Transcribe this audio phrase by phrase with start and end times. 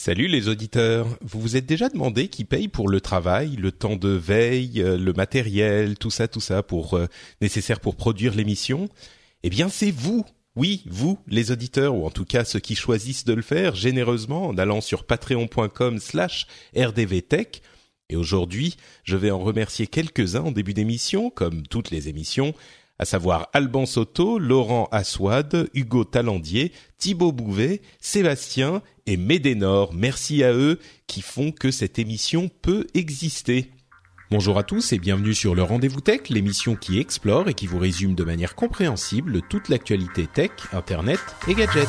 [0.00, 1.08] Salut les auditeurs.
[1.22, 4.96] Vous vous êtes déjà demandé qui paye pour le travail, le temps de veille, euh,
[4.96, 7.08] le matériel, tout ça, tout ça pour euh,
[7.40, 8.88] nécessaire pour produire l'émission?
[9.42, 10.24] Eh bien, c'est vous.
[10.54, 14.46] Oui, vous, les auditeurs, ou en tout cas ceux qui choisissent de le faire généreusement
[14.46, 17.60] en allant sur patreon.com slash rdvtech.
[18.08, 22.54] Et aujourd'hui, je vais en remercier quelques-uns en début d'émission, comme toutes les émissions,
[22.98, 29.94] à savoir Alban Soto, Laurent Aswad, Hugo Talandier, Thibaut Bouvet, Sébastien et Médénor.
[29.94, 33.70] Merci à eux qui font que cette émission peut exister.
[34.30, 37.78] Bonjour à tous et bienvenue sur le Rendez-vous Tech, l'émission qui explore et qui vous
[37.78, 41.88] résume de manière compréhensible toute l'actualité tech, internet et gadgets.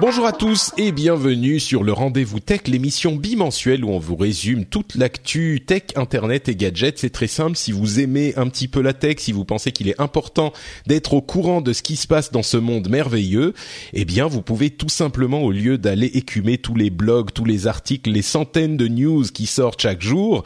[0.00, 4.64] Bonjour à tous et bienvenue sur le Rendez-vous Tech, l'émission bimensuelle où on vous résume
[4.64, 6.98] toute l'actu tech, internet et gadgets.
[6.98, 9.88] C'est très simple, si vous aimez un petit peu la tech, si vous pensez qu'il
[9.88, 10.54] est important
[10.86, 13.52] d'être au courant de ce qui se passe dans ce monde merveilleux,
[13.92, 17.66] eh bien vous pouvez tout simplement, au lieu d'aller écumer tous les blogs, tous les
[17.66, 20.44] articles, les centaines de news qui sortent chaque jour,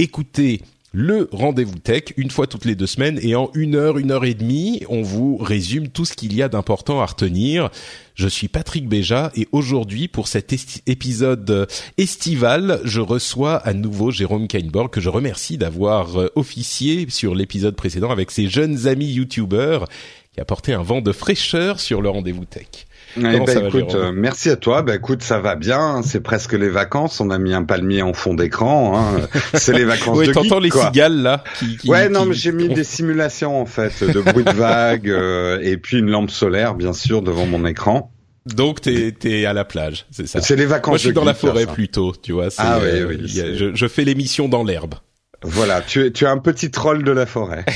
[0.00, 4.10] écouter le rendez-vous tech une fois toutes les deux semaines et en une heure, une
[4.10, 7.70] heure et demie, on vous résume tout ce qu'il y a d'important à retenir.
[8.14, 10.54] Je suis Patrick Béja et aujourd'hui pour cet
[10.86, 17.34] épisode estival, je reçois à nouveau Jérôme Kainborg que je remercie d'avoir euh, officié sur
[17.34, 19.86] l'épisode précédent avec ses jeunes amis youtubeurs
[20.32, 22.86] qui a apporté un vent de fraîcheur sur le rendez-vous tech.
[23.18, 24.82] Eh ben, va, écoute, euh, merci à toi.
[24.82, 26.02] Ben écoute, ça va bien.
[26.02, 27.20] C'est presque les vacances.
[27.20, 28.98] On a mis un palmier en fond d'écran.
[28.98, 29.20] Hein.
[29.54, 30.86] C'est les vacances Oui, de t'entends les quoi.
[30.86, 34.44] cigales là qui, qui- Ouais, non, mais j'ai mis des simulations en fait de bruit
[34.44, 38.12] de vague euh, et puis une lampe solaire, bien sûr, devant mon écran.
[38.46, 40.40] Donc t'es t'es à la plage, c'est ça.
[40.40, 40.92] C'est les vacances.
[40.92, 42.46] Moi, je suis dans la forêt plutôt, tu vois.
[42.58, 44.94] Ah oui, euh, oui, a- je, je fais l'émission dans l'herbe.
[45.42, 47.64] Voilà, tu es, tu es un petit troll de la forêt.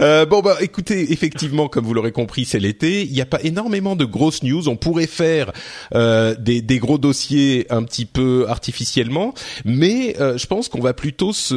[0.00, 3.02] Euh, bon bah écoutez, effectivement, comme vous l'aurez compris, c'est l'été.
[3.02, 4.68] Il n'y a pas énormément de grosses news.
[4.68, 5.52] On pourrait faire
[5.94, 9.34] euh, des, des gros dossiers un petit peu artificiellement,
[9.64, 11.54] mais euh, je pense qu'on va plutôt se,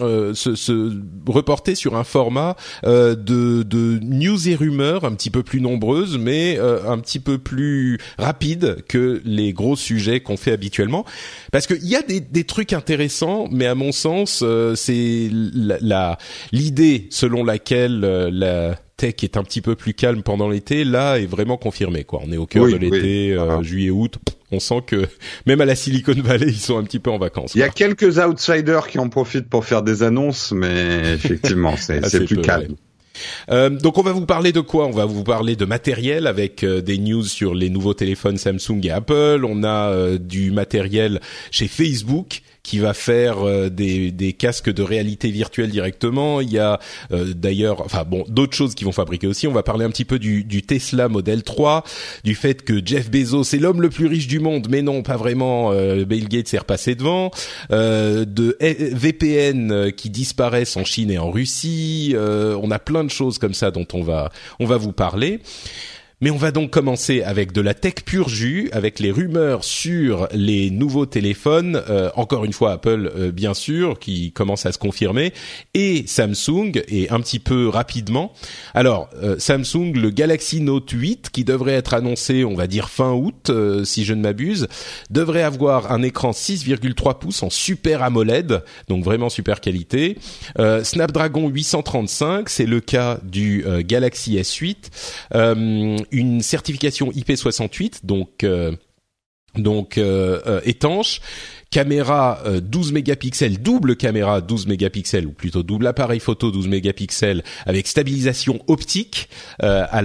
[0.00, 0.92] euh, se, se
[1.26, 6.16] reporter sur un format euh, de, de news et rumeurs un petit peu plus nombreuses,
[6.16, 11.04] mais euh, un petit peu plus rapide que les gros sujets qu'on fait habituellement.
[11.52, 16.18] Parce qu'il y a des, des trucs intéressants, mais à mon sens, euh, c'est la-
[16.52, 21.18] l'idée selon laquelle euh, la tech est un petit peu plus calme pendant l'été, là,
[21.18, 22.04] est vraiment confirmée.
[22.04, 23.32] Quoi, on est au cœur Oui, de l'été, oui.
[23.32, 23.62] euh, Voilà.
[23.62, 24.16] juillet, août.
[24.52, 25.06] On sent que
[25.46, 27.52] même à la Silicon Valley, ils sont un petit peu en vacances.
[27.56, 32.24] Il y a quelques outsiders qui en profitent pour faire des annonces, mais effectivement, c'est
[32.24, 32.70] plus peu, calme.
[32.70, 32.76] ouais.
[33.50, 34.86] Euh, donc on va vous parler de quoi?
[34.86, 38.80] On va vous parler de matériel avec euh, des news sur les nouveaux téléphones Samsung
[38.82, 39.44] et Apple.
[39.48, 41.20] On a euh, du matériel
[41.50, 46.40] chez Facebook qui va faire euh, des, des casques de réalité virtuelle directement.
[46.40, 46.80] Il y a
[47.12, 49.46] euh, d'ailleurs, enfin bon, d'autres choses qui vont fabriquer aussi.
[49.46, 51.84] On va parler un petit peu du, du Tesla Model 3,
[52.24, 55.16] du fait que Jeff Bezos est l'homme le plus riche du monde, mais non, pas
[55.16, 55.70] vraiment.
[55.72, 57.30] euh, Bill Gates est repassé devant.
[57.70, 62.14] De eh, VPN qui disparaissent en Chine et en Russie.
[62.16, 65.40] On a plein de choses comme ça dont on va on va vous parler.
[66.20, 70.28] Mais on va donc commencer avec de la tech pure jus, avec les rumeurs sur
[70.32, 71.82] les nouveaux téléphones.
[71.88, 75.32] Euh, encore une fois, Apple, euh, bien sûr, qui commence à se confirmer,
[75.74, 78.32] et Samsung, et un petit peu rapidement.
[78.74, 83.12] Alors, euh, Samsung, le Galaxy Note 8, qui devrait être annoncé, on va dire fin
[83.12, 84.68] août, euh, si je ne m'abuse,
[85.10, 90.16] devrait avoir un écran 6,3 pouces en super AMOLED, donc vraiment super qualité.
[90.58, 94.76] Euh, Snapdragon 835, c'est le cas du euh, Galaxy S8.
[96.14, 98.72] Euh, une certification IP68, donc euh,
[99.56, 101.20] donc euh, euh, étanche
[101.74, 107.88] caméra 12 mégapixels, double caméra 12 mégapixels ou plutôt double appareil photo 12 mégapixels avec
[107.88, 109.28] stabilisation optique
[109.58, 110.00] à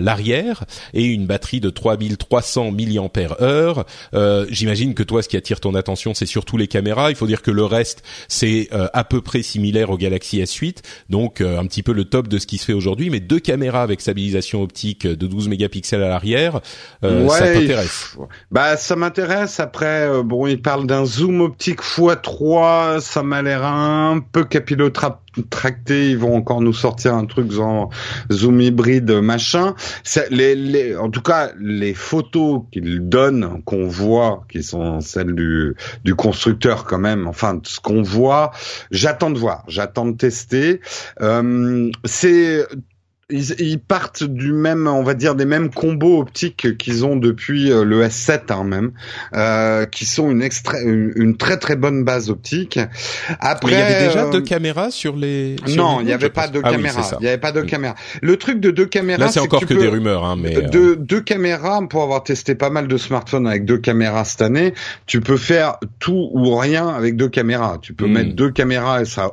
[0.00, 3.84] l'arrière et une batterie de 3300 mAh.
[4.12, 7.08] Euh, J'imagine que toi, ce qui attire ton attention, c'est surtout les caméras.
[7.08, 11.40] Il faut dire que le reste, c'est à peu près similaire au Galaxy S8, donc
[11.40, 13.08] un petit peu le top de ce qui se fait aujourd'hui.
[13.08, 16.60] Mais deux caméras avec stabilisation optique de 12 mégapixels à l'arrière,
[17.00, 17.08] ça
[17.54, 18.18] t'intéresse?
[18.50, 19.60] Bah, ça m'intéresse.
[19.60, 26.10] Après, bon, il parle d'un zoom optique x3, ça m'a l'air un peu capillotracté.
[26.10, 27.90] Ils vont encore nous sortir un truc en
[28.30, 29.74] zoom hybride, machin.
[30.98, 35.74] En tout cas, les photos qu'ils donnent, qu'on voit, qui sont celles du,
[36.04, 38.50] du constructeur quand même, enfin, ce qu'on voit,
[38.90, 40.80] j'attends de voir, j'attends de tester.
[41.20, 42.66] Euh, c'est
[43.28, 47.72] ils, ils, partent du même, on va dire, des mêmes combos optiques qu'ils ont depuis
[47.72, 48.92] euh, le S7 hein, même,
[49.34, 52.78] euh, qui sont une, extra, une, très très bonne base optique.
[53.40, 55.56] Après, il y avait déjà euh, deux caméras sur les.
[55.66, 57.16] Sur non, il n'y avait pas deux ah caméras.
[57.18, 57.96] il n'y avait pas deux caméras.
[58.22, 61.20] Le truc de deux caméras, là c'est encore que, des rumeurs, hein, mais deux, deux
[61.20, 64.72] caméras pour avoir testé pas mal de smartphones avec deux caméras cette année,
[65.06, 67.78] tu peux faire tout ou rien avec deux caméras.
[67.82, 68.12] Tu peux hmm.
[68.12, 69.30] mettre deux caméras et ça a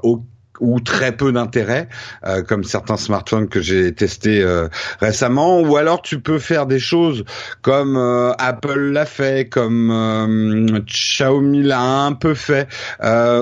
[0.63, 1.89] ou très peu d'intérêt,
[2.25, 4.69] euh, comme certains smartphones que j'ai testés euh,
[5.01, 5.59] récemment.
[5.59, 7.25] Ou alors tu peux faire des choses
[7.61, 12.67] comme euh, Apple l'a fait, comme Xiaomi l'a un peu fait,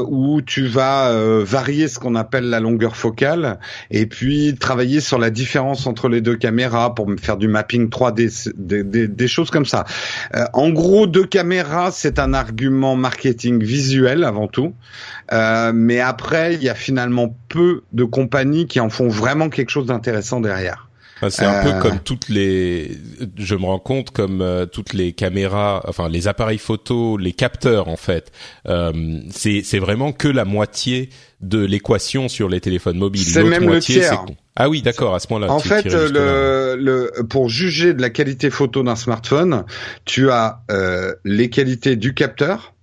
[0.07, 1.11] où tu vas
[1.43, 3.59] varier ce qu'on appelle la longueur focale
[3.91, 8.51] et puis travailler sur la différence entre les deux caméras pour faire du mapping 3D,
[8.57, 9.85] des, des, des choses comme ça.
[10.53, 14.73] en gros, deux caméras, c'est un argument marketing visuel avant tout.
[15.31, 19.69] Euh, mais après, il y a finalement peu de compagnies qui en font vraiment quelque
[19.69, 20.89] chose d'intéressant derrière.
[21.29, 21.79] C'est un peu euh.
[21.79, 22.97] comme toutes les,
[23.37, 27.87] je me rends compte comme euh, toutes les caméras, enfin les appareils photo, les capteurs
[27.87, 28.31] en fait.
[28.67, 31.09] Euh, c'est c'est vraiment que la moitié
[31.41, 33.23] de l'équation sur les téléphones mobiles.
[33.23, 34.25] C'est même moitié, le tiers.
[34.55, 35.51] Ah oui, d'accord, à ce point-là.
[35.51, 39.63] En fait, le, le, pour juger de la qualité photo d'un smartphone,
[40.05, 42.73] tu as euh, les qualités du capteur,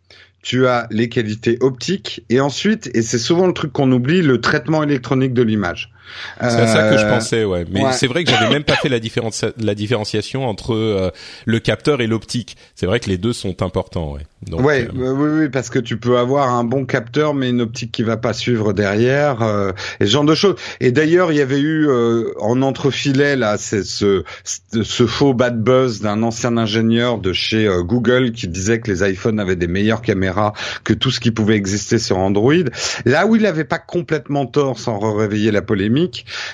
[0.43, 4.41] tu as les qualités optiques et ensuite, et c'est souvent le truc qu'on oublie, le
[4.41, 5.93] traitement électronique de l'image.
[6.41, 7.65] C'est à ça que je euh, pensais, ouais.
[7.71, 11.11] Mais c'est vrai que j'avais même pas fait la, différence, la différenciation entre euh,
[11.47, 12.57] le capteur et l'optique.
[12.75, 14.23] C'est vrai que les deux sont importants, ouais.
[14.47, 17.61] Donc, ouais, euh, oui, oui, parce que tu peux avoir un bon capteur, mais une
[17.61, 19.43] optique qui va pas suivre derrière,
[20.01, 20.55] et ce genre de choses.
[20.81, 21.89] Et d'ailleurs, il y avait eu
[22.41, 28.33] en entrefilet là, c'est ce, ce faux bad buzz d'un ancien ingénieur de chez Google
[28.33, 30.53] qui disait que les iPhones avaient des meilleures caméras
[30.85, 32.55] que tout ce qui pouvait exister sur Android.
[33.05, 35.98] Là où il avait pas complètement tort, sans réveiller la polémique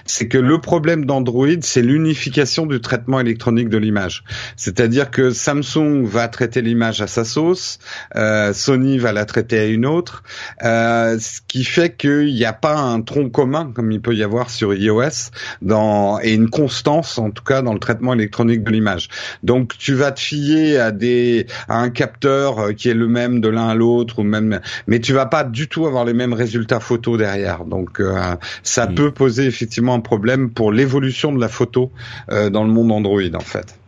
[0.05, 4.25] c'est que le problème d'Android, c'est l'unification du traitement électronique de l'image.
[4.57, 7.79] C'est-à-dire que Samsung va traiter l'image à sa sauce,
[8.17, 10.23] euh, Sony va la traiter à une autre,
[10.65, 14.23] euh, ce qui fait qu'il n'y a pas un tronc commun comme il peut y
[14.23, 15.31] avoir sur iOS
[15.63, 19.09] dans, et une constance en tout cas dans le traitement électronique de l'image.
[19.43, 23.41] Donc tu vas te fier à des à un capteur euh, qui est le même
[23.41, 26.33] de l'un à l'autre ou même, mais tu vas pas du tout avoir les mêmes
[26.33, 27.65] résultats photo derrière.
[27.65, 28.01] Donc
[28.63, 28.95] ça hmm.
[28.95, 31.91] peut poser effectivement un problème pour l'évolution de la photo
[32.31, 33.79] euh, dans le monde Android en fait.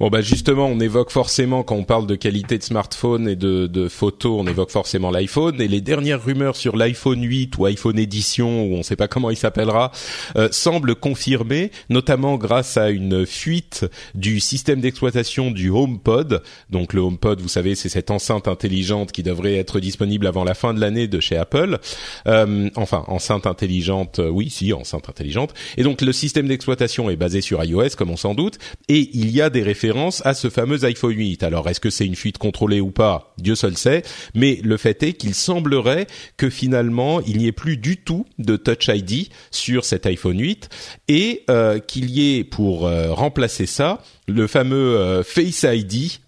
[0.00, 3.66] Bon bah justement, on évoque forcément quand on parle de qualité de smartphone et de,
[3.66, 5.60] de photos, on évoque forcément l'iPhone.
[5.60, 9.08] Et les dernières rumeurs sur l'iPhone 8 ou iPhone Edition, ou on ne sait pas
[9.08, 9.92] comment il s'appellera,
[10.36, 16.42] euh, semblent confirmer, notamment grâce à une fuite du système d'exploitation du HomePod.
[16.70, 20.54] Donc le HomePod, vous savez, c'est cette enceinte intelligente qui devrait être disponible avant la
[20.54, 21.78] fin de l'année de chez Apple.
[22.26, 25.52] Euh, enfin, enceinte intelligente, euh, oui, si, enceinte intelligente.
[25.76, 28.56] Et donc le système d'exploitation est basé sur iOS, comme on s'en doute,
[28.88, 29.89] et il y a des références
[30.24, 31.42] à ce fameux iPhone 8.
[31.42, 33.34] Alors est-ce que c'est une fuite contrôlée ou pas?
[33.38, 34.02] Dieu seul sait.
[34.34, 36.06] Mais le fait est qu'il semblerait
[36.36, 40.68] que finalement il n'y ait plus du tout de Touch ID sur cet iPhone 8
[41.08, 46.20] et euh, qu'il y ait pour euh, remplacer ça le fameux euh, Face ID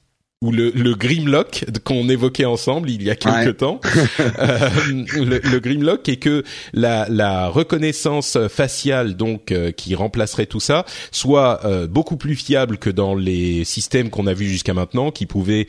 [0.43, 3.81] ou le, le Grimlock qu'on évoquait ensemble il y a quelques temps,
[4.21, 4.69] euh,
[5.15, 6.43] le, le, Grimlock et que
[6.75, 12.77] la, la reconnaissance faciale donc euh, qui remplacerait tout ça soit euh, beaucoup plus fiable
[12.77, 15.69] que dans les systèmes qu'on a vus jusqu'à maintenant, qui pouvaient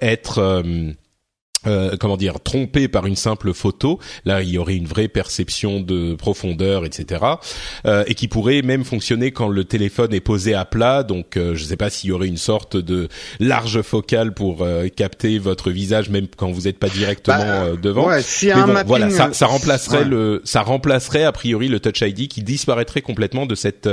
[0.00, 0.62] être
[1.66, 3.98] euh, comment dire trompé par une simple photo.
[4.24, 7.22] Là il y aurait une vraie perception de profondeur etc
[7.86, 11.02] euh, et qui pourrait même fonctionner quand le téléphone est posé à plat.
[11.02, 13.08] Donc euh, je sais pas s'il y aurait une sorte de
[13.40, 18.08] large focale pour euh, capter votre visage même quand vous n'êtes pas directement bah, devant.
[18.08, 22.00] ouais, si Mais bon, voilà ça, ça remplacerait le ça remplacerait a priori le Touch
[22.00, 23.88] ID qui disparaîtrait complètement de cette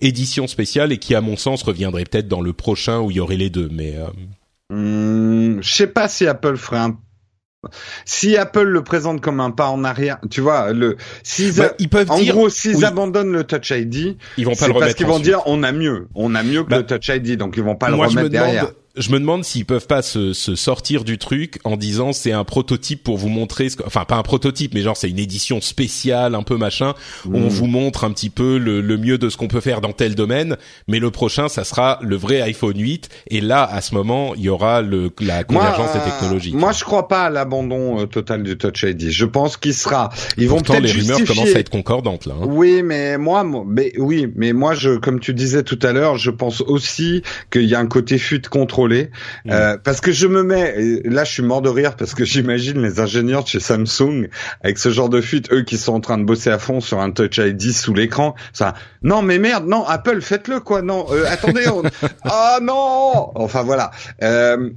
[0.00, 3.20] édition spéciale et qui à mon sens reviendrait peut-être dans le prochain où il y
[3.20, 3.68] aurait les deux.
[3.72, 3.94] Mais
[4.70, 6.98] hum, je sais pas si Apple ferait un
[8.04, 11.88] si Apple le présente comme un pas en arrière, tu vois, le s'ils Bah, ils
[11.88, 12.84] peuvent en dire- gros s'ils oui.
[12.84, 14.96] abandonnent le Touch ID, Ils vont pas c'est le parce remettre.
[14.96, 15.26] qu'ils vont ensuite.
[15.26, 17.74] dire on a mieux, on a mieux que Bah, le Touch ID, donc ils vont
[17.76, 18.62] pas Moi, le je me remettre derrière.
[18.62, 22.32] demande, je me demande s'ils peuvent pas se, se sortir du truc en disant c'est
[22.32, 25.18] un prototype pour vous montrer, ce que, enfin pas un prototype, mais genre c'est une
[25.18, 26.94] édition spéciale, un peu machin.
[27.26, 27.48] où On Mm.
[27.48, 30.14] vous montre un petit peu le, le mieux de ce qu'on peut faire dans tel
[30.14, 33.08] domaine, mais le prochain, ça sera le vrai iPhone 8.
[33.30, 36.52] Et là, à ce moment, il y aura le, la convergence des euh, technologies.
[36.54, 39.10] Moi, je crois pas à l'abandon euh, total du Touch ID.
[39.10, 40.10] Je pense qu'il sera.
[40.36, 41.34] Ils vont Pourtant, peut-être les rumeurs justifier.
[41.42, 42.34] commencent à être concordantes là.
[42.40, 42.46] hein.
[42.46, 46.16] Oui, mais moi, mo- mais oui, mais moi, je, comme tu disais tout à l'heure,
[46.16, 48.48] je pense aussi qu'il y a un côté fuite
[48.88, 49.10] contrôlé,
[49.44, 49.50] Mm.
[49.50, 52.24] euh, parce que je me mets, et là, je suis mort de rire parce que
[52.24, 54.28] j'imagine les ingénieurs de chez Samsung
[54.62, 57.00] avec ce genre de fuite, eux qui sont en train de bosser à fond sur
[57.00, 61.24] un Touch ID sous l'écran, ça, non, mais merde, non, Apple, faites-le quoi, non, euh,
[61.28, 61.82] attendez, on...
[62.24, 63.90] ah non, enfin voilà.
[64.22, 64.70] Euh,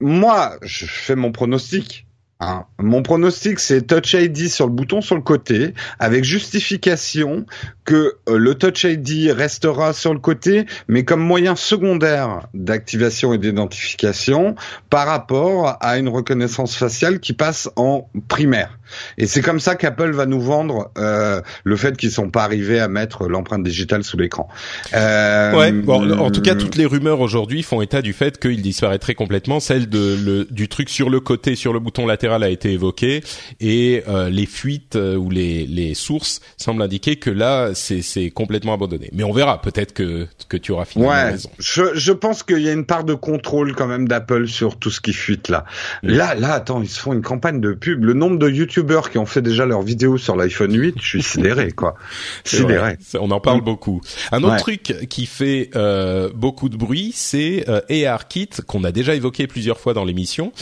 [0.00, 2.06] moi, je fais mon pronostic.
[2.44, 2.64] Hein.
[2.78, 7.46] Mon pronostic, c'est Touch ID sur le bouton sur le côté, avec justification
[7.84, 13.38] que euh, le Touch ID restera sur le côté, mais comme moyen secondaire d'activation et
[13.38, 14.54] d'identification
[14.90, 18.78] par rapport à une reconnaissance faciale qui passe en primaire.
[19.18, 22.80] Et c'est comme ça qu'Apple va nous vendre euh, le fait qu'ils sont pas arrivés
[22.80, 24.48] à mettre l'empreinte digitale sous l'écran.
[24.94, 25.72] Euh, Ouais.
[25.72, 29.60] Bon, en tout cas, toutes les rumeurs aujourd'hui font état du fait qu'il disparaîtrait complètement.
[29.60, 33.22] Celle de le, du truc sur le côté, sur le bouton latéral, a été évoquée,
[33.60, 38.74] et euh, les fuites euh, ou les, les sources semblent indiquer que là, c'est complètement
[38.74, 39.08] abandonné.
[39.12, 39.60] Mais on verra.
[39.62, 41.50] Peut-être que que tu auras finalement Ouais, raison.
[41.58, 44.90] je, je pense qu'il y a une part de contrôle quand même d'Apple sur tout
[44.90, 45.64] ce qui fuite là.
[46.02, 48.04] Là, là, attends, ils se font une campagne de pub.
[48.04, 51.22] Le nombre de YouTubeurs qui ont fait déjà leurs vidéos sur l'iPhone 8, je suis
[51.22, 51.94] sidéré, quoi.
[52.44, 52.96] Sidéré.
[53.20, 53.64] On en parle Mm.
[53.64, 54.00] beaucoup.
[54.32, 54.58] Un autre Ouais.
[54.60, 57.64] truc qui fait euh, beaucoup de bruit, c'est
[58.06, 60.52] ARKit qu'on a déjà évoqué plusieurs fois dans l'émission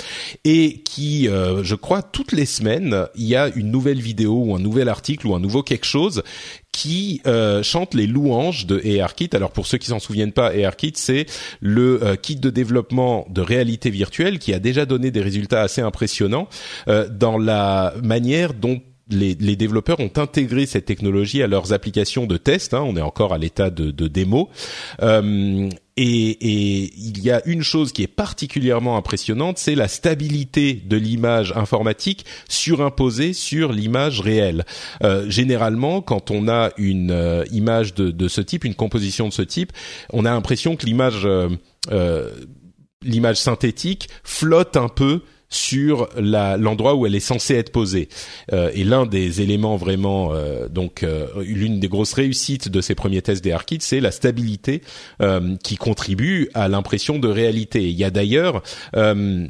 [0.45, 4.55] et qui, euh, je crois, toutes les semaines, il y a une nouvelle vidéo ou
[4.55, 6.23] un nouvel article ou un nouveau quelque chose
[6.73, 9.31] qui euh, chante les louanges de ARKit.
[9.35, 11.27] Alors pour ceux qui s'en souviennent pas, ARKit c'est
[11.61, 15.83] le euh, kit de développement de réalité virtuelle qui a déjà donné des résultats assez
[15.83, 16.49] impressionnants
[16.89, 18.81] euh, dans la manière dont
[19.13, 22.75] les, développeurs ont intégré cette technologie à leurs applications de test.
[22.75, 24.49] Hein, on est encore à l'état de, démo.
[25.03, 30.97] Euh, et, il y a une chose qui est particulièrement impressionnante, c'est la stabilité de
[30.97, 34.65] l'image informatique surimposée sur l'image réelle.
[35.03, 39.33] Euh, généralement, quand on a une euh, image de, de ce type, une composition de
[39.33, 39.73] ce type,
[40.13, 41.29] on a l'impression que l'image
[43.05, 48.09] l'image synthétique flotte un peu sur l'endroit où elle est censée être posée.
[48.53, 52.95] Euh, et l'un des éléments vraiment, euh, donc euh, l'une des grosses réussites de ces
[52.95, 54.83] premiers tests des ARKit, c'est la stabilité
[55.21, 57.89] euh, qui contribue à l'impression de réalité.
[57.89, 58.63] Il y a d'ailleurs
[58.97, 59.47] euh,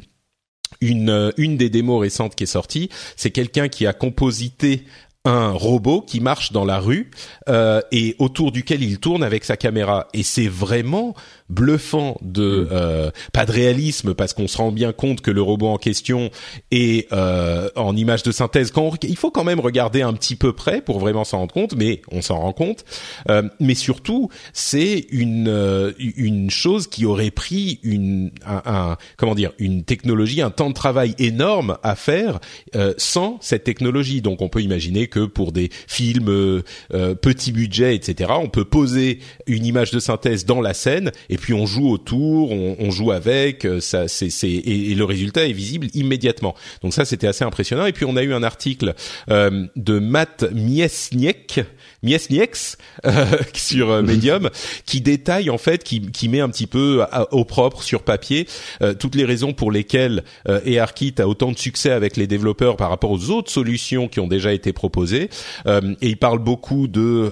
[0.81, 4.83] une une des démos récentes qui est sortie, c'est quelqu'un qui a composité
[5.25, 7.09] un robot qui marche dans la rue
[7.47, 11.15] euh, et autour duquel il tourne avec sa caméra et c'est vraiment
[11.49, 15.67] bluffant de euh, pas de réalisme parce qu'on se rend bien compte que le robot
[15.67, 16.29] en question
[16.71, 18.71] est euh, en image de synthèse.
[18.71, 21.53] Quand on- il faut quand même regarder un petit peu près pour vraiment s'en rendre
[21.53, 22.85] compte mais on s'en rend compte.
[23.29, 29.35] Euh, mais surtout c'est une euh, une chose qui aurait pris une un, un- comment
[29.35, 32.39] dire une technologie un temps de travail énorme à faire
[32.75, 34.21] euh, sans cette technologie.
[34.21, 38.65] Donc on peut imaginer que pour des films euh, euh, petit budget etc on peut
[38.65, 42.91] poser une image de synthèse dans la scène et puis on joue autour on, on
[42.91, 46.55] joue avec euh, ça c'est et, et le résultat est visible immédiatement.
[46.81, 47.85] Donc ça c'était assez impressionnant.
[47.85, 48.93] Et puis on a eu un article
[49.29, 51.61] euh, de Matt Miesniek
[52.03, 54.49] Miesnieks euh, sur euh, Medium
[54.85, 58.47] qui détaille en fait qui, qui met un petit peu au propre sur papier
[58.81, 62.75] euh, toutes les raisons pour lesquelles euh, ARKit a autant de succès avec les développeurs
[62.75, 65.29] par rapport aux autres solutions qui ont déjà été proposées.
[65.65, 67.31] Et il parle beaucoup de,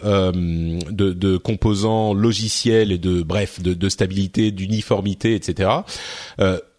[0.89, 5.69] de composants logiciels et de bref de, de stabilité d'uniformité etc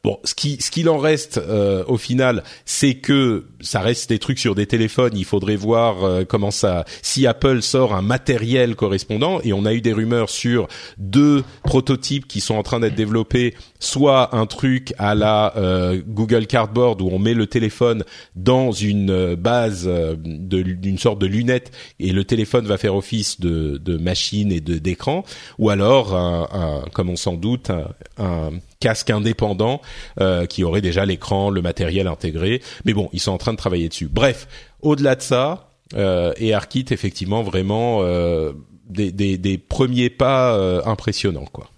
[0.04, 4.18] Bon, ce qui ce qu'il en reste euh, au final, c'est que ça reste des
[4.18, 5.12] trucs sur des téléphones.
[5.16, 6.84] Il faudrait voir euh, comment ça.
[7.02, 10.66] Si Apple sort un matériel correspondant, et on a eu des rumeurs sur
[10.98, 16.46] deux prototypes qui sont en train d'être développés, soit un truc à la euh, Google
[16.46, 18.04] Cardboard où on met le téléphone
[18.36, 23.40] dans une euh, base euh, d'une sorte de lunette et le téléphone va faire office
[23.40, 25.24] de, machine et d'écran,
[25.58, 27.70] ou alors un, comme on s'en doute
[28.18, 29.80] un, casque indépendant
[30.48, 32.62] qui aurait déjà l'écran, le matériel intégré.
[32.84, 34.08] Mais bon, ils sont en train de travailler dessus.
[34.10, 34.48] Bref,
[34.80, 38.02] au-delà de ça, euh, et ARKit effectivement vraiment
[38.88, 41.68] des, des, premiers pas impressionnants quoi.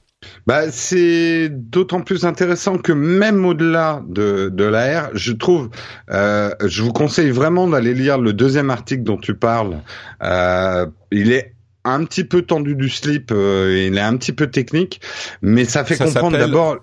[0.47, 5.71] Bah, c'est d'autant plus intéressant que même au-delà de, de l'AR, je trouve,
[6.11, 9.81] euh, je vous conseille vraiment d'aller lire le deuxième article dont tu parles.
[10.23, 11.54] Euh, il est
[11.85, 15.01] un petit peu tendu du slip, euh, il est un petit peu technique,
[15.43, 16.79] mais ça fait comprendre d'abord.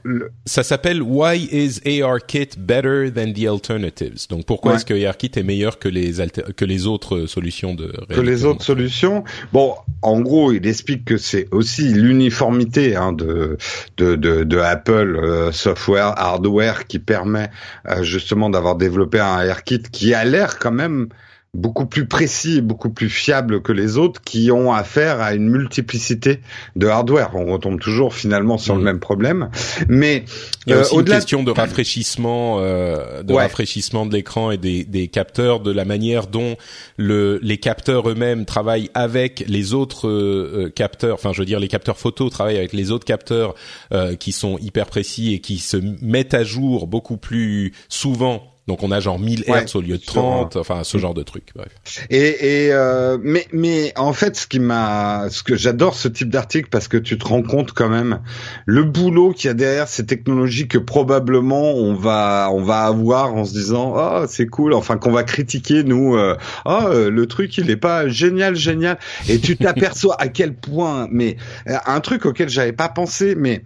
[0.46, 4.28] Ça s'appelle Why is ARKit better than the alternatives?
[4.30, 6.14] Donc pourquoi est-ce que ARKit est meilleur que les
[6.56, 11.18] que les autres solutions de que les autres solutions Bon, en gros, il explique que
[11.18, 13.58] c'est aussi l'uniformité hein, de,
[13.98, 17.50] de, de de Apple euh, software hardware qui permet
[17.88, 21.10] euh, justement d'avoir développé un ARKit qui a l'air quand même
[21.54, 25.50] beaucoup plus précis et beaucoup plus fiable que les autres qui ont affaire à une
[25.50, 26.40] multiplicité
[26.78, 27.36] de hardware.
[27.36, 28.86] On retombe toujours finalement sur le mmh.
[28.86, 29.50] même problème.
[29.90, 30.24] Mais
[30.66, 34.58] il y a aussi euh, une question de rafraîchissement, euh, de rafraîchissement de l'écran et
[34.58, 36.56] des, des, capteurs, de la manière dont
[36.96, 41.16] le, les capteurs eux-mêmes travaillent avec les autres euh, capteurs.
[41.16, 43.56] Enfin, je veux dire, les capteurs photo travaillent avec les autres capteurs
[43.92, 48.84] euh, qui sont hyper précis et qui se mettent à jour beaucoup plus souvent donc
[48.84, 51.50] on a genre 1000 Hz au lieu de 30, enfin ce genre de truc.
[51.54, 52.08] Bref.
[52.10, 56.30] Et, et euh, mais mais en fait ce qui m'a, ce que j'adore ce type
[56.30, 58.22] d'article parce que tu te rends compte quand même
[58.66, 63.34] le boulot qu'il y a derrière ces technologies que probablement on va on va avoir
[63.34, 67.58] en se disant oh c'est cool, enfin qu'on va critiquer nous, euh, oh le truc
[67.58, 68.98] il est pas génial génial
[69.28, 71.36] et tu t'aperçois à quel point mais
[71.68, 73.66] euh, un truc auquel j'avais pas pensé mais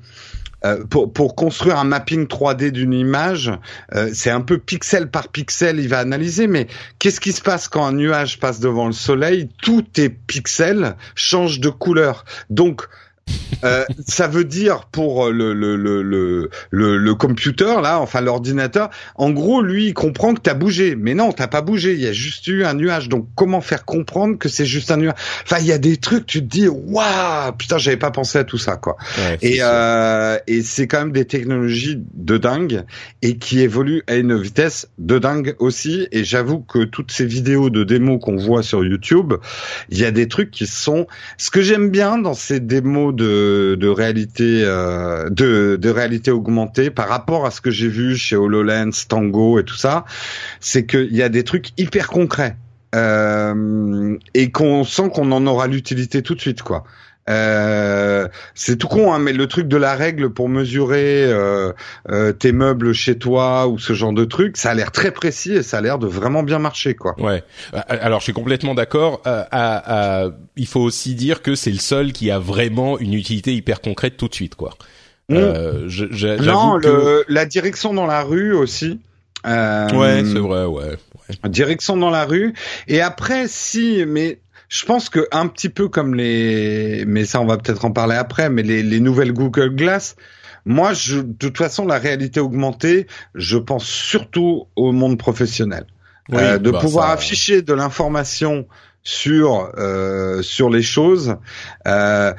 [0.65, 3.51] euh, pour, pour, construire un mapping 3D d'une image,
[3.93, 6.67] euh, c'est un peu pixel par pixel, il va analyser, mais
[6.97, 9.49] qu'est-ce qui se passe quand un nuage passe devant le soleil?
[9.61, 12.25] Tout est pixels change de couleur.
[12.49, 12.87] Donc,
[13.63, 19.31] euh, ça veut dire pour le le le le le, computer là, enfin l'ordinateur, en
[19.31, 22.13] gros lui il comprend que t'as bougé, mais non t'as pas bougé, il y a
[22.13, 23.09] juste eu un nuage.
[23.09, 25.15] Donc comment faire comprendre que c'est juste un nuage?
[25.43, 28.43] Enfin il y a des trucs, tu te dis waouh putain j'avais pas pensé à
[28.43, 28.97] tout ça quoi.
[29.41, 32.83] et euh, et c'est quand même des technologies de dingue
[33.21, 36.07] et qui évoluent à une vitesse de dingue aussi.
[36.11, 39.33] Et j'avoue que toutes ces vidéos de démos qu'on voit sur YouTube,
[39.89, 41.07] il y a des trucs qui sont.
[41.37, 46.89] Ce que j'aime bien dans ces démos de, de réalité euh, de, de réalité augmentée
[46.89, 50.05] par rapport à ce que j'ai vu chez HoloLens, Tango et tout ça,
[50.59, 52.57] c'est qu'il y a des trucs hyper concrets
[52.95, 56.83] euh, et qu'on sent qu'on en aura l'utilité tout de suite quoi.
[57.27, 61.73] Euh, c'est tout con, hein, mais le truc de la règle pour mesurer euh,
[62.11, 65.53] euh, tes meubles chez toi ou ce genre de truc, ça a l'air très précis
[65.53, 67.19] et ça a l'air de vraiment bien marcher, quoi.
[67.19, 67.43] Ouais.
[67.73, 69.21] Alors, je suis complètement d'accord.
[70.55, 74.17] il faut aussi dire que c'est le seul qui a vraiment une utilité hyper concrète
[74.17, 74.71] tout de suite, quoi.
[75.29, 75.87] Mmh.
[75.87, 76.79] Je, non,
[77.27, 78.99] la direction dans la rue aussi.
[79.43, 80.97] ouais, c'est vrai, ouais.
[81.45, 82.53] Direction dans la rue.
[82.87, 84.37] Et après, si, mais
[84.69, 88.15] je pense que un petit peu comme les, mais ça on va peut-être en parler
[88.15, 90.15] après, mais les, les nouvelles Google Glass,
[90.65, 95.85] moi, je, de toute façon, la réalité augmentée, je pense surtout au monde professionnel.
[96.33, 98.67] euh, de bah, pouvoir afficher de l'information
[99.03, 101.35] sur euh, sur les choses.
[101.87, 102.33] Euh,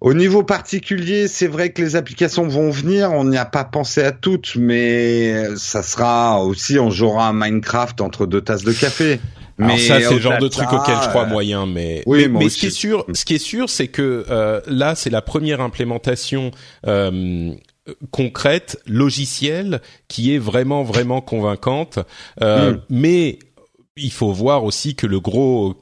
[0.00, 3.12] au niveau particulier, c'est vrai que les applications vont venir.
[3.12, 8.00] On n'y a pas pensé à toutes, mais ça sera aussi, on jouera à Minecraft
[8.00, 9.20] entre deux tasses de café.
[9.58, 12.58] Mais ça, c'est le genre de truc auquel je crois moyen, mais oui, mais, ce
[12.58, 16.50] qui est sûr, ce qui est sûr, c'est que euh, là, c'est la première implémentation.
[16.86, 17.52] Euh,
[18.10, 22.00] concrète, logicielle, qui est vraiment vraiment convaincante.
[22.42, 22.80] Euh, hmm.
[22.90, 23.38] Mais
[23.98, 25.74] il faut voir aussi que le gros,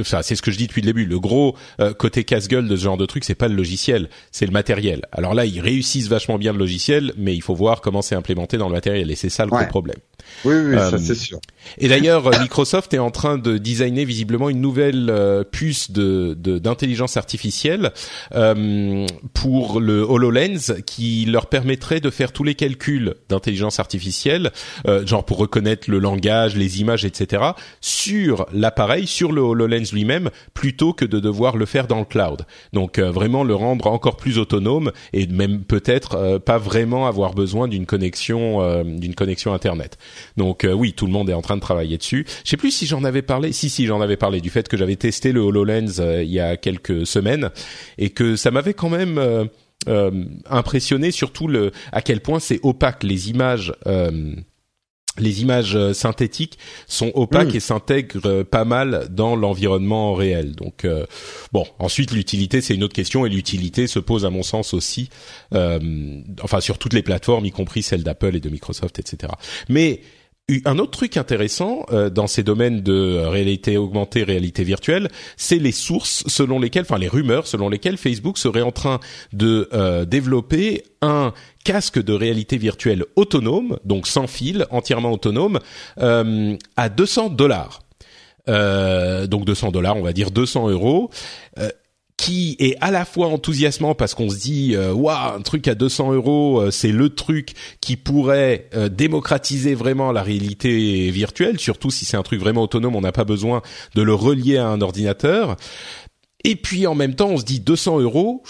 [0.00, 2.74] enfin c'est ce que je dis depuis le début, le gros euh, côté casse-gueule de
[2.74, 5.02] ce genre de truc, c'est pas le logiciel, c'est le matériel.
[5.12, 8.56] Alors là, ils réussissent vachement bien le logiciel, mais il faut voir comment c'est implémenté
[8.56, 9.98] dans le matériel, et c'est ça le gros problème.
[10.46, 11.38] Oui, oui, ça euh, c'est sûr.
[11.76, 15.12] Et d'ailleurs, euh, Microsoft est en train de designer visiblement une nouvelle
[15.50, 17.92] puce de d'intelligence artificielle
[19.34, 24.50] pour le Hololens qui leur permettrait de faire tous les calculs d'intelligence artificielle,
[25.04, 27.49] genre pour reconnaître le langage, les images, etc
[27.80, 32.46] sur l'appareil, sur le HoloLens lui-même, plutôt que de devoir le faire dans le cloud.
[32.72, 37.34] Donc euh, vraiment le rendre encore plus autonome et même peut-être euh, pas vraiment avoir
[37.34, 39.98] besoin d'une connexion euh, d'une connexion internet.
[40.36, 42.26] Donc oui, tout le monde est en train de travailler dessus.
[42.44, 43.52] Je sais plus si j'en avais parlé.
[43.52, 46.56] Si si, j'en avais parlé du fait que j'avais testé le HoloLens il y a
[46.56, 47.50] quelques semaines
[47.98, 49.48] et que ça m'avait quand même
[50.48, 53.72] impressionné surtout le à quel point c'est opaque les images
[55.20, 57.56] les images euh, synthétiques sont opaques hmm.
[57.56, 60.54] et s'intègrent euh, pas mal dans l'environnement réel.
[60.54, 61.06] Donc euh,
[61.52, 65.10] bon, ensuite l'utilité c'est une autre question et l'utilité se pose à mon sens aussi,
[65.52, 69.32] enfin sur toutes les plateformes, y compris celles d'Apple et de Microsoft, etc.
[69.68, 70.00] Mais
[70.64, 75.72] un autre truc intéressant euh, dans ces domaines de réalité augmentée, réalité virtuelle, c'est les
[75.72, 79.00] sources selon lesquelles, enfin les rumeurs selon lesquelles Facebook serait en train
[79.32, 81.32] de euh, développer un
[81.64, 85.60] casque de réalité virtuelle autonome, donc sans fil, entièrement autonome,
[85.98, 87.80] euh, à 200 dollars.
[88.46, 91.10] donc 200 dollars, on va dire 200 euros
[92.20, 95.74] qui est à la fois enthousiasmant parce qu'on se dit euh, waouh un truc à
[95.74, 101.88] 200 euros euh, c'est le truc qui pourrait euh, démocratiser vraiment la réalité virtuelle surtout
[101.90, 103.62] si c'est un truc vraiment autonome on n'a pas besoin
[103.94, 105.56] de le relier à un ordinateur
[106.44, 108.42] et puis en même temps on se dit 200 euros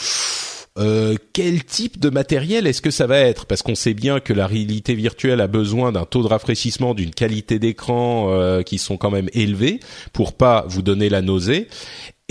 [1.34, 3.44] quel type de matériel est-ce que ça va être?
[3.44, 7.10] Parce qu'on sait bien que la réalité virtuelle a besoin d'un taux de rafraîchissement, d'une
[7.10, 9.80] qualité d'écran qui sont quand même élevés
[10.14, 11.68] pour pas vous donner la nausée.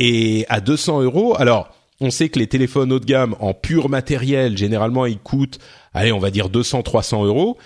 [0.02, 3.90] Et à 200 euros, alors on sait que les téléphones haut de gamme en pur
[3.90, 5.60] matériel, généralement, ils coûtent,
[5.94, 7.58] allez, on va dire 200-300 euros.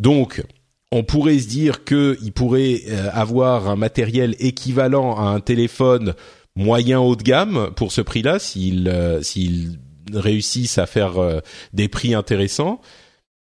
[0.00, 0.42] Donc,
[0.90, 6.14] on pourrait se dire qu'il pourrait euh, avoir un matériel équivalent à un téléphone
[6.56, 9.20] moyen haut de gamme pour ce prix-là, s'il euh,
[10.14, 11.40] réussissent à faire euh,
[11.74, 12.80] des prix intéressants.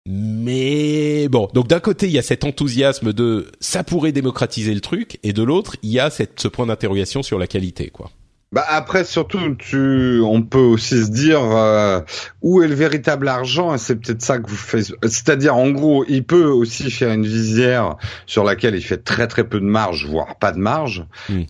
[0.08, 4.80] Mais bon, donc d'un côté il y a cet enthousiasme de ça pourrait démocratiser le
[4.80, 8.10] truc, et de l'autre il y a cette, ce point d'interrogation sur la qualité, quoi.
[8.52, 12.00] Bah après surtout tu on peut aussi se dire euh,
[12.42, 14.92] où est le véritable argent et c'est peut-être ça que vous faites.
[15.02, 19.44] C'est-à-dire en gros il peut aussi faire une visière sur laquelle il fait très très
[19.44, 21.06] peu de marge voire pas de marge.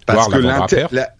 [0.07, 1.13] Parce que la,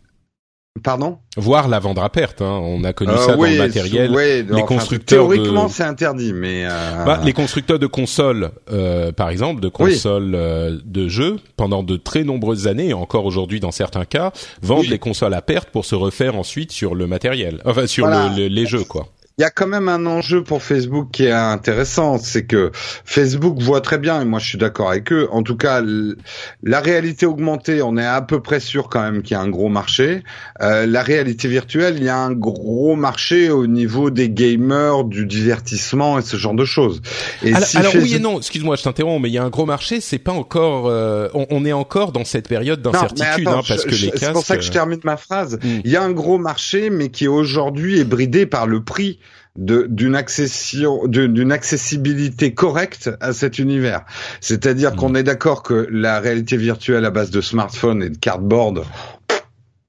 [0.83, 1.19] Pardon?
[1.37, 2.41] Voir la vendre à perte.
[2.41, 2.61] Hein.
[2.63, 4.11] On a connu euh, ça dans le matériel.
[4.11, 7.05] les constructeurs théoriquement, c'est interdit, mais euh...
[7.05, 11.97] bah, les constructeurs de consoles, euh, par exemple, de consoles euh, de jeux, pendant de
[11.97, 14.33] très nombreuses années, et encore aujourd'hui dans certains cas,
[14.63, 18.67] vendent les consoles à perte pour se refaire ensuite sur le matériel, enfin sur les
[18.67, 19.09] jeux, quoi
[19.39, 22.71] il y a quand même un enjeu pour Facebook qui est intéressant, c'est que
[23.05, 25.83] Facebook voit très bien, et moi je suis d'accord avec eux, en tout cas
[26.63, 29.49] la réalité augmentée, on est à peu près sûr quand même qu'il y a un
[29.49, 30.23] gros marché.
[30.61, 35.25] Euh, la réalité virtuelle, il y a un gros marché au niveau des gamers, du
[35.25, 37.01] divertissement et ce genre de choses.
[37.43, 39.67] Et alors, alors oui et non, excuse-moi, je t'interromps, mais il y a un gros
[39.67, 43.95] marché, c'est pas encore, euh, on, est encore dans cette période d'incertitude, hein, parce que
[43.95, 44.19] les casques.
[44.19, 45.59] C'est pour ça que je termine ma phrase.
[45.63, 45.81] Hmm.
[45.85, 49.19] Il y a un gros marché, mais qui aujourd'hui est bridé par le prix
[49.57, 54.05] d'une accession d'une accessibilité correcte à cet univers.
[54.41, 55.17] C'est-à-dire qu'on mmh.
[55.17, 58.85] est d'accord que la réalité virtuelle à base de smartphone et de cardboard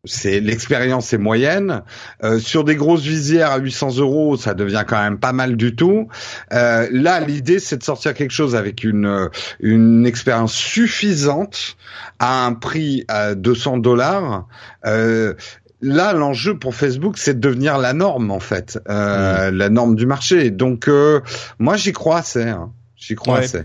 [0.06, 1.82] c'est l'expérience est moyenne.
[2.24, 5.76] Euh, sur des grosses visières à 800 euros, ça devient quand même pas mal du
[5.76, 6.10] tout.
[6.52, 9.30] Euh, là, l'idée, c'est de sortir quelque chose avec une
[9.62, 11.78] une expérience suffisante
[12.20, 14.46] à un prix à 200 dollars.
[14.86, 15.36] Euh,
[15.84, 20.06] là, l'enjeu pour Facebook, c'est de devenir la norme en fait, euh, la norme du
[20.06, 20.50] marché.
[20.50, 21.22] Donc, euh,
[21.60, 22.50] moi, j'y crois, c'est.
[22.50, 22.72] Hein.
[22.96, 23.64] J'y crois assez.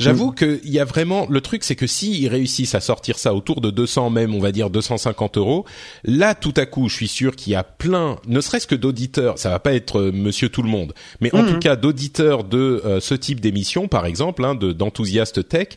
[0.00, 3.60] J'avoue qu'il y a vraiment le truc, c'est que s'ils réussissent à sortir ça autour
[3.60, 5.64] de 200 même, on va dire 250 euros,
[6.02, 9.38] là tout à coup, je suis sûr qu'il y a plein, ne serait-ce que d'auditeurs,
[9.38, 11.52] ça va pas être euh, Monsieur tout le monde, mais en mhm.
[11.52, 15.68] tout cas d'auditeurs de ce type d'émission, par exemple, hein, de d'enthousiastes tech,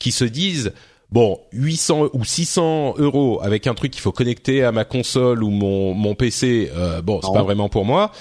[0.00, 0.72] qui se disent
[1.10, 5.50] bon 800 ou 600 euros avec un truc qu'il faut connecter à ma console ou
[5.50, 8.12] mon mon PC euh, bon c'est pas vraiment pour moi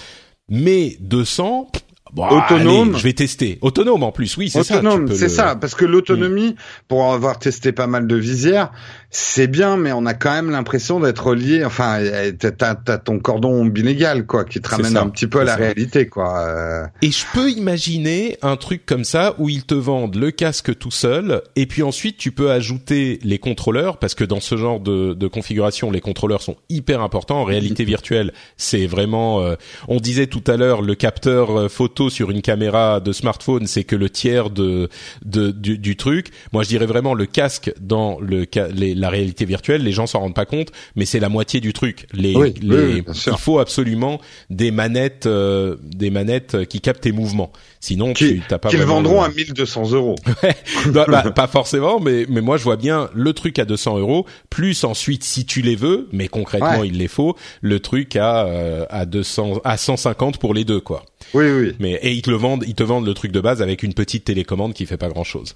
[0.50, 1.70] mais 200
[2.18, 2.96] autonome.
[2.96, 3.58] je vais tester.
[3.62, 4.78] Autonome en plus, oui, c'est ça.
[4.78, 6.56] Autonome, c'est ça, parce que l'autonomie, mm.
[6.88, 8.72] pour avoir testé pas mal de visières,
[9.18, 11.64] c'est bien, mais on a quand même l'impression d'être lié.
[11.64, 12.00] Enfin,
[12.38, 16.08] t'as as ton cordon bilégal, quoi, qui te ramène un petit peu à la réalité,
[16.08, 16.38] quoi.
[16.40, 16.86] Euh.
[17.02, 20.92] Et je peux imaginer un truc comme ça où ils te vendent le casque tout
[20.92, 25.14] seul, et puis ensuite tu peux ajouter les contrôleurs, parce que dans ce genre de,
[25.14, 27.40] de configuration, les contrôleurs sont hyper importants.
[27.40, 29.42] En réalité virtuelle, c'est vraiment.
[29.44, 29.56] Euh,
[29.88, 33.86] on disait tout à l'heure, le capteur euh, photo sur une caméra de smartphone, c'est
[33.86, 34.90] que le tiers de,
[35.24, 36.32] de du, du, truc.
[36.52, 40.20] Moi, je dirais vraiment le casque dans le les, la réalité virtuelle, les gens s'en
[40.20, 42.08] rendent pas compte, mais c'est la moitié du truc.
[42.12, 47.52] Les, les il faut absolument des manettes, euh, des manettes qui captent tes mouvements.
[47.80, 48.70] Sinon, qui, tu t'as pas.
[48.70, 50.16] Qu'ils vendront à 1200 euros.
[50.88, 54.26] bah, bah, pas forcément, mais mais moi je vois bien le truc à 200 euros,
[54.50, 58.88] plus ensuite si tu les veux, mais concrètement il les faut, le truc à euh,
[58.90, 61.06] à 200 à 150 pour les deux quoi.
[61.36, 61.76] Oui oui.
[61.80, 63.94] Mais et ils te le vendent, ils te vendent le truc de base avec une
[63.94, 65.54] petite télécommande qui fait pas grand chose.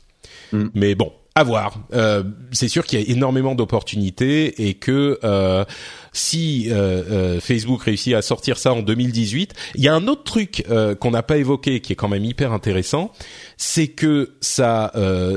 [0.52, 0.66] Mm.
[0.76, 1.80] Mais bon, à voir.
[1.94, 5.64] Euh, c'est sûr qu'il y a énormément d'opportunités et que euh,
[6.12, 10.66] si euh, Facebook réussit à sortir ça en 2018, il y a un autre truc
[11.00, 13.14] qu'on n'a pas évoqué qui est quand même hyper intéressant,
[13.62, 14.92] c'est que ça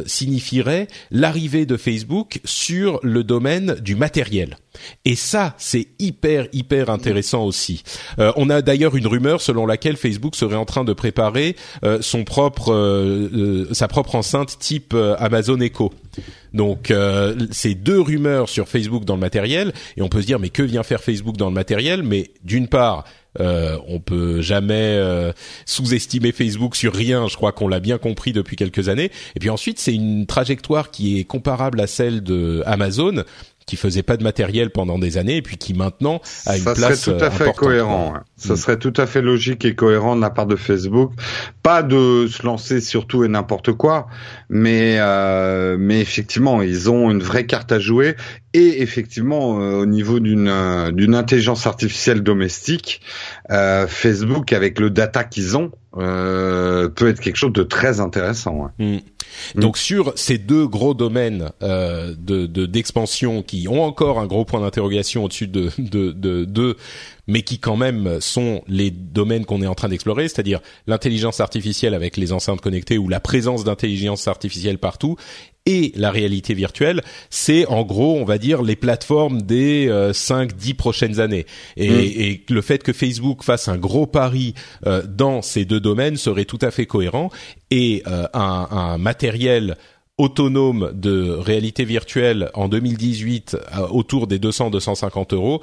[0.07, 4.57] signifierait l'arrivée de Facebook sur le domaine du matériel.
[5.05, 7.83] Et ça, c'est hyper hyper intéressant aussi.
[8.19, 11.99] Euh, on a d'ailleurs une rumeur selon laquelle Facebook serait en train de préparer euh,
[12.01, 15.93] son propre, euh, sa propre enceinte type Amazon Echo.
[16.53, 16.93] Donc
[17.51, 20.63] c'est deux rumeurs sur Facebook dans le matériel et on peut se dire mais que
[20.63, 22.03] vient faire Facebook dans le matériel?
[22.03, 23.05] Mais d'une part,
[23.41, 25.01] euh, on peut jamais
[25.67, 27.29] sous-estimer Facebook sur rien.
[27.29, 29.11] Je crois qu'on l'a bien compris depuis quelques années.
[29.35, 33.25] Et puis ensuite, c'est une trajectoire qui est comparable à celle de Amazon
[33.67, 36.75] qui faisait pas de matériel pendant des années et puis qui maintenant a une ça
[36.75, 37.57] place serait tout à fait importante.
[37.69, 38.15] cohérent.
[38.17, 38.23] hein.
[38.37, 38.57] Ça Mm.
[38.57, 41.13] serait tout à fait logique et cohérent de la part de Facebook.
[41.63, 44.09] Pas de se lancer sur tout et n'importe quoi,
[44.49, 48.17] mais euh, mais effectivement, ils ont une vraie carte à jouer
[48.55, 53.01] et effectivement euh, au niveau d'une euh, d'une intelligence artificielle domestique,
[53.51, 58.71] euh, Facebook avec le data qu'ils ont euh, peut être quelque chose de très intéressant.
[58.79, 58.97] ouais.
[58.97, 59.01] Mm.
[59.55, 64.45] Donc sur ces deux gros domaines euh, de de- d'expansion qui ont encore un gros
[64.45, 66.77] point d'interrogation au-dessus de de de d'eux,
[67.27, 71.95] mais qui quand même sont les domaines qu'on est en train d'explorer, c'est-à-dire l'intelligence artificielle
[71.95, 75.17] avec les enceintes connectées ou la présence d'intelligence artificielle partout
[75.67, 80.75] et la réalité virtuelle, c'est en gros, on va dire, les plateformes des euh, 5-10
[80.75, 81.47] prochaines années.
[81.77, 82.21] Et, Mm.
[82.21, 84.55] et le fait que Facebook fasse un gros pari
[84.87, 87.31] euh, dans ces deux domaines serait tout à fait cohérent.
[87.71, 89.77] Et euh, un, un matériel
[90.19, 95.61] autonome de réalité virtuelle en 2018 euh, autour des 200-250 euros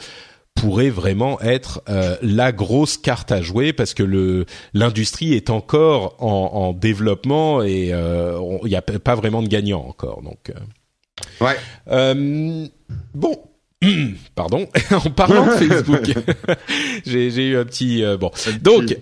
[0.59, 6.15] pourrait vraiment être euh, la grosse carte à jouer parce que le l'industrie est encore
[6.19, 11.45] en, en développement et euh, il n'y a pas vraiment de gagnant encore donc euh.
[11.45, 11.55] Ouais.
[11.89, 12.67] Euh,
[13.13, 13.37] bon
[14.35, 16.11] pardon en parlant de Facebook
[17.05, 18.97] j'ai eu un petit euh, bon donc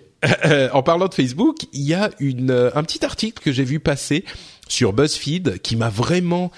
[0.45, 3.63] euh, en parlant de Facebook il y a une euh, un petit article que j'ai
[3.63, 4.23] vu passer
[4.67, 6.51] sur BuzzFeed qui m'a vraiment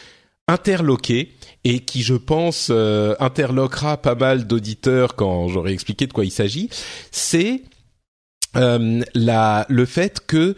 [0.50, 1.34] interloqué
[1.64, 6.32] et qui, je pense, euh, interloquera pas mal d'auditeurs quand j'aurai expliqué de quoi il
[6.32, 6.70] s'agit,
[7.12, 7.62] c'est
[8.56, 10.56] euh, la, le fait que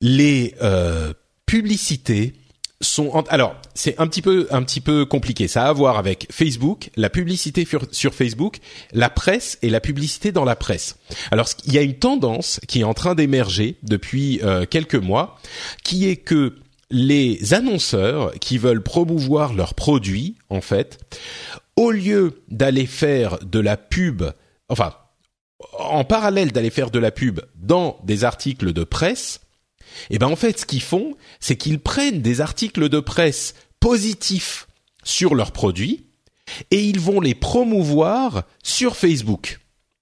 [0.00, 1.12] les euh,
[1.46, 2.34] publicités
[2.80, 5.48] sont en- alors c'est un petit peu un petit peu compliqué.
[5.48, 8.58] Ça a à voir avec Facebook la publicité sur, Facebook
[8.92, 10.96] la presse et la publicité dans la presse.
[11.30, 15.38] Alors il y a une tendance qui est en train d'émerger depuis euh, quelques mois
[15.82, 16.56] qui est que
[16.90, 20.98] les annonceurs qui veulent promouvoir leurs produits en fait
[21.76, 24.22] au lieu d'aller faire de la pub
[24.68, 24.94] enfin
[25.78, 29.40] en parallèle d'aller faire de la pub dans des articles de presse
[30.10, 34.66] et ben en fait, ce qu'ils font, c'est qu'ils prennent des articles de presse positifs
[35.02, 36.06] sur leurs produits
[36.70, 39.60] et ils vont les promouvoir sur Facebook.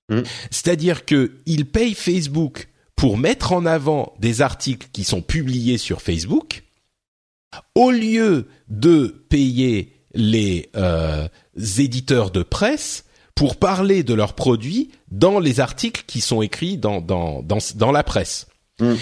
[0.09, 0.23] Mm.
[0.51, 6.03] C'est-à-dire que ils payent Facebook pour mettre en avant des articles qui sont publiés sur
[6.03, 6.63] Facebook
[7.75, 11.29] au lieu de payer les euh,
[11.79, 17.01] éditeurs de presse pour parler de leurs produits dans les articles qui sont écrits dans
[17.01, 18.47] dans dans, dans la presse.
[18.81, 18.95] Mm.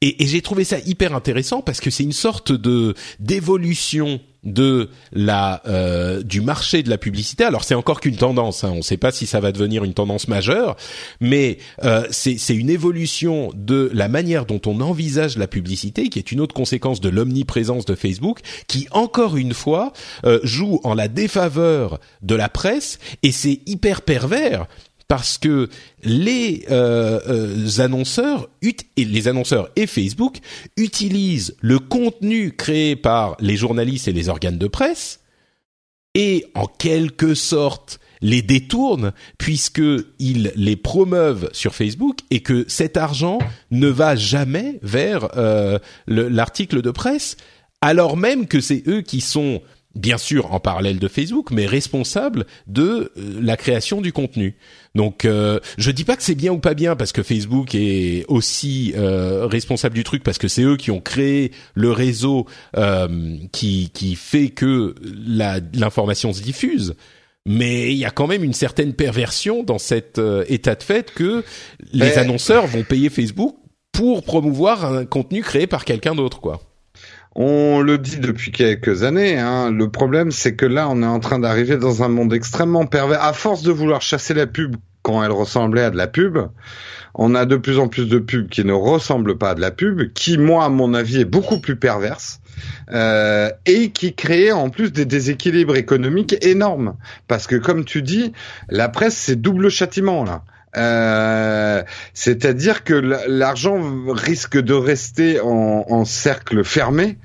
[0.00, 4.90] Et, et j'ai trouvé ça hyper intéressant parce que c'est une sorte de d'évolution de
[5.12, 7.44] la euh, du marché de la publicité.
[7.44, 9.94] Alors c'est encore qu'une tendance, hein, on ne sait pas si ça va devenir une
[9.94, 10.76] tendance majeure,
[11.20, 16.32] mais euh, c'est une évolution de la manière dont on envisage la publicité, qui est
[16.32, 19.92] une autre conséquence de l'omniprésence de Facebook, qui encore une fois
[20.24, 24.66] euh, joue en la défaveur de la presse et c'est hyper pervers
[25.08, 25.68] parce que
[26.02, 30.38] les euh, euh, annonceurs ut- et les annonceurs et Facebook
[30.76, 35.20] utilisent le contenu créé par les journalistes et les organes de presse
[36.14, 39.82] et en quelque sorte les détournent puisque
[40.18, 43.38] ils les promeuvent sur Facebook et que cet argent
[43.70, 47.36] ne va jamais vers euh, le- l'article de presse
[47.82, 49.60] alors même que c'est eux qui sont
[49.94, 54.56] bien sûr en parallèle de Facebook, mais responsables de euh, la création du contenu.
[54.94, 58.24] Donc, euh, je dis pas que c'est bien ou pas bien parce que Facebook est
[58.28, 63.36] aussi euh, responsable du truc parce que c'est eux qui ont créé le réseau euh,
[63.52, 64.94] qui qui fait que
[65.26, 66.94] la- l'information se diffuse.
[67.46, 71.10] Mais il y a quand même une certaine perversion dans cet euh, état de fait
[71.12, 71.44] que
[71.92, 73.54] les annonceurs vont payer Facebook
[73.92, 76.60] pour promouvoir un contenu créé par quelqu'un d'autre, quoi.
[77.36, 79.38] On le dit depuis quelques années.
[79.38, 79.70] Hein.
[79.70, 83.22] Le problème, c'est que là, on est en train d'arriver dans un monde extrêmement pervers.
[83.22, 86.38] À force de vouloir chasser la pub quand elle ressemblait à de la pub,
[87.14, 89.70] on a de plus en plus de pubs qui ne ressemblent pas à de la
[89.70, 92.40] pub, qui, moi, à mon avis, est beaucoup plus perverse.
[92.92, 96.94] euh, et qui crée en plus des déséquilibres économiques énormes.
[97.28, 98.32] Parce que comme tu dis,
[98.68, 100.44] la presse, c'est double châtiment là.
[100.76, 101.82] Euh,
[102.14, 107.18] C'est-à-dire que l'argent risque de rester en, en cercle fermé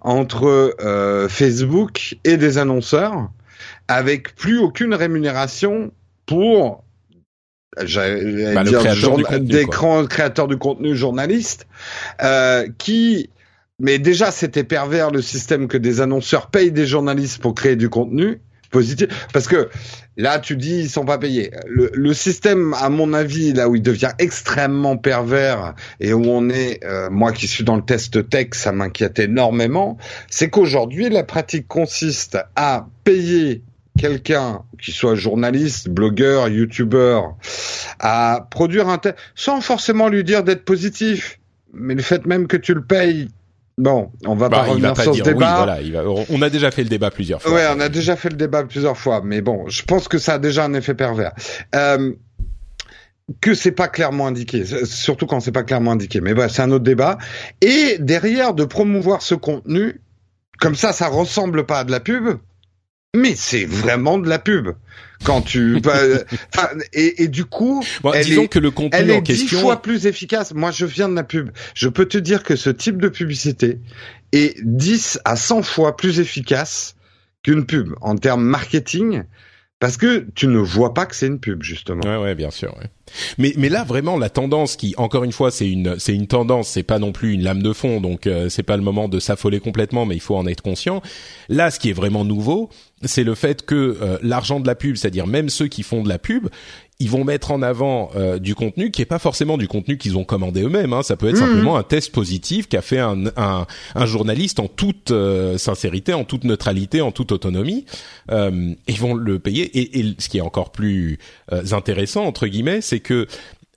[0.00, 3.28] entre euh, Facebook et des annonceurs.
[3.88, 5.92] avec plus aucune rémunération
[6.26, 6.84] pour
[7.76, 7.84] Bah,
[8.64, 11.66] dire créateur contenu, des créateurs du contenu journalistes
[12.22, 13.28] euh, qui
[13.78, 17.90] mais déjà c'était pervers le système que des annonceurs payent des journalistes pour créer du
[17.90, 19.68] contenu positif parce que
[20.16, 23.76] là tu dis ils sont pas payés le, le système à mon avis là où
[23.76, 28.28] il devient extrêmement pervers et où on est euh, moi qui suis dans le test
[28.28, 29.98] tech ça m'inquiète énormément
[30.28, 33.62] c'est qu'aujourd'hui la pratique consiste à payer
[33.96, 37.36] quelqu'un qui soit journaliste, blogueur, youtubeur,
[37.98, 41.40] à produire un texte sans forcément lui dire d'être positif.
[41.72, 43.28] Mais le fait même que tu le payes,
[43.78, 45.56] bon, on va Bah, pas il revenir va pas sur dire ce oui, débat.
[45.56, 45.80] voilà.
[45.80, 47.52] Il va, on a déjà fait le débat plusieurs fois.
[47.52, 50.34] Ouais, on a déjà fait le débat plusieurs fois, mais bon, je pense que ça
[50.34, 51.32] a déjà un effet pervers.
[51.74, 52.12] Euh,
[53.40, 56.20] que c'est pas clairement indiqué, surtout quand c'est pas clairement indiqué.
[56.20, 57.18] Mais bah, c'est un autre débat.
[57.60, 60.00] Et derrière, de promouvoir ce contenu,
[60.60, 62.38] comme ça, ça ressemble pas à de la pub,
[63.16, 64.68] mais c'est vraiment de la pub.
[65.24, 65.98] Quand tu, bah,
[66.92, 69.40] et, et du coup, Bon, elle disons est- que le contenu elle en est dix
[69.42, 69.60] question.
[69.60, 70.52] fois plus efficace.
[70.54, 71.50] Moi, je viens de la pub.
[71.74, 73.78] Je peux te dire que ce type de publicité
[74.32, 76.96] est 10 à 100 fois plus efficace
[77.42, 79.22] qu'une pub en termes marketing
[79.78, 82.00] parce que tu ne vois pas que c'est une pub, justement.
[82.02, 82.74] Ouais, ouais, bien sûr.
[82.78, 82.86] ouais.
[83.38, 86.68] Mais mais là vraiment la tendance qui encore une fois c'est une c'est une tendance,
[86.70, 89.20] c'est pas non plus une lame de fond, donc euh, c'est pas le moment de
[89.20, 91.02] s'affoler complètement, mais il faut en être conscient.
[91.48, 92.68] Là, ce qui est vraiment nouveau,
[93.02, 96.08] c'est le fait que euh, l'argent de la pub, c'est-à-dire même ceux qui font de
[96.08, 96.48] la pub,
[96.98, 100.16] ils vont mettre en avant euh, du contenu qui est pas forcément du contenu qu'ils
[100.16, 100.94] ont commandé eux-mêmes.
[100.94, 101.02] Hein.
[101.02, 101.40] Ça peut être Mhm.
[101.46, 106.24] simplement un test positif qu'a fait un, un, un journaliste en toute euh, sincérité, en
[106.24, 107.84] toute neutralité, en toute autonomie.
[108.30, 109.64] Euh, ils vont le payer.
[109.78, 111.18] Et, et ce qui est encore plus
[111.52, 113.26] euh, intéressant entre guillemets, c'est que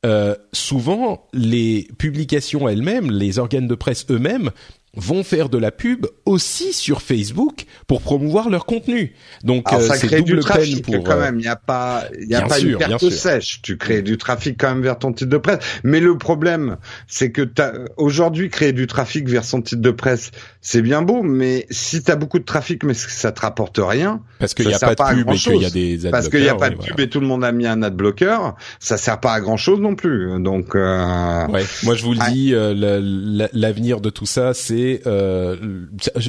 [0.05, 4.51] euh, souvent les publications elles-mêmes, les organes de presse eux-mêmes
[4.95, 9.13] vont faire de la pub aussi sur Facebook pour promouvoir leur contenu.
[9.43, 11.35] Donc Alors, euh, ça c'est crée du double trafic peine pour quand euh, même.
[11.39, 13.61] Il n'y a pas, il y a pas sûr, une perte sèche.
[13.61, 15.59] Tu crées du trafic quand même vers ton titre de presse.
[15.83, 20.31] Mais le problème, c'est que t'as- aujourd'hui créer du trafic vers son titre de presse,
[20.61, 24.21] c'est bien beau, mais si tu as beaucoup de trafic mais ça te rapporte rien,
[24.39, 25.73] parce qu'il n'y a pas de pub et qu'il y a grand-chose.
[25.73, 26.89] des parce qu'il n'y a pas de voilà.
[26.95, 29.57] pub et tout le monde a mis un ad bloqueur, ça sert pas à grand
[29.57, 30.29] chose non plus.
[30.41, 32.31] Donc euh, Ouais, moi je vous le Ouais.
[32.31, 35.85] dis, euh, la- la- l'avenir de tout ça, c'est, euh,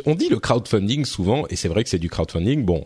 [0.07, 2.65] on dit le crowdfunding souvent, et c'est vrai que c'est du crowdfunding.
[2.65, 2.85] Bon,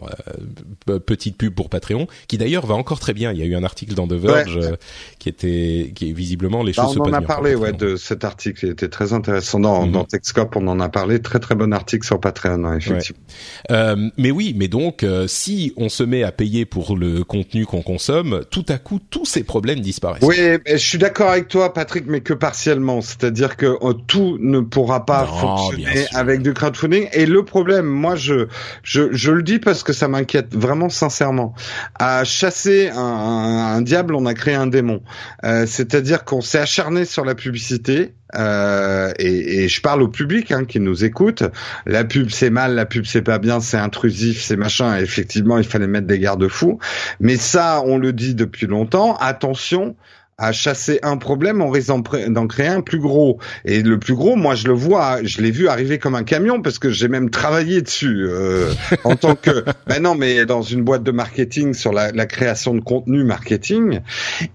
[0.89, 3.33] euh, petite pub pour Patreon, qui d'ailleurs va encore très bien.
[3.33, 4.77] Il y a eu un article dans The Verge euh,
[5.25, 7.97] qui était, qui est visiblement les bah, choses se on en a parlé ouais de
[7.97, 9.93] cet article, il était très intéressant dans, Mhm.
[9.93, 13.23] dans Techscope, on en a parlé, très très bon article sur Patreon, effectivement.
[13.71, 17.65] Euh, mais oui, mais donc euh, si on se met à payer pour le contenu
[17.65, 20.23] qu'on consomme, tout à coup tous ces problèmes disparaissent.
[20.23, 23.01] Oui, je suis d'accord avec toi, Patrick, mais que partiellement.
[23.01, 27.09] C'est-à-dire que euh, tout ne pourra pas Non, fonctionner avec du crowdfunding.
[27.15, 28.49] Et le problème, moi, je,
[28.83, 31.55] je, je le dis parce que ça m'inquiète vraiment sincèrement.
[31.99, 35.01] À chasser un, un- un diable, on a créé un démon.
[35.45, 38.15] Euh, C'est-à-dire qu'on s'est acharné sur la publicité.
[38.35, 41.43] euh, et, et je parle au public hein, qui nous écoute.
[41.87, 44.97] La pub c'est mal, la pub c'est pas bien, c'est intrusif, c'est machin.
[44.99, 46.79] Effectivement, il fallait mettre des garde-fous.
[47.21, 49.17] Mais ça, on le dit depuis longtemps.
[49.17, 49.97] Attention
[50.39, 51.91] à chasser un problème, on risque
[52.29, 53.39] d'en créer un plus gros.
[53.65, 56.61] Et le plus gros, moi, je le vois, je l'ai vu arriver comme un camion
[56.61, 58.73] parce que j'ai même travaillé dessus euh,
[59.05, 59.65] en tant que.
[59.87, 64.01] Ben non, mais dans une boîte de marketing sur la, la création de contenu marketing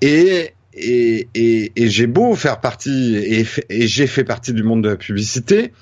[0.01, 4.89] et et, et, et j'ai beau faire partie et j'ai fait partie du monde de
[4.89, 5.73] la publicité.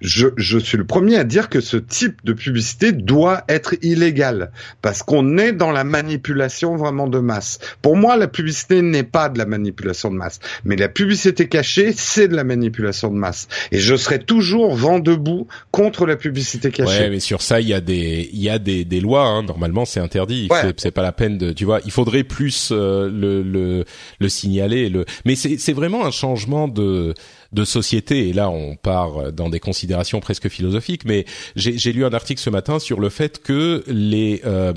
[0.00, 4.50] Je, je suis le premier à dire que ce type de publicité doit être illégal
[4.82, 7.58] parce qu'on est dans la manipulation vraiment de masse.
[7.80, 11.92] Pour moi, la publicité n'est pas de la manipulation de masse, mais la publicité cachée,
[11.96, 13.48] c'est de la manipulation de masse.
[13.72, 17.00] Et je serai toujours vent debout contre la publicité cachée.
[17.00, 19.26] Ouais, mais sur ça, il y a des, il y a des, des lois.
[19.26, 19.42] Hein.
[19.42, 20.48] Normalement, c'est interdit.
[20.50, 20.72] Ouais.
[20.76, 21.80] C'est, pas la peine de, tu vois.
[21.84, 23.84] Il faudrait plus euh, le, le,
[24.18, 24.88] le signaler.
[24.88, 27.14] Le, mais c'est, c'est vraiment un changement de,
[27.54, 28.28] de société.
[28.28, 31.04] Et là, on part dans des considérations presque philosophiques.
[31.04, 31.24] Mais
[31.56, 34.72] j'ai, lu un article ce matin sur le fait que les, euh,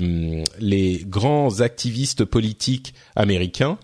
[0.60, 3.78] les grands activistes politiques américains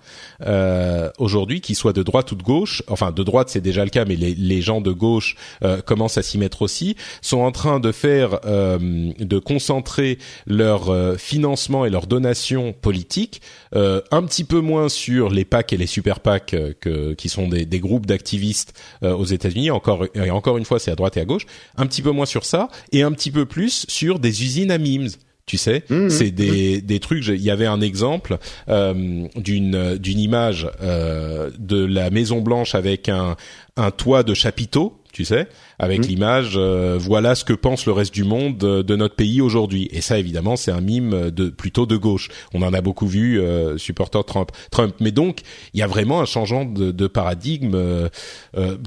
[0.44, 3.90] euh, aujourd'hui, qu'ils soient de droite ou de gauche, enfin de droite c'est déjà le
[3.90, 7.52] cas, mais les, les gens de gauche euh, commencent à s'y mettre aussi, sont en
[7.52, 13.40] train de faire, euh, de concentrer leur euh, financement et leurs donations politiques
[13.74, 17.28] euh, un petit peu moins sur les PAC et les super PAC euh, que, qui
[17.28, 19.70] sont des, des groupes d'activistes aux États-Unis.
[19.70, 21.46] Encore et encore une fois, c'est à droite et à gauche.
[21.76, 24.78] Un petit peu moins sur ça et un petit peu plus sur des usines à
[24.78, 25.08] memes.
[25.46, 26.08] Tu sais, Mhm.
[26.08, 27.26] c'est des des trucs.
[27.26, 28.38] Il y avait un exemple
[28.70, 33.36] euh, d'une d'une image euh, de la Maison Blanche avec un
[33.76, 35.00] un toit de chapiteau.
[35.12, 35.46] tu sais,
[35.78, 39.88] avec l'image voilà ce que pense le reste du monde de, notre pays aujourd'hui.
[39.92, 42.30] Et ça, évidemment, c'est un mime de plutôt de gauche.
[42.52, 44.50] On en a beaucoup vu euh, supporter Trump.
[44.72, 44.92] Trump.
[44.98, 45.42] Mais donc,
[45.72, 48.08] il y a vraiment un changement de, de paradigme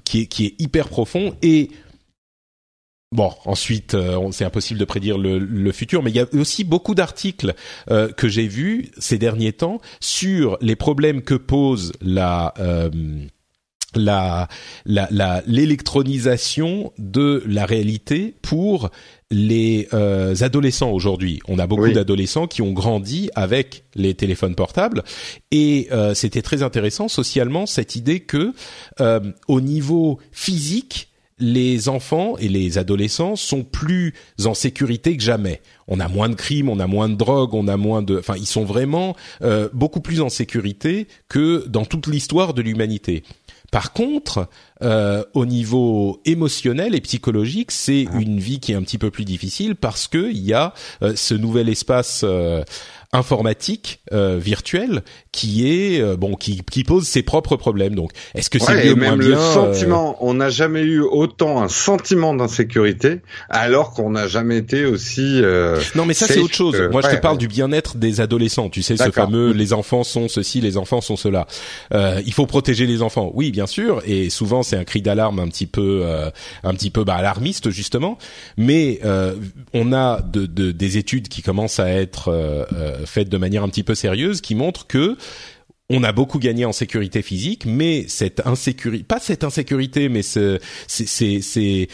[0.03, 1.70] qui est qui est hyper profond et
[3.14, 6.66] Bon, ensuite, euh, c'est impossible de prédire le, le, futur, mais il y a aussi
[6.66, 7.53] beaucoup d'articles
[7.89, 12.89] euh, que j'ai vus ces derniers temps sur les problèmes que pose la euh,
[13.95, 14.49] la
[15.47, 18.89] l'électronisation de la réalité pour
[19.32, 19.88] les
[20.41, 21.39] adolescents aujourd'hui.
[21.47, 25.03] On a beaucoup d'adolescents qui ont grandi avec les téléphones portables
[25.49, 28.53] et c'était très intéressant socialement cette idée que
[29.47, 31.07] au niveau physique
[31.39, 34.13] les enfants et les adolescents sont plus
[34.45, 35.61] en sécurité que jamais.
[35.88, 38.35] On a moins de crimes, on a moins de drogue, on a moins de, enfin,
[38.38, 43.23] ils sont vraiment euh, beaucoup plus en sécurité que dans toute l'histoire de l'humanité.
[43.71, 44.47] Par contre,
[44.81, 48.17] euh, au niveau émotionnel et psychologique, c'est ah.
[48.19, 51.15] une vie qui est un petit peu plus difficile parce que il y a euh,
[51.15, 52.25] ce nouvel espace
[53.14, 55.03] informatique euh, virtuelle
[55.38, 57.93] qui est euh, bon qui, qui pose ses propres problèmes.
[57.93, 61.68] Donc, est-ce que c'est mieux même le euh, sentiment, on n'a jamais eu autant un
[61.68, 65.39] sentiment d'insécurité alors qu'on n'a jamais été aussi.
[65.43, 66.76] Euh, non, mais ça c'est autre chose.
[66.91, 68.70] Moi, je te parle du bien-être des adolescents.
[68.70, 71.45] Tu sais, ce fameux les enfants sont ceci, les enfants sont cela.
[71.93, 73.32] il faut protéger les enfants.
[73.36, 76.03] Oui, bien sûr, et souvent c'est un cri d'alarme un petit peu
[76.64, 78.18] un petit peu bah, alarmiste justement.
[78.58, 78.99] Mais
[79.74, 82.32] on a de, de, des études qui commencent à être
[83.06, 85.18] faite de manière un petit peu sérieuse qui montre que
[85.89, 90.60] on a beaucoup gagné en sécurité physique, mais cette insécurité, pas cette insécurité, mais ce,
[90.88, 91.39] c'est,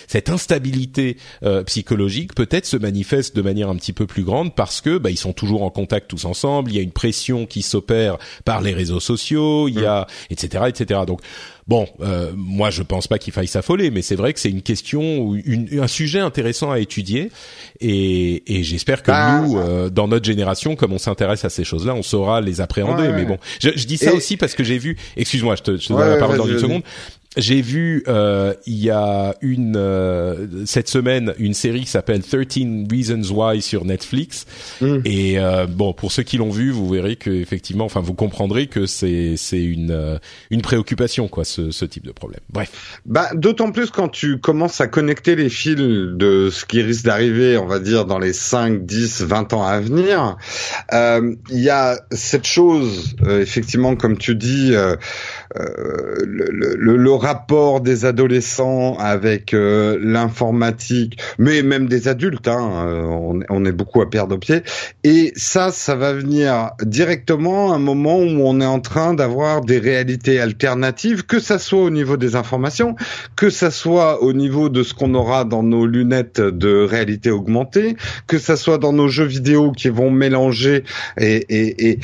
[0.08, 4.82] cette instabilité euh, psychologique peut-être se manifeste de manière un petit peu plus grande parce
[4.82, 6.72] que bah, ils sont toujours en contact tous ensemble.
[6.72, 10.66] Il y a une pression qui s'opère par les réseaux sociaux, il y a etc.
[10.70, 11.02] etc.
[11.06, 11.22] Donc
[11.68, 14.62] Bon, euh, moi je pense pas qu'il faille s'affoler, mais c'est vrai que c'est une
[14.62, 15.38] question ou
[15.80, 17.32] un sujet intéressant à étudier,
[17.80, 21.64] et, et j'espère que bah, nous, euh, dans notre génération, comme on s'intéresse à ces
[21.64, 23.10] choses-là, on saura les appréhender.
[23.14, 24.98] mais bon, je, je dis ça aussi parce que j'ai vu.
[25.16, 26.84] Excuse-moi, je te, je te donne la parole dans une seconde
[27.38, 32.88] j'ai vu euh, il y a une euh, cette semaine une série qui s'appelle 13
[32.92, 34.46] Reasons Why sur Netflix.
[34.82, 34.98] Mm.
[35.06, 38.68] et euh, bon pour ceux qui l'ont vu vous verrez que effectivement enfin vous comprendrez
[38.68, 40.18] que c'est c'est une euh,
[40.52, 42.42] une préoccupation quoi ce, ce type de problème.
[42.52, 43.00] Bref.
[43.06, 47.58] Bah d'autant plus quand tu commences à connecter les fils de ce qui risque d'arriver
[47.58, 50.38] on va dire dans les 5 10 20 ans à venir
[50.92, 54.98] il y a cette chose effectivement comme tu dis le,
[56.26, 63.66] le, le rapport des adolescents avec euh, l'informatique, mais même des adultes, hein, euh, on,
[63.66, 64.62] est beaucoup à perdre au pied.
[65.06, 69.62] Et ça, ça va venir directement à un moment où on est en train d'avoir
[69.62, 72.96] des réalités alternatives, que ça soit au niveau des informations,
[73.38, 77.96] que ça soit au niveau de ce qu'on aura dans nos lunettes de réalité augmentée,
[78.28, 80.84] que ça soit dans nos jeux vidéo qui vont mélanger
[81.18, 82.00] et, et, et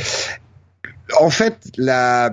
[1.17, 2.31] en fait, la,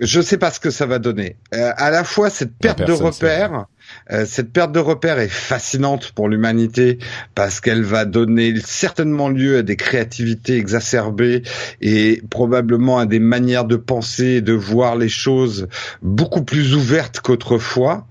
[0.00, 1.36] je sais pas ce que ça va donner.
[1.54, 3.66] Euh, à la fois cette perte de repères,
[4.10, 6.98] euh, cette perte de repères est fascinante pour l'humanité
[7.34, 11.42] parce qu'elle va donner certainement lieu à des créativités exacerbées
[11.80, 15.68] et probablement à des manières de penser et de voir les choses
[16.02, 18.06] beaucoup plus ouvertes qu'autrefois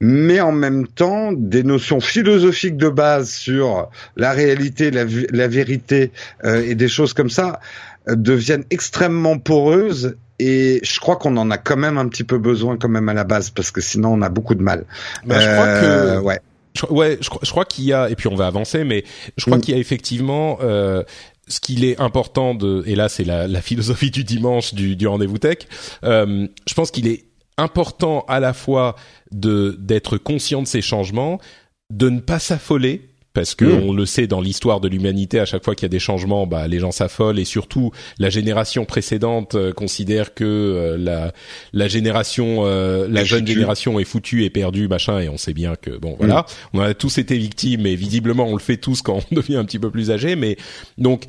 [0.00, 6.10] mais en même temps des notions philosophiques de base sur la réalité, la, la vérité
[6.44, 7.60] euh, et des choses comme ça
[8.14, 12.76] deviennent extrêmement poreuses et je crois qu'on en a quand même un petit peu besoin
[12.78, 14.86] quand même à la base parce que sinon on a beaucoup de mal.
[15.24, 16.40] Bah, je crois que euh, ouais.
[16.74, 19.04] Je, ouais, je, crois qu'il y a et puis on va avancer, mais
[19.36, 19.60] je crois mm.
[19.60, 21.02] qu'il y a effectivement euh,
[21.48, 25.06] ce qu'il est important de et là c'est la, la, philosophie du dimanche du, du
[25.06, 25.58] rendez-vous tech.
[26.04, 27.24] Euh, je pense qu'il est
[27.58, 28.96] important à la fois
[29.32, 31.38] de d'être conscient de ces changements,
[31.90, 33.88] de ne pas s'affoler parce que mm.
[33.88, 36.46] on le sait dans l'histoire de l'humanité, à chaque fois qu'il y a des changements,
[36.46, 41.32] bah, les gens s'affolent et surtout la génération précédente euh, considère que euh, la
[41.72, 45.76] la génération, euh, la jeune génération est foutue et perdue, machin, et on sait bien
[45.76, 46.78] que bon voilà, mm.
[46.78, 49.64] on a tous été victimes et visiblement on le fait tous quand on devient un
[49.64, 50.56] petit peu plus âgé, mais
[50.98, 51.26] donc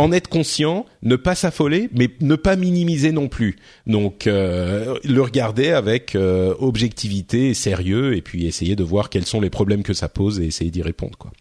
[0.00, 3.56] en être conscient, ne pas s'affoler, mais ne pas minimiser non plus.
[3.86, 9.26] Donc euh, le regarder avec euh, objectivité et sérieux, et puis essayer de voir quels
[9.26, 11.18] sont les problèmes que ça pose et essayer d'y répondre.
[11.18, 11.32] Quoi.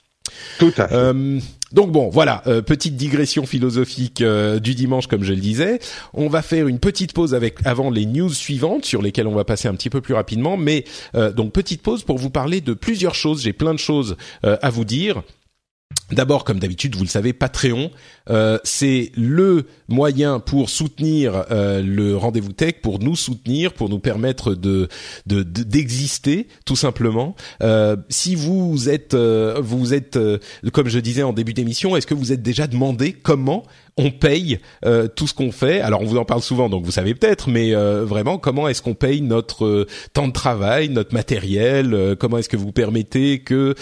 [0.59, 0.93] Tout à fait.
[0.93, 1.39] Euh,
[1.71, 5.79] donc bon, voilà, petite digression philosophique du dimanche, comme je le disais.
[6.15, 9.43] On va faire une petite pause avec avant les news suivantes sur lesquelles on va
[9.43, 10.57] passer un petit peu plus rapidement.
[10.57, 10.83] Mais
[11.35, 13.43] donc petite pause pour vous parler de plusieurs choses.
[13.43, 15.21] J'ai plein de choses à vous dire.
[16.11, 17.91] D'abord, comme d'habitude, vous le savez, Patreon,
[18.29, 23.99] euh, c'est le moyen pour soutenir euh, le rendez-vous tech, pour nous soutenir, pour nous
[23.99, 24.89] permettre de
[25.25, 27.35] d'exister, tout simplement.
[27.61, 30.17] Euh, si vous êtes, vous êtes,
[30.73, 33.63] comme je disais en début d'émission, est-ce que vous êtes déjà demandé comment
[33.99, 35.81] on paye euh, tout ce qu'on fait.
[35.81, 38.81] Alors on vous en parle souvent, donc vous savez peut-être, mais euh, vraiment comment est-ce
[38.81, 43.75] qu'on paye notre euh, temps de travail, notre matériel Comment est-ce que vous permettez que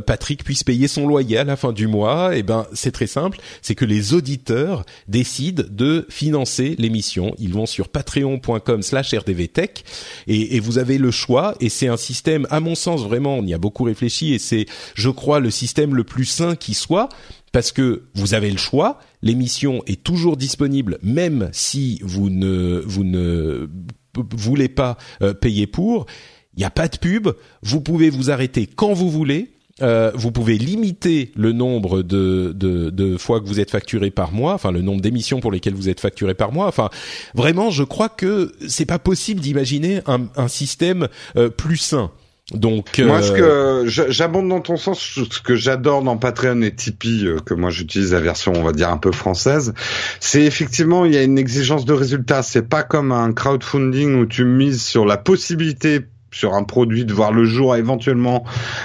[0.00, 2.36] Patrick puisse payer son loyer à la fin du mois?
[2.36, 7.34] Eh ben c'est très simple, c'est que les auditeurs décident de financer l'émission.
[7.38, 9.84] Ils vont sur patreon.com/rdvtech
[10.26, 11.54] et, et vous avez le choix.
[11.60, 14.66] Et c'est un système, à mon sens vraiment, on y a beaucoup réfléchi et c'est,
[14.94, 17.08] je crois, le système le plus sain qui soit
[17.56, 18.98] parce que vous avez le choix.
[19.26, 23.66] L'émission est toujours disponible, même si vous ne vous ne
[24.14, 26.06] voulez pas euh, payer pour.
[26.54, 27.30] Il n'y a pas de pub.
[27.60, 29.50] Vous pouvez vous arrêter quand vous voulez.
[29.82, 34.54] Euh, vous pouvez limiter le nombre de, de, fois que vous êtes facturé par mois,
[34.54, 36.68] enfin le nombre d'émissions pour lesquelles vous êtes facturé par mois.
[36.68, 36.88] Enfin,
[37.34, 42.12] vraiment, je crois que c'est pas possible d'imaginer un, un système euh, plus sain.
[42.52, 46.72] Donc moi, ce euh, que j'abonde dans ton sens, ce que j'adore dans Patreon et
[46.72, 49.74] Tipeee, euh, que moi j'utilise la version, on va dire un peu française,
[50.20, 52.44] c'est effectivement il y a une exigence de résultat.
[52.44, 57.12] C'est pas comme un crowdfunding où tu mises sur la possibilité sur un produit de
[57.12, 58.44] voir le jour éventuellement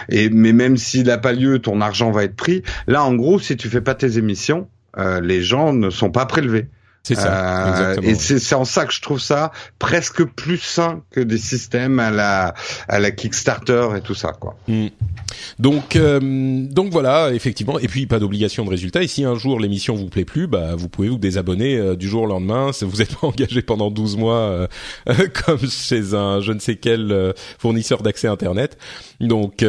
[0.10, 3.40] et mais même s'il n'a pas lieu ton argent va être pris là en gros
[3.40, 6.68] si tu fais pas tes émissions euh, les gens ne sont pas prélevés
[7.04, 7.68] c'est ça.
[7.68, 12.00] Euh, et c'est en ça que je trouve ça presque plus sain que des systèmes
[12.00, 12.54] à la
[12.88, 14.56] à la Kickstarter et tout ça quoi.
[14.68, 14.88] Hmm.
[15.60, 17.80] Donc euh, donc voilà effectivement.
[17.80, 19.04] Et puis pas d'obligation de résultat.
[19.04, 22.08] Et si un jour l'émission vous plaît plus bah vous pouvez vous désabonner euh, du
[22.08, 22.72] jour au lendemain.
[22.82, 24.68] Vous n'êtes pas engagé pendant 12 mois
[25.46, 28.78] comme chez un je ne sais quel fournisseur d'accès internet.
[29.20, 29.64] Donc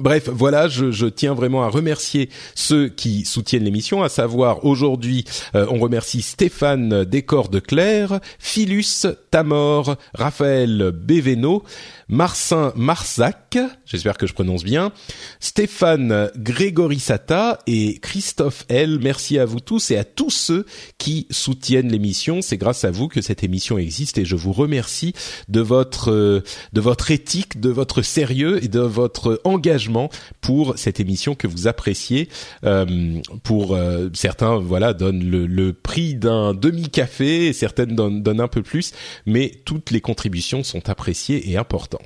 [0.00, 5.24] bref voilà je, je tiens vraiment à remercier ceux qui soutiennent l'émission à savoir aujourd'hui
[5.54, 11.62] on remercie Stéphane Décor de Claire, Philus Tamor, Raphaël Béveno,
[12.08, 14.92] Marcin Marzac, j'espère que je prononce bien,
[15.40, 18.98] Stéphane Grégorissata et Christophe L.
[19.02, 20.64] Merci à vous tous et à tous ceux
[20.96, 22.40] qui soutiennent l'émission.
[22.40, 25.12] C'est grâce à vous que cette émission existe et je vous remercie
[25.48, 26.42] de votre
[26.72, 30.08] de votre éthique, de votre sérieux et de votre engagement
[30.40, 32.28] pour cette émission que vous appréciez.
[32.64, 38.48] Euh, pour euh, certains, voilà, donnent le, prix d'un demi café, et certaines donnent un
[38.48, 38.92] peu plus,
[39.26, 41.97] mais toutes les contributions sont appréciées et importantes.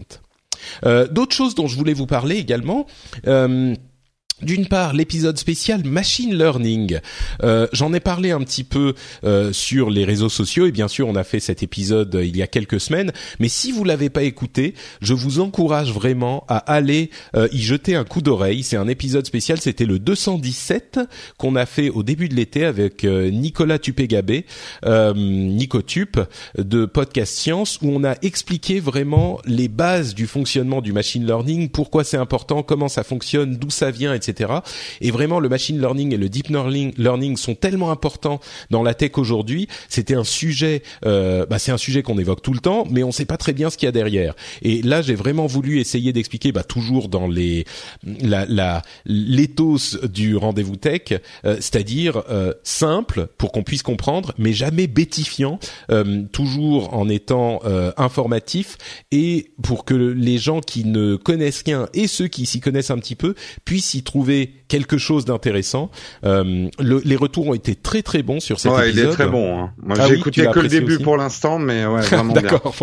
[0.85, 2.87] Euh, d'autres choses dont je voulais vous parler également.
[3.27, 3.75] Euh,
[4.41, 6.99] d'une part, l'épisode spécial machine learning.
[7.43, 11.07] Euh, J'en ai parlé un petit peu euh, sur les réseaux sociaux et bien sûr,
[11.09, 13.13] on a fait cet épisode euh, il y a quelques semaines.
[13.39, 17.11] Mais si vous l'avez pas écouté, je vous encourage vraiment à aller
[17.53, 18.63] y jeter un coup d'oreille.
[18.63, 19.61] C'est un épisode spécial.
[19.61, 21.01] C'était le 217
[21.37, 24.47] qu'on a fait au début de l'été avec Nicolas Tupégabé,
[24.85, 26.21] euh, Nicotup
[26.57, 31.69] de Podcast Science, où on a expliqué vraiment les bases du fonctionnement du machine learning,
[31.69, 34.13] pourquoi c'est important, comment ça fonctionne, d'où ça vient.
[35.01, 39.13] Et vraiment, le machine learning et le deep learning, sont tellement importants dans la tech
[39.17, 39.69] aujourd'hui.
[39.89, 43.09] C'était un sujet, euh, bah, c'est un sujet qu'on évoque tout le temps, mais on
[43.09, 44.35] ne sait pas très bien ce qu'il y a derrière.
[44.63, 47.65] Et là, j'ai vraiment voulu essayer d'expliquer, bah, toujours dans les
[48.05, 51.13] la, la l'éthos du rendez-vous tech,
[51.45, 55.59] euh, c'est-à-dire euh, simple pour qu'on puisse comprendre, mais jamais bétifiant,
[55.91, 58.79] euh, toujours en étant euh, informatif
[59.11, 62.99] et pour que les gens qui ne connaissent rien et ceux qui s'y connaissent un
[62.99, 65.91] petit peu puissent y trouver trouver quelque chose d'intéressant.
[66.25, 69.05] Euh, les retours ont été très très bons sur cet ouais, épisode.
[69.05, 69.59] il est très bon.
[69.59, 69.73] Hein.
[69.83, 72.75] Moi, ah j'ai écouté que le début pour l'instant, mais ouais, vraiment D'accord.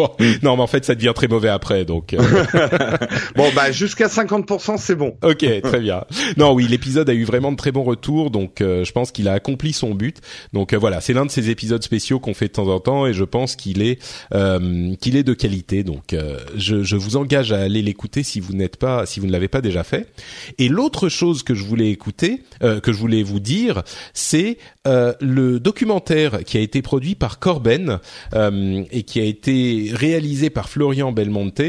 [0.41, 2.13] non, mais en fait, ça devient très mauvais après, donc.
[2.13, 2.19] Euh.
[3.36, 5.17] bon, bah jusqu'à 50%, c'est bon.
[5.23, 6.03] Ok, très bien.
[6.38, 9.27] Non, oui, l'épisode a eu vraiment de très bons retours, donc euh, je pense qu'il
[9.27, 10.17] a accompli son but.
[10.53, 13.05] Donc euh, voilà, c'est l'un de ces épisodes spéciaux qu'on fait de temps en temps,
[13.05, 13.99] et je pense qu'il est
[14.99, 15.84] qu'il est de qualité.
[15.84, 16.15] Donc
[16.55, 19.47] je, je vous engage à aller l'écouter si vous n'êtes pas, si vous ne l'avez
[19.47, 20.07] pas déjà fait.
[20.57, 24.57] Et l'autre chose que je voulais écouter, euh, que je voulais vous dire, c'est
[24.88, 27.99] euh, le documentaire qui a été produit par Corben
[28.34, 31.61] euh, et qui a été réalisé par Florian Belmonte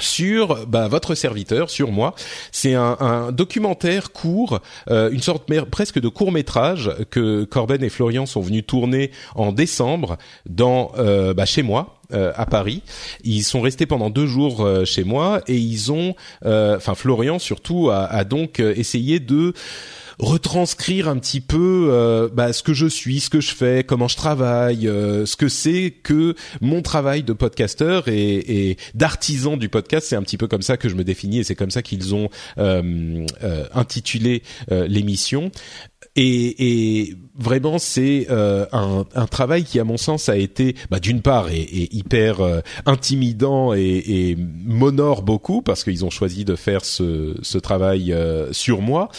[0.00, 2.14] sur bah, votre serviteur, sur moi.
[2.52, 8.40] C'est un, documentaire court, une sorte presque de court métrage que Corben et Florian sont
[8.40, 10.16] venus tourner en décembre
[10.46, 10.92] dans
[11.34, 12.82] bah, chez moi à Paris.
[13.24, 18.04] Ils sont restés pendant deux jours chez moi et ils ont, enfin Florian surtout, a,
[18.04, 19.52] a donc essayé de
[20.18, 24.08] retranscrire un petit peu euh, bah, ce que je suis, ce que je fais, comment
[24.08, 29.68] je travaille, euh, ce que c'est que mon travail de podcasteur et, et d'artisan du
[29.68, 30.08] podcast.
[30.08, 32.14] C'est un petit peu comme ça que je me définis et c'est comme ça qu'ils
[32.14, 32.28] ont
[32.58, 33.26] euh,
[33.74, 35.50] intitulé l'émission.
[36.20, 41.22] Et, et, vraiment, c'est un, un, travail qui, à mon sens, a été, bah, d'une
[41.22, 42.38] part, hyper
[42.86, 48.12] intimidant et, et m'honore beaucoup parce qu'ils ont choisi de faire ce, ce travail
[48.50, 49.10] sur moi.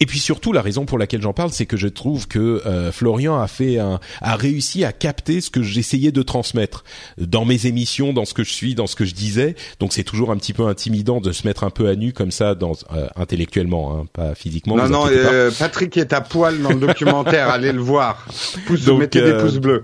[0.00, 2.92] Et puis surtout, la raison pour laquelle j'en parle, c'est que je trouve que euh,
[2.92, 6.84] Florian a fait un, a réussi à capter ce que j'essayais de transmettre
[7.18, 9.56] dans mes émissions, dans ce que je suis, dans ce que je disais.
[9.80, 12.30] Donc c'est toujours un petit peu intimidant de se mettre un peu à nu comme
[12.30, 14.76] ça, dans euh, intellectuellement, hein, pas physiquement.
[14.76, 17.48] Non, non, euh, Patrick est à poil dans le documentaire.
[17.50, 18.24] allez le voir.
[18.68, 19.82] Pouce, Donc, mettez des pouces bleus.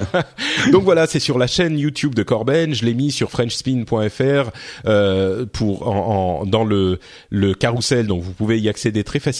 [0.72, 2.74] Donc voilà, c'est sur la chaîne YouTube de Corben.
[2.74, 4.50] Je l'ai mis sur FrenchSpin.fr
[5.54, 6.98] pour en, en, dans le
[7.30, 8.06] le carrousel.
[8.06, 9.37] Donc vous pouvez y accéder très facilement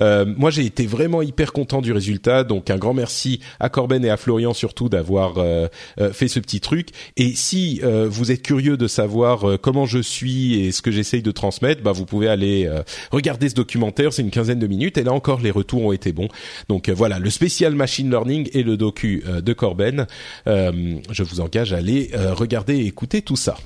[0.00, 2.44] euh, moi, j'ai été vraiment hyper content du résultat.
[2.44, 5.68] Donc, un grand merci à Corben et à Florian surtout d'avoir euh,
[6.00, 6.88] euh, fait ce petit truc.
[7.16, 11.30] Et si vous êtes curieux de savoir comment je suis et ce que j'essaye de
[11.30, 12.68] transmettre, bah, vous pouvez aller
[13.10, 14.12] regarder ce documentaire.
[14.12, 14.98] C'est une quinzaine de minutes.
[14.98, 16.28] Et là encore, les retours ont été bons.
[16.68, 20.06] Donc voilà, le spécial machine learning et le docu de Corben.
[20.46, 23.56] je vous engage à aller regarder et écouter tout ça.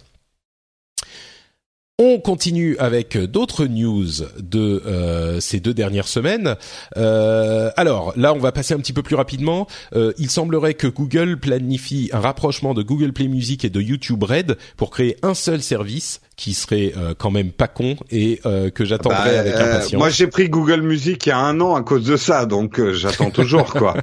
[2.04, 4.08] On continue avec d'autres news
[4.40, 6.56] de euh, ces deux dernières semaines.
[6.96, 9.68] Euh, alors là, on va passer un petit peu plus rapidement.
[9.94, 14.24] Euh, il semblerait que Google planifie un rapprochement de Google Play Music et de YouTube
[14.24, 18.40] Red pour créer un seul service qui serait quand même pas con et
[18.74, 20.00] que j'attendrai bah, avec impatience.
[20.00, 22.80] moi, j'ai pris Google Music il y a un an à cause de ça, donc
[22.94, 23.94] j'attends toujours quoi.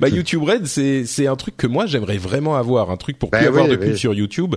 [0.00, 3.28] bah YouTube Red, c'est c'est un truc que moi j'aimerais vraiment avoir, un truc pour
[3.28, 4.56] bah plus avoir de pubs sur YouTube.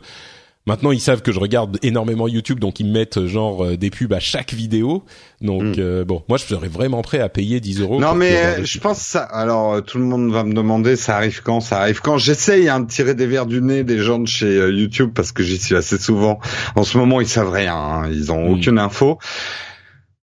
[0.68, 3.78] Maintenant, ils savent que je regarde énormément YouTube, donc ils me mettent euh, genre euh,
[3.78, 5.03] des pubs à chaque vidéo.
[5.41, 5.74] Donc hmm.
[5.80, 7.99] euh, bon, moi je serais vraiment prêt à payer 10 euros.
[7.99, 9.24] Non, mais je pense ça.
[9.24, 12.20] Alors tout le monde va me demander, ça arrive quand Ça arrive quand?
[12.20, 15.41] J'essaye hein, de tirer des verres du nez des gens de chez YouTube parce que
[15.41, 16.39] j'y suis assez souvent.
[16.76, 17.76] En ce moment, ils savent rien.
[17.76, 18.09] Hein.
[18.12, 18.53] Ils ont hmm.
[18.53, 19.18] aucune info.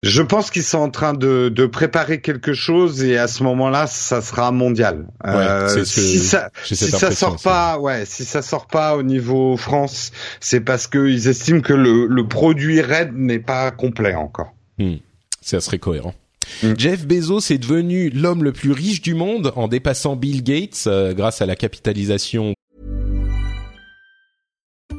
[0.06, 3.88] Je pense qu'ils sont en train de, de, préparer quelque chose et à ce moment-là,
[3.88, 5.08] ça sera mondial.
[5.26, 10.12] Euh, si ça, si ça sort pas, ouais, si ça sort pas au niveau France,
[10.39, 14.53] c'est parce qu'ils estiment que le, le produit Red n'est pas complet encore.
[14.78, 14.97] Hmm.
[15.41, 16.14] Ça serait cohérent.
[16.62, 16.74] Hmm.
[16.78, 21.16] Jeff Bezos est devenu l'homme le plus riche du monde en dépassant Bill Gates euh,
[21.16, 22.53] grâce à la capitalisation.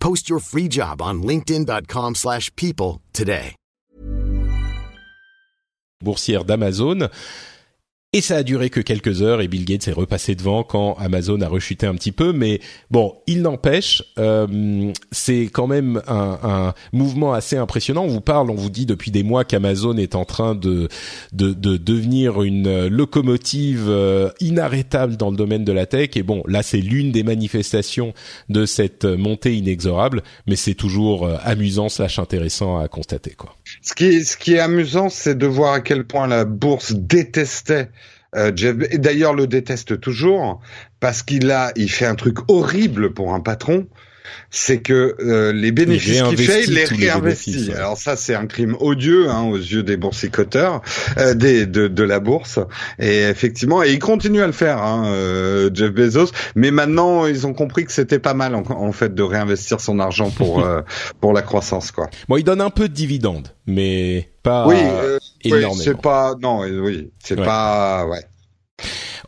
[0.00, 3.54] Post your free job on linkedin.com/people today.
[6.00, 7.08] Boursière d'Amazon
[8.14, 11.42] Et ça a duré que quelques heures et Bill Gates est repassé devant quand Amazon
[11.42, 12.32] a rechuté un petit peu.
[12.32, 12.58] Mais
[12.90, 18.04] bon, il n'empêche, euh, c'est quand même un, mouvement assez impressionnant.
[18.04, 20.88] On vous parle, on vous dit depuis des mois qu'Amazon est en train de,
[21.34, 26.16] de, de, devenir une locomotive euh, inarrêtable dans le domaine de la tech.
[26.16, 28.14] Et bon, là c'est l'une des manifestations
[28.48, 33.32] de cette montée inexorable, mais c'est toujours euh, amusant slash intéressant à constater.
[33.32, 33.57] quoi.
[33.82, 37.90] Ce qui est, amusant, c'est de voir à quel point la bourse détestait
[38.34, 40.60] euh, Jeff, et d'ailleurs le déteste toujours
[41.00, 43.86] parce qu'il a, il fait un truc horrible pour un patron
[44.50, 47.72] c'est que euh, les bénéfices qu'il fait, il les réinvestit.
[47.74, 50.82] Alors ça, c'est un crime odieux hein, aux yeux des boursicoteurs,
[51.18, 52.58] euh, des, de, de, la bourse.
[52.98, 56.30] Et effectivement, et il continue à le faire, hein, euh, Jeff Bezos.
[56.54, 60.30] Mais maintenant, ils ont compris que c'était pas mal en, fait de réinvestir son argent
[60.30, 60.82] pour euh,
[61.20, 62.08] pour la croissance, quoi.
[62.28, 64.76] Bon, il donne un peu de dividendes, mais pas oui,
[65.44, 65.72] énormément.
[65.72, 68.24] Oui, c'est pas non, oui, c'est pas ouais.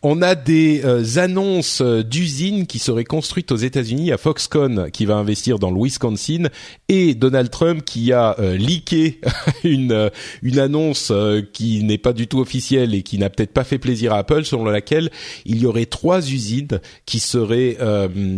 [0.02, 5.04] On a des euh, annonces euh, d'usines qui seraient construites aux États-Unis à Foxconn, qui
[5.04, 6.44] va investir dans le Wisconsin,
[6.88, 9.20] et Donald Trump qui a euh, leaké
[9.64, 10.10] une
[10.42, 11.12] une annonce
[11.52, 14.44] qui n'est pas du tout officielle et qui n'a peut-être pas fait plaisir à Apple,
[14.44, 15.10] selon laquelle
[15.44, 17.76] il y aurait trois usines qui seraient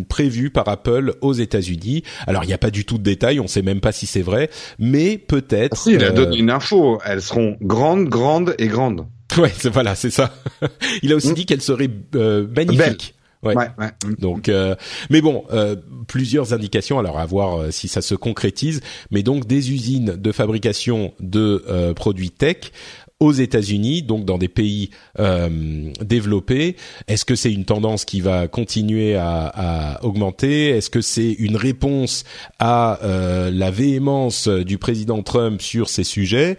[0.08, 2.02] prévues par Apple aux États-Unis.
[2.26, 4.22] Alors il n'y a pas du tout de détails, on sait même pas si c'est
[4.22, 5.76] vrai, mais peut-être.
[5.76, 6.98] Ah si, il a donné une info.
[7.04, 9.06] Elles seront grandes, grandes et grandes.
[9.38, 10.34] Ouais, c'est, voilà, c'est ça.
[11.02, 11.34] il a aussi mm.
[11.34, 13.14] dit qu'elle serait euh, magnifique.
[13.42, 13.56] Ouais.
[13.56, 13.68] ouais,
[14.20, 14.76] Donc, euh,
[15.10, 15.74] mais bon, euh,
[16.06, 16.98] plusieurs indications.
[16.98, 18.80] Alors, à voir euh, si ça se concrétise.
[19.10, 22.56] Mais donc, des usines de fabrication de euh, produits tech
[23.18, 24.90] aux États-Unis, donc dans des pays
[26.00, 26.74] développés.
[27.06, 30.70] Est-ce que c'est une tendance qui va continuer à, à augmenter?
[30.70, 32.24] Est-ce que c'est une réponse
[32.58, 36.56] à la véhémence du président Trump sur ces sujets?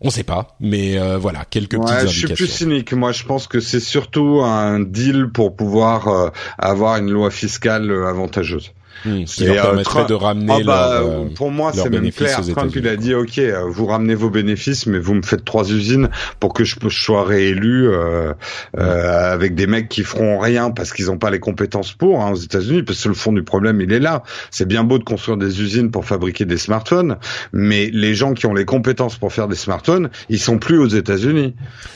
[0.00, 2.10] On sait pas, mais euh, voilà quelques petites indications.
[2.10, 2.92] Je suis plus cynique.
[2.92, 7.90] Moi, je pense que c'est surtout un deal pour pouvoir euh, avoir une loi fiscale
[7.90, 8.72] euh, avantageuse.
[9.04, 12.40] Ce qui leur permettrait de ramener ah bah, euh, pour moi c'est même clair.
[12.54, 15.70] Trump il a dit ok euh, vous ramenez vos bénéfices mais vous me faites trois
[15.70, 16.08] usines
[16.40, 18.32] pour que je, sois réélu euh,
[18.78, 22.32] euh, avec des mecs qui feront rien parce qu'ils n'ont pas les compétences pour hein,
[22.32, 24.22] aux États-Unis parce que le fond du problème il est là.
[24.50, 27.16] C'est bien beau de construire des usines pour fabriquer des smartphones
[27.52, 30.88] mais les gens qui ont les compétences pour faire des smartphones ils sont plus aux
[30.88, 31.54] États-Unis.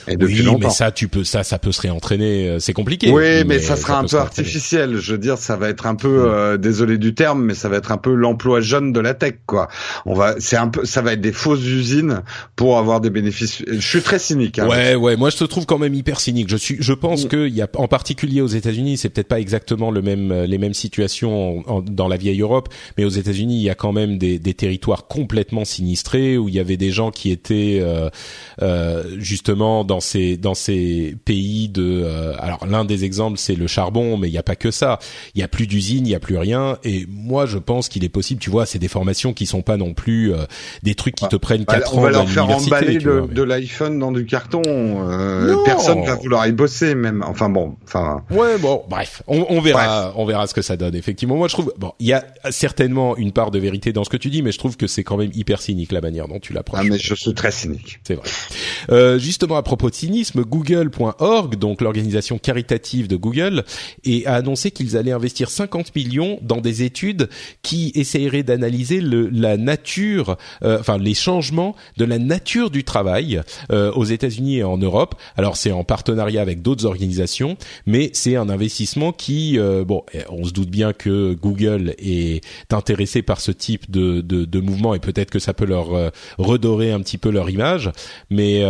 [0.08, 0.68] Et depuis oui, longtemps.
[0.68, 3.10] mais ça tu peux ça ça peut se réentraîner c'est compliqué.
[3.10, 4.96] Oui mais, ça sera un peu artificiel.
[4.96, 7.92] Je veux dire ça va être un peu désolé du terme, mais ça va être
[7.92, 9.68] un peu l'emploi jeune de la tech, quoi.
[10.06, 12.22] On va, c'est un peu, ça va être des fausses usines
[12.56, 13.62] pour avoir des bénéfices.
[13.66, 14.58] Je suis très cynique.
[14.58, 15.16] Hein, ouais, ouais.
[15.16, 16.48] Moi, je te trouve quand même hyper cynique.
[16.48, 17.28] Je suis, je pense mm.
[17.28, 20.58] que il y a, en particulier aux États-Unis, c'est peut-être pas exactement le même, les
[20.58, 24.38] mêmes situations dans la vieille Europe, mais aux États-Unis, il y a quand même des,
[24.38, 28.10] des, territoires complètement sinistrés où il y avait des gens qui étaient euh,
[28.60, 32.02] euh, justement dans ces dans ces pays de.
[32.04, 34.98] Euh, alors, l'un des exemples, c'est le charbon, mais il n'y a pas que ça.
[35.34, 38.04] Il y a plus d'usines, il y a plus rien et moi, je pense qu'il
[38.04, 40.44] est possible, tu vois, c'est des formations qui sont pas non plus euh,
[40.82, 41.98] des trucs qui te prennent quatre ans.
[41.98, 44.62] On va leur faire emballer de, de l'iPhone dans du carton.
[44.66, 47.24] Euh, personne va vouloir y bosser, même.
[47.26, 48.22] Enfin bon, enfin.
[48.30, 50.94] Ouais, bon, bref, on, on verra, on verra ce que ça donne.
[50.94, 54.10] Effectivement, moi, je trouve, bon, il y a certainement une part de vérité dans ce
[54.10, 56.40] que tu dis, mais je trouve que c'est quand même hyper cynique la manière dont
[56.40, 56.80] tu l'approches.
[56.82, 58.00] Ah, mais je suis très cynique.
[58.04, 58.28] C'est vrai.
[58.90, 63.64] Euh, justement, à propos de cynisme, Google.org, donc l'organisation caritative de Google,
[64.04, 67.28] et a annoncé qu'ils allaient investir 50 millions dans des études
[67.62, 73.92] qui essaieraient d'analyser la nature, euh, enfin les changements de la nature du travail euh,
[73.92, 75.14] aux États-Unis et en Europe.
[75.36, 80.44] Alors c'est en partenariat avec d'autres organisations, mais c'est un investissement qui, euh, bon, on
[80.44, 82.42] se doute bien que Google est
[82.72, 86.92] intéressé par ce type de, de, de mouvement et peut-être que ça peut leur redorer
[86.92, 87.90] un petit peu leur image,
[88.30, 88.62] mais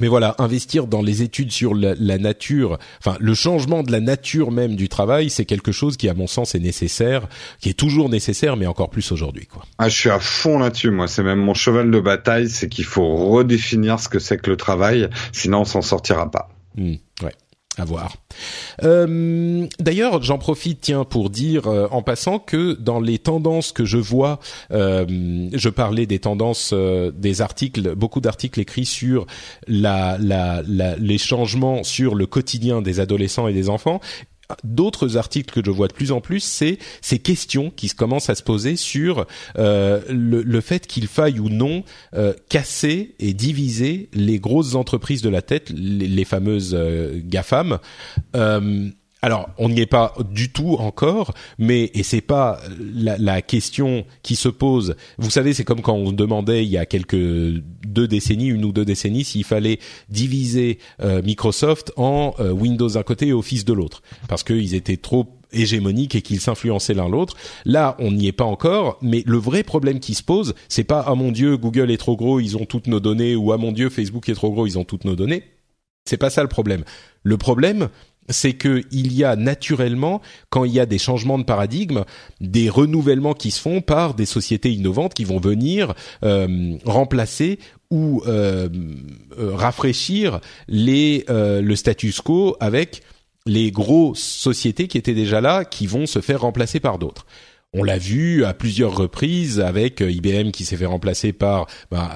[0.00, 4.50] mais voilà, investir dans les études sur la, nature, enfin le changement de la nature
[4.50, 7.28] même du travail, c'est quelque chose qui, à mon sens, est nécessaire,
[7.60, 9.64] qui est toujours nécessaire, mais encore plus aujourd'hui, quoi.
[9.78, 11.06] Ah, je suis à fond là-dessus, moi.
[11.06, 14.56] C'est même mon cheval de bataille, c'est qu'il faut redéfinir ce que c'est que le
[14.56, 16.48] travail, sinon on s'en sortira pas.
[16.76, 17.32] Mmh, ouais
[18.82, 23.84] Euh, D'ailleurs, j'en profite, tiens, pour dire euh, en passant que dans les tendances que
[23.84, 24.40] je vois,
[24.72, 29.26] euh, je parlais des tendances, des articles, beaucoup d'articles écrits sur
[29.66, 34.00] la, la, la, les changements sur le quotidien des adolescents et des enfants
[34.62, 38.34] d'autres articles que je vois de plus en plus, c'est ces questions qui commencent à
[38.34, 39.26] se poser sur
[39.58, 41.84] euh, le, fait qu'il faille ou non
[42.14, 47.78] euh, casser et diviser les grosses entreprises de la tête, les, fameuses euh, GAFAM.
[49.24, 54.04] Alors, on n'y est pas du tout encore, mais et c'est pas la, la, question
[54.22, 54.96] qui se pose.
[55.16, 58.72] Vous savez, c'est comme quand on demandait il y a quelques deux décennies, une ou
[58.72, 59.78] deux décennies, s'il fallait
[60.10, 64.98] diviser euh, Microsoft en euh, Windows d'un côté et Office de l'autre, parce qu'ils étaient
[64.98, 67.34] trop hégémoniques et qu'ils s'influençaient l'un l'autre.
[67.64, 71.02] Là, on n'y est pas encore, mais le vrai problème qui se pose, c'est pas
[71.06, 73.72] ah mon dieu, Google est trop gros, ils ont toutes nos données, ou ah mon
[73.72, 75.44] dieu, Facebook est trop gros, ils ont toutes nos données.
[76.04, 76.84] C'est pas ça le problème.
[77.22, 77.88] Le problème,
[78.28, 80.20] c'est que il y a naturellement,
[80.50, 82.04] quand il y a des changements de paradigme,
[82.40, 85.94] des renouvellements qui se font par des sociétés innovantes qui vont venir
[86.24, 87.58] euh, remplacer
[87.90, 88.68] ou euh,
[89.38, 93.02] euh, rafraîchir les, le status quo avec
[93.46, 97.26] les grosses sociétés qui étaient déjà là, qui vont se faire remplacer par d'autres.
[97.74, 102.14] On l'a vu à plusieurs reprises avec IBM qui s'est fait remplacer par bah,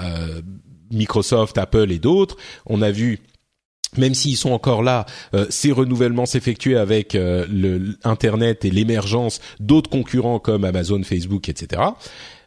[0.91, 2.37] Microsoft, Apple et d'autres.
[2.65, 3.19] On a vu
[3.97, 7.97] même s'ils sont encore là, euh, ces renouvellements s'effectuent avec euh, le
[8.63, 11.83] et l'émergence d'autres concurrents comme Amazon, Facebook, etc.,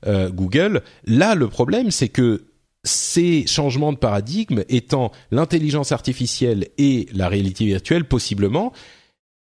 [0.05, 0.81] euh, Google.
[1.05, 2.45] Là, le problème, c'est que
[2.83, 8.73] ces changements de paradigme étant l'intelligence artificielle et la réalité virtuelle possiblement,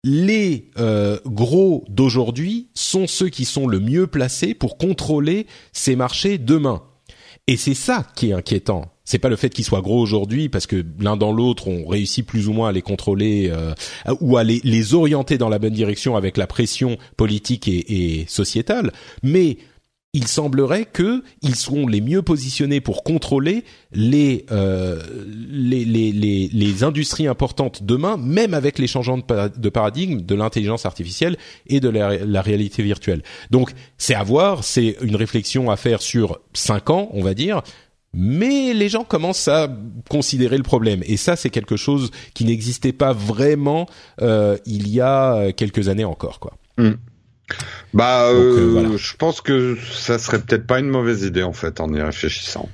[0.04, 6.38] les euh, gros d'aujourd'hui sont ceux qui sont le mieux placés pour contrôler ces marchés
[6.38, 6.82] demain.
[7.46, 8.92] Et c'est ça qui est inquiétant.
[9.04, 12.24] C'est pas le fait qu'ils soient gros aujourd'hui parce que l'un dans l'autre on réussit
[12.24, 13.74] plus ou moins à les contrôler euh,
[14.20, 18.26] ou à les, les, orienter dans la bonne direction avec la pression politique et, et
[18.26, 18.92] sociétale,
[19.22, 19.58] mais
[20.14, 25.02] il semblerait que ils seront les mieux positionnés pour contrôler les, euh,
[25.48, 30.84] les, les, les, les, industries importantes demain, même avec les changements de, paradigme de l'intelligence
[30.84, 33.22] artificielle et de la, la réalité virtuelle.
[33.50, 37.62] Donc, c'est à voir, c'est une réflexion à faire sur cinq ans, on va dire.
[38.14, 39.68] Mais les gens commencent à
[40.10, 43.88] considérer le problème, et ça, c'est quelque chose qui n'existait pas vraiment
[44.20, 46.52] euh, il y a quelques années encore, quoi.
[46.78, 46.92] Mm.
[47.94, 51.80] Bah, euh, euh je pense que ça serait peut-être pas une mauvaise idée en fait
[51.80, 52.68] en y réfléchissant.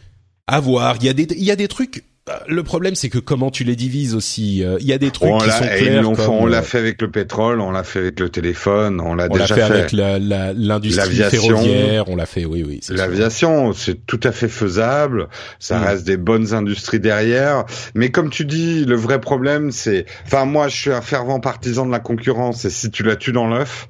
[0.46, 0.96] À voir.
[1.00, 2.04] Il y a des, il y a des trucs
[2.46, 4.64] le problème, c'est que comment tu les divises aussi.
[4.64, 6.30] Euh, il y a des trucs qui sont clairs.
[6.30, 9.54] on l'a fait avec le pétrole, on l'a fait avec le téléphone, on l'a déjà
[9.54, 12.80] fait, avec l'industrie ferroviaire, on l'a fait, oui, oui.
[12.90, 15.28] L'aviation, c'est tout à fait faisable.
[15.58, 15.84] Ça mm.
[15.84, 17.64] reste des bonnes industries derrière.
[17.94, 21.86] Mais comme tu dis, le vrai problème, c'est, enfin, moi, je suis un fervent partisan
[21.86, 22.64] de la concurrence.
[22.64, 23.88] Et si tu la tues dans l'œuf,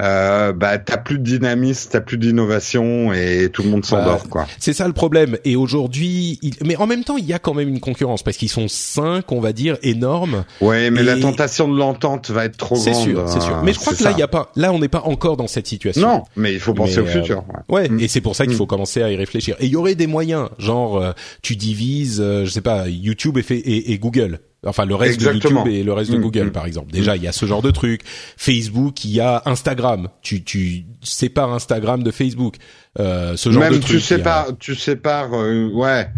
[0.00, 4.28] euh, bah, t'as plus de dynamisme, t'as plus d'innovation, et tout le monde s'endort, bah,
[4.28, 4.46] quoi.
[4.58, 5.38] C'est ça le problème.
[5.44, 8.48] Et aujourd'hui, mais en même temps, il y a quand même une concurrence parce qu'ils
[8.48, 10.44] sont cinq, on va dire, énormes.
[10.60, 12.84] Ouais, mais la tentation de l'entente va être trop grande.
[12.84, 13.62] C'est sûr, c'est sûr.
[13.62, 15.46] Mais je crois que là, il y a pas, là, on n'est pas encore dans
[15.46, 16.06] cette situation.
[16.06, 17.44] Non, mais il faut penser au futur.
[17.68, 18.00] Ouais, mm.
[18.00, 18.58] et c'est pour ça qu'il mm.
[18.58, 19.56] faut commencer à y réfléchir.
[19.60, 21.12] Et il y aurait des moyens, genre, euh,
[21.42, 24.40] tu divises, euh, je sais pas, YouTube et, fait, et, Google.
[24.66, 26.92] Enfin, le reste de YouTube et le reste de mm, Google, par exemple.
[26.92, 28.02] Déjà, il y a ce genre de truc.
[28.36, 30.08] Facebook, il y a Instagram.
[30.22, 32.56] Tu, tu sépares Instagram de Facebook.
[32.98, 33.92] Euh, ce genre Même de truc.
[33.92, 36.08] tu sépares, tu sépares, euh, ouais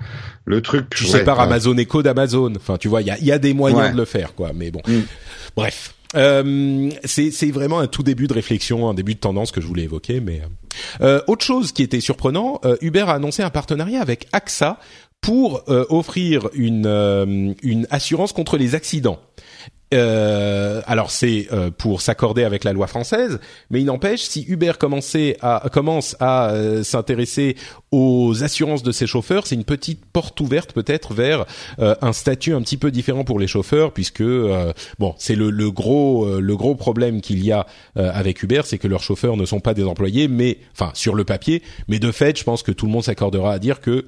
[0.49, 0.89] le truc.
[0.91, 2.53] Tu sais par Amazon Echo d'Amazon.
[2.57, 4.53] Enfin, tu vois, il y a, y a des moyens de le faire, quoi.
[4.55, 5.01] Mais bon, mm.
[5.55, 5.95] bref.
[6.17, 9.83] Euh, c'est vraiment un tout début de réflexion, un début de tendance que je voulais
[9.83, 10.21] évoquer.
[10.21, 10.41] Mais
[11.01, 14.79] euh, autre chose qui était surprenant, euh, Uber a annoncé un partenariat avec AXA
[15.21, 19.19] pour euh, offrir une, euh, une assurance contre les accidents.
[19.95, 23.41] Euh, alors c'est euh, pour s'accorder avec la loi française,
[23.71, 27.57] mais il n'empêche si Uber commençait à, commence à euh, s'intéresser
[27.91, 31.47] aux assurances de ses chauffeurs, c'est une petite porte ouverte peut-être vers
[31.79, 36.39] un statut un petit peu différent pour les chauffeurs, puisque bon c'est le, le, gros
[36.39, 39.73] le gros problème qu'il y a avec Uber, c'est que leurs chauffeurs ne sont pas
[39.73, 42.93] des employés, mais enfin sur le papier, mais de fait je pense que tout le
[42.93, 44.05] monde s'accordera à dire que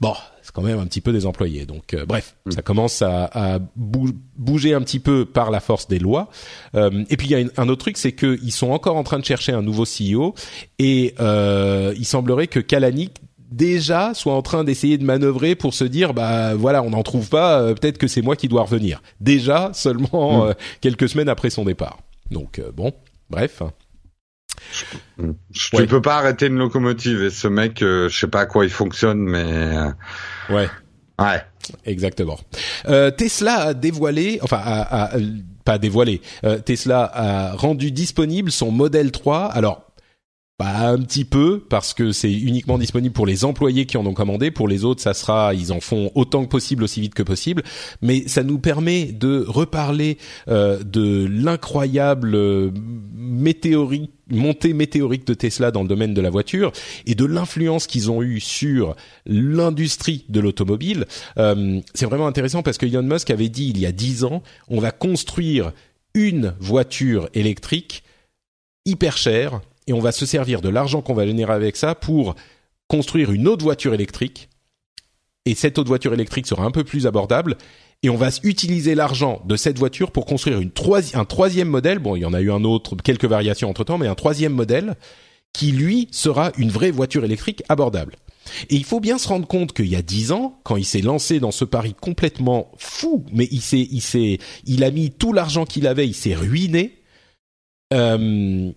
[0.00, 0.14] bon
[0.56, 1.66] quand même un petit peu des employés.
[1.66, 2.52] Donc euh, bref, mm.
[2.52, 6.30] ça commence à, à, bouger un petit peu par la force des lois.
[6.74, 9.18] Euh, et puis il y a un autre truc, c'est qu'ils sont encore en train
[9.18, 10.34] de chercher un nouveau CEO
[10.78, 13.18] et euh, il semblerait que Kalanick
[13.50, 17.28] déjà soit en train d'essayer de manœuvrer pour se dire bah voilà on n'en trouve
[17.28, 20.54] pas euh, peut-être que c'est moi qui dois revenir déjà seulement mm.
[20.80, 22.00] quelques semaines après son départ
[22.32, 22.92] donc bon
[23.30, 23.62] bref
[25.52, 28.70] tu peux pas arrêter une locomotive et ce mec, je sais pas à quoi il
[28.70, 29.74] fonctionne, mais
[30.50, 30.68] Ouais.
[31.18, 31.42] Ouais.
[31.84, 32.38] Exactement.
[32.88, 35.18] Euh, Tesla a dévoilé, enfin, a, a,
[35.64, 36.20] pas dévoilé.
[36.44, 39.46] Euh, Tesla a rendu disponible son modèle 3.
[39.46, 39.85] Alors,
[40.58, 44.14] pas un petit peu parce que c'est uniquement disponible pour les employés qui en ont
[44.14, 44.50] commandé.
[44.50, 47.62] Pour les autres, ça sera, ils en font autant que possible, aussi vite que possible.
[48.00, 50.16] Mais ça nous permet de reparler
[50.48, 52.70] euh, de l'incroyable euh,
[54.30, 56.72] montée météorique de Tesla dans le domaine de la voiture
[57.04, 58.96] et de l'influence qu'ils ont eu sur
[59.26, 61.04] l'industrie de l'automobile.
[61.38, 64.42] Euh, c'est vraiment intéressant parce que Elon Musk avait dit il y a dix ans,
[64.68, 65.72] on va construire
[66.14, 68.02] une voiture électrique
[68.86, 72.34] hyper chère et on va se servir de l'argent qu'on va générer avec ça pour
[72.88, 74.48] construire une autre voiture électrique.
[75.44, 77.56] Et cette autre voiture électrique sera un peu plus abordable.
[78.02, 80.72] Et on va utiliser l'argent de cette voiture pour construire une
[81.14, 81.98] un troisième modèle.
[81.98, 84.52] Bon, il y en a eu un autre, quelques variations entre temps, mais un troisième
[84.52, 84.96] modèle
[85.52, 88.16] qui lui sera une vraie voiture électrique abordable.
[88.68, 91.00] Et il faut bien se rendre compte qu'il y a dix ans, quand il s'est
[91.00, 95.32] lancé dans ce pari complètement fou, mais il s'est, il s'est, il a mis tout
[95.32, 97.02] l'argent qu'il avait, il s'est ruiné.
[97.92, 98.70] Euh,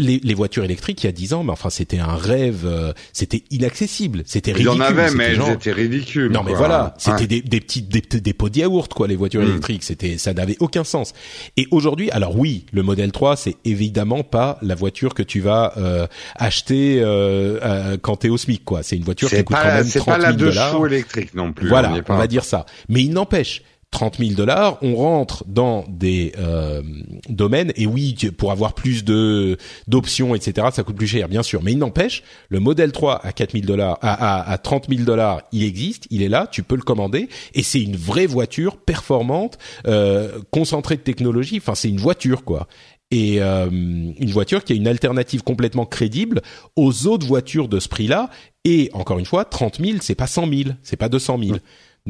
[0.00, 2.92] les, les, voitures électriques il y a 10 ans, mais enfin c'était un rêve, euh,
[3.12, 4.74] c'était inaccessible, c'était ridicule.
[4.74, 6.32] Il y en avait, mais elles étaient ridicules.
[6.32, 9.42] Non mais voilà, c'était des, des petites des, des, pots de yaourt quoi, les voitures
[9.42, 9.50] mm.
[9.50, 11.12] électriques, c'était ça n'avait aucun sens.
[11.56, 15.74] Et aujourd'hui, alors oui, le modèle 3, c'est évidemment pas la voiture que tu vas
[15.76, 18.82] euh, acheter euh, euh quand t'es au SMIC quoi.
[18.82, 20.04] C'est une voiture qui coûte quand même 30 000 dollars.
[20.04, 21.68] C'est pas la deux chevaux électrique non plus.
[21.68, 22.66] Voilà, on, on va dire ça.
[22.88, 26.82] Mais il n'empêche 30 000 dollars, on rentre dans des euh,
[27.28, 31.62] domaines et oui, pour avoir plus de d'options, etc., ça coûte plus cher, bien sûr.
[31.62, 35.02] Mais il n'empêche, le modèle 3 à 4 000 dollars, à, à, à 30 000
[35.02, 38.76] dollars, il existe, il est là, tu peux le commander et c'est une vraie voiture
[38.76, 41.58] performante, euh, concentrée de technologie.
[41.58, 42.68] Enfin, c'est une voiture quoi
[43.10, 46.42] et euh, une voiture qui a une alternative complètement crédible
[46.76, 48.30] aux autres voitures de ce prix-là.
[48.64, 51.58] Et encore une fois, 30 000, c'est pas 100 000, c'est pas 200 000.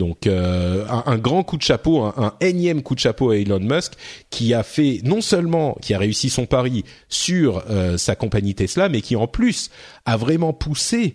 [0.00, 3.92] Donc euh, un, grand coup de chapeau, un, énième coup de chapeau à Elon Musk
[4.30, 8.88] qui a fait non seulement qui a réussi son pari sur euh, sa compagnie Tesla,
[8.88, 9.70] mais qui en plus
[10.06, 11.14] a vraiment poussé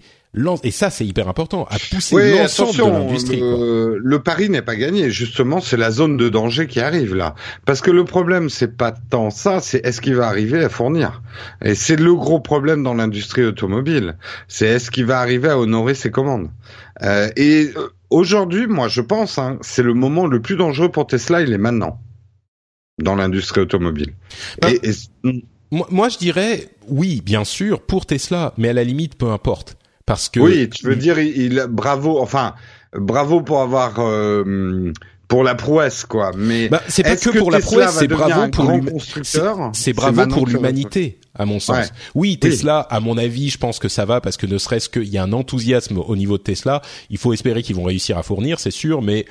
[0.63, 3.39] et ça c'est hyper important, à pousser l'ensemble de l'industrie.
[3.39, 7.35] Le, le, pari n'est pas gagné, justement, c'est la zone de danger qui arrive là.
[7.65, 11.21] Parce que le problème c'est pas tant ça, c'est est-ce qu'il va arriver à fournir.
[11.63, 14.17] Et c'est le gros problème dans l'industrie automobile,
[14.47, 16.49] c'est est-ce qu'il va arriver à honorer ses commandes.
[17.01, 21.07] Euh, et euh, aujourd'hui, moi je pense, hein, c'est le moment le plus dangereux pour
[21.07, 21.99] Tesla, il est maintenant
[23.01, 24.13] dans l'industrie automobile.
[24.61, 24.91] Bah, et,
[25.71, 29.77] moi, moi je dirais oui, bien sûr, pour Tesla, mais à la limite peu importe
[30.05, 32.53] parce que oui, tu veux dire, il, bravo, enfin
[32.93, 34.91] bravo pour avoir euh,
[35.27, 36.31] pour la prouesse quoi.
[36.37, 39.01] Mais bah, c'est pas que, pour la prouesse, c'est bravo pour
[39.73, 41.91] C'est bravo pour l'humanité à mon sens.
[42.13, 45.09] Oui, Tesla, à mon avis, je pense que ça va parce que ne serait-ce qu'il
[45.09, 46.81] y a un enthousiasme au niveau de Tesla.
[47.09, 49.25] Il faut espérer qu'ils vont réussir à fournir, c'est sûr, mais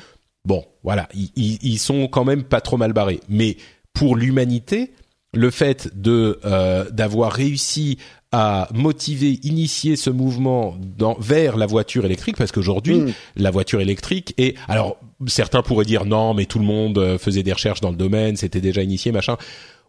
[0.45, 3.21] bon, voilà, ils, ils, sont quand même pas trop mal barrés.
[3.29, 3.57] Mais
[3.95, 4.93] pour l'humanité,
[5.35, 7.99] le fait de euh, d'avoir réussi
[8.33, 13.13] à motiver, initier ce mouvement dans, vers la voiture électrique parce qu'aujourd'hui mm.
[13.37, 17.43] la voiture électrique est alors certains pourraient dire non mais tout le monde euh, faisait
[17.45, 19.37] des recherches dans le domaine, c'était déjà initié machin.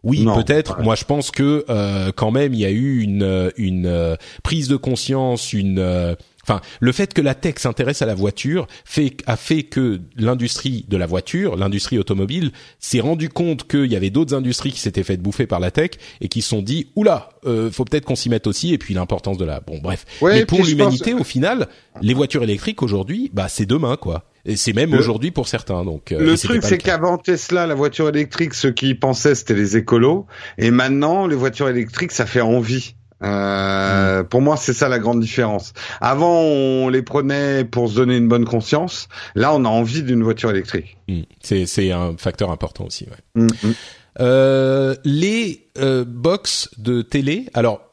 [0.02, 0.82] Oui, peut-être.
[0.82, 4.76] Moi, je pense que euh, quand même, il y a eu une, une prise de
[4.76, 6.16] conscience, une
[6.48, 10.84] Enfin, le fait que la tech s'intéresse à la voiture fait, a fait que l'industrie
[10.88, 15.02] de la voiture, l'industrie automobile, s'est rendu compte qu'il y avait d'autres industries qui s'étaient
[15.02, 15.90] faites bouffer par la tech
[16.20, 18.72] et qui se sont dit oula, euh, faut peut-être qu'on s'y mette aussi.
[18.72, 20.04] Et puis l'importance de la, bon bref.
[20.22, 21.66] Mais pour l'humanité, au final,
[22.00, 24.24] les voitures électriques aujourd'hui, bah c'est demain quoi.
[24.44, 25.84] Et c'est même aujourd'hui pour certains.
[25.84, 29.76] Donc euh, le truc, c'est qu'avant Tesla, la voiture électrique, ceux qui pensaient c'était les
[29.76, 30.26] écolos,
[30.58, 32.94] et maintenant les voitures électriques, ça fait envie.
[33.26, 35.72] Euh, Pour moi, c'est ça la grande différence.
[36.00, 39.08] Avant, on les prenait pour se donner une bonne conscience.
[39.34, 40.96] Là, on a envie d'une voiture électrique.
[41.08, 41.22] Mm.
[41.40, 43.04] C'est un facteur important aussi.
[43.04, 43.42] Ouais.
[43.42, 43.74] Mm, mm.
[44.20, 47.46] Euh, les euh, box de télé.
[47.54, 47.85] Alors,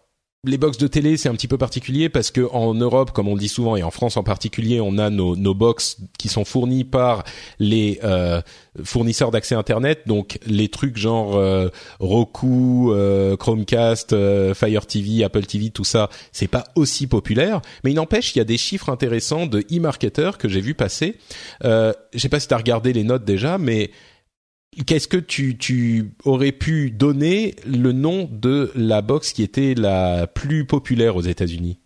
[0.46, 3.34] les box de télé, c'est un petit peu particulier parce que en Europe, comme on
[3.36, 6.44] le dit souvent, et en France en particulier, on a nos, nos box qui sont
[6.44, 7.24] fournis par
[7.60, 8.42] les euh,
[8.84, 11.70] fournisseurs d'accès Internet, donc les trucs genre euh,
[12.02, 17.62] Roku, euh, Chromecast, euh, Fire TV, Apple TV, tout ça, c'est pas aussi populaire.
[17.86, 21.16] Mais il n'empêche, il y a des chiffres intéressants de e-marketer que j'ai vu passer.
[21.64, 23.92] Euh, je sais pas si tu as regardé les notes déjà, mais
[24.86, 30.28] Qu'est-ce que tu, tu aurais pu donner le nom de la box qui était la
[30.28, 31.80] plus populaire aux États-Unis?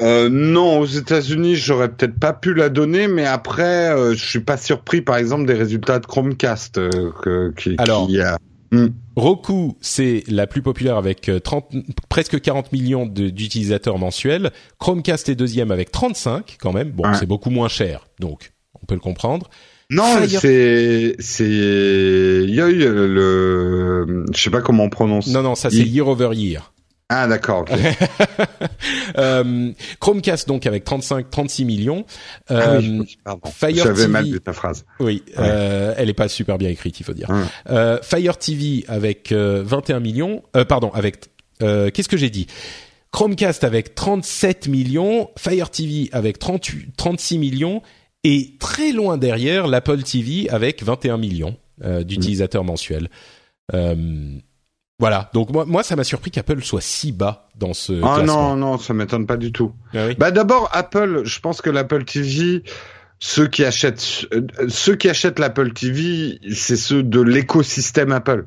[0.00, 4.40] Euh, non, aux États-Unis, j'aurais peut-être pas pu la donner, mais après, euh, je suis
[4.40, 8.38] pas surpris, par exemple, des résultats de Chromecast euh, que, qui, Alors, a.
[8.72, 8.88] Hmm.
[9.14, 11.72] Roku, c'est la plus populaire avec 30,
[12.08, 14.50] presque 40 millions d'utilisateurs mensuels.
[14.80, 16.90] Chromecast est deuxième avec 35 quand même.
[16.90, 19.48] Bon, c'est beaucoup moins cher, donc on peut le comprendre.
[19.90, 25.26] Non, c'est c'est a eu le je sais pas comment on prononce.
[25.28, 26.72] Non non, ça c'est year over year.
[27.10, 27.66] Ah d'accord.
[29.18, 32.06] euh, Chromecast donc avec 35 36 millions.
[32.50, 33.50] Euh, ah oui, pardon.
[33.50, 34.86] Fire J'avais mal de ta phrase.
[35.00, 37.28] Oui, euh, elle est pas super bien écrite, il faut dire.
[37.68, 40.42] Euh, Fire TV avec 21 euh, millions.
[40.56, 41.26] Euh, pardon, avec
[41.60, 42.46] qu'est-ce que j'ai dit?
[43.12, 47.82] Chromecast avec 37 millions, Fire TV avec 38, 36 millions
[48.24, 53.08] et très loin derrière l'Apple TV avec 21 millions euh, d'utilisateurs mensuels.
[53.74, 54.38] Euh,
[54.98, 55.30] voilà.
[55.34, 57.92] Donc moi, moi, ça m'a surpris qu'Apple soit si bas dans ce.
[58.02, 59.72] Ah non, non, ça m'étonne pas du tout.
[59.94, 62.62] Ah bah d'abord, Apple, je pense que l'Apple TV,
[63.18, 68.46] ceux qui achètent, euh, ceux qui achètent l'Apple TV, c'est ceux de l'écosystème Apple.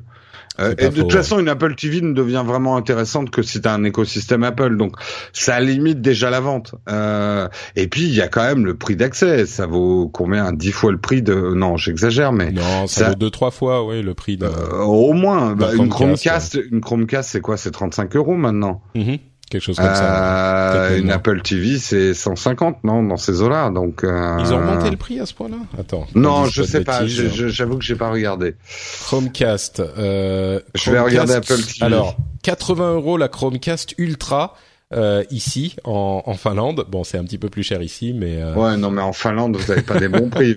[0.60, 3.68] Euh, et de toute façon, une Apple TV ne devient vraiment intéressante que si tu
[3.68, 4.76] as un écosystème Apple.
[4.76, 4.96] Donc,
[5.32, 6.74] ça limite déjà la vente.
[6.88, 9.46] Euh, et puis, il y a quand même le prix d'accès.
[9.46, 10.52] Ça vaut combien?
[10.52, 11.34] Dix fois le prix de...
[11.54, 12.50] Non, j'exagère, mais...
[12.50, 14.46] Non, ça, vaut deux, trois fois, oui, le prix de...
[14.46, 15.54] Euh, au moins.
[15.54, 17.56] Bah, une Chromecast, une Chromecast, c'est quoi?
[17.56, 18.82] C'est 35 euros maintenant.
[18.94, 20.74] Mm-hmm quelque chose comme ça.
[20.74, 23.70] Euh, une Apple TV, c'est 150, non, dans ces eaux-là.
[23.70, 24.36] Donc euh...
[24.40, 25.58] ils ont augmenté le prix à ce point-là?
[25.78, 26.06] Attends.
[26.14, 27.06] Non, je sais pas.
[27.06, 28.56] J'avoue que j'ai pas regardé.
[29.04, 29.80] Chromecast.
[29.80, 31.84] Euh, je vais regarder Apple TV.
[31.84, 34.54] Alors, 80 euros la Chromecast Ultra.
[34.94, 36.86] Euh, ici en, en, Finlande.
[36.88, 38.54] Bon, c'est un petit peu plus cher ici, mais euh...
[38.54, 40.56] ouais, non, mais en Finlande, vous avez pas des bons prix.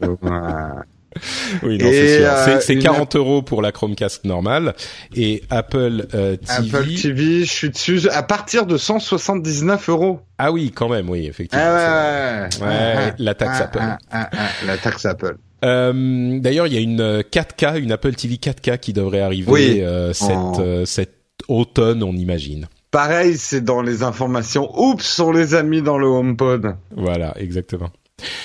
[1.63, 2.31] Oui, non, c'est sûr.
[2.45, 4.73] C'est, c'est 40 euros pour la Chromecast normale
[5.15, 6.39] et Apple TV.
[6.47, 10.21] Apple TV, je suis dessus à partir de 179 euros.
[10.37, 11.63] Ah oui, quand même, oui, effectivement.
[11.67, 13.97] Ah ouais, ouais, la taxe ah, Apple.
[14.11, 14.29] ah,
[14.65, 15.37] la taxe Apple.
[15.63, 19.81] Euh, D'ailleurs, il y a une 4K, une Apple TV 4K qui devrait arriver Oui.
[19.81, 21.11] euh, cet, euh, cet
[21.47, 22.67] automne, on imagine.
[22.89, 24.69] Pareil, c'est dans les informations.
[24.77, 26.75] Oups, on les a mis dans le HomePod.
[26.95, 27.89] Voilà, exactement.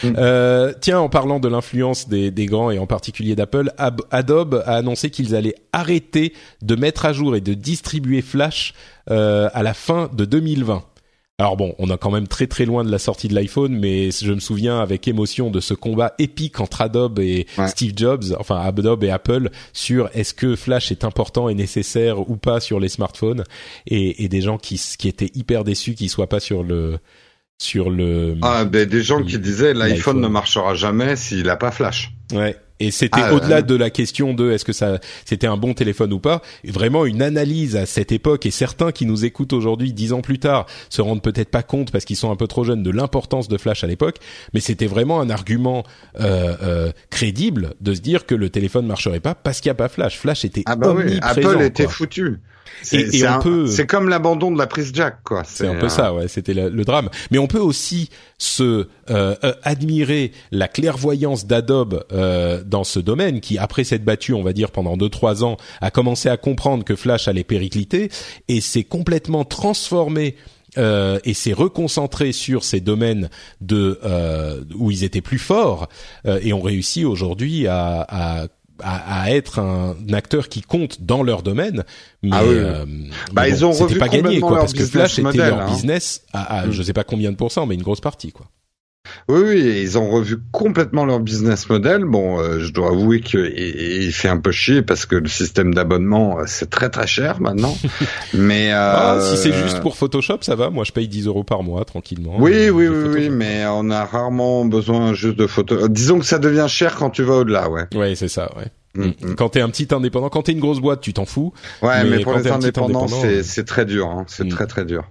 [0.03, 0.13] Mm.
[0.19, 4.63] Euh, tiens, en parlant de l'influence des, des grands et en particulier d'Apple, Ab- Adobe
[4.67, 8.75] a annoncé qu'ils allaient arrêter de mettre à jour et de distribuer Flash
[9.11, 10.83] euh, à la fin de 2020.
[11.39, 14.11] Alors bon, on est quand même très très loin de la sortie de l'iPhone, mais
[14.11, 17.69] je me souviens avec émotion de ce combat épique entre Adobe et Ouais.
[17.69, 22.37] Steve Jobs, enfin Adobe et Apple, sur est-ce que Flash est important et nécessaire ou
[22.39, 23.45] pas sur les smartphones,
[23.87, 26.97] et, et des gens qui étaient hyper déçus qu'il soit pas sur le
[27.59, 31.71] sur le Ah, ben, des gens qui disaient l'iPhone ne marchera jamais s'il a pas
[31.71, 32.13] Flash.
[32.33, 32.57] Ouais.
[32.79, 35.73] Et c'était Ah, au-delà euh, de la question de est-ce que ça c'était un bon
[35.73, 39.95] téléphone ou pas, vraiment une analyse à cette époque et certains qui nous écoutent aujourd'hui
[39.95, 42.65] dix ans plus tard se rendent peut-être pas compte parce qu'ils sont un peu trop
[42.65, 44.17] jeunes de l'importance de Flash à l'époque,
[44.53, 45.85] mais c'était vraiment un argument
[46.21, 49.75] euh, euh, crédible de se dire que le téléphone marcherait pas parce qu'il y a
[49.75, 50.19] pas Flash.
[50.19, 51.19] Flash était Ah bah oui.
[51.23, 51.93] Apple était quoi.
[51.95, 52.41] foutu.
[52.83, 53.07] C'est
[53.43, 55.43] peut- comme l'abandon de la prise jack, quoi.
[55.45, 56.29] C'est un peu ça, ouais.
[56.29, 57.09] C'était le, le drame.
[57.31, 63.41] Mais on peut aussi se euh, euh, admirer la clairvoyance d'Adobe euh, dans ce domaine,
[63.41, 66.85] qui après s'être battu, on va dire pendant deux trois ans, a commencé à comprendre
[66.85, 68.11] que Flash allait péricliter
[68.49, 70.37] et s'est complètement transformé.
[70.79, 73.31] euh, et s'est reconcentré sur ces domaines
[73.63, 75.89] de euh, où ils étaient plus forts
[76.27, 78.47] euh, et ont réussi aujourd'hui à, à
[78.83, 81.85] à, à être un, acteur qui compte dans leur domaine,
[82.23, 82.85] mais, Ah oui, euh,
[83.33, 85.71] Bah, mais ils ont revu pas gagné quoi, parce que Flash était leur hein.
[85.71, 86.73] business à, à Mm.
[86.73, 88.47] je sais pas combien de pourcents, mais une grosse partie quoi.
[89.29, 92.05] Oui, oui, ils ont revu complètement leur business model.
[92.05, 95.29] Bon, euh, je dois avouer que il, il fait un peu chier parce que le
[95.29, 97.77] système d'abonnement euh, c'est très très cher maintenant.
[98.35, 100.71] Mais Ah, euh, si c'est juste pour Photoshop, ça va.
[100.71, 102.37] Moi, je paye 10 euros par mois tranquillement.
[102.39, 105.85] Oui, Euh, oui, oui, oui, mais on a rarement besoin juste de photos.
[105.85, 107.85] Euh, Disons que ça devient cher quand tu vas au-delà, ouais.
[107.95, 108.51] Ouais, c'est ça.
[108.57, 108.67] Ouais.
[108.95, 109.35] Mm, mm.
[109.37, 111.53] Quand t'es un petit indépendant, quand t'es une grosse boîte, tu t'en fous.
[111.83, 114.25] Ouais, Mais mais, pour les indépendants, indépendant, c'est très dur, hein.
[114.27, 114.49] c'est Mm.
[114.49, 115.05] très très dur.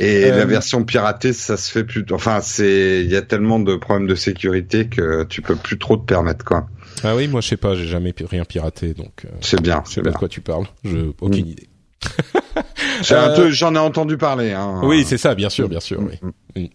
[0.00, 2.04] Et Euh, la version piratée, ça se fait plus.
[2.12, 5.96] Enfin, c'est il y a tellement de problèmes de sécurité que tu peux plus trop
[5.96, 6.66] te permettre, quoi.
[7.02, 9.88] Ah oui, moi, je sais pas, j'ai jamais rien piraté, donc euh, C'est bien, je
[9.90, 10.12] sais c'est pas bien.
[10.12, 10.66] de quoi tu parles.
[10.84, 11.48] Je aucune Mm.
[11.48, 11.68] idée.
[13.02, 14.52] C'est Euh, J'en ai entendu parler.
[14.52, 14.80] Hein.
[14.84, 16.00] Oui, c'est ça, bien sûr, bien sûr.
[16.00, 16.18] Mm, oui.
[16.56, 16.60] mm.
[16.60, 16.68] Mm.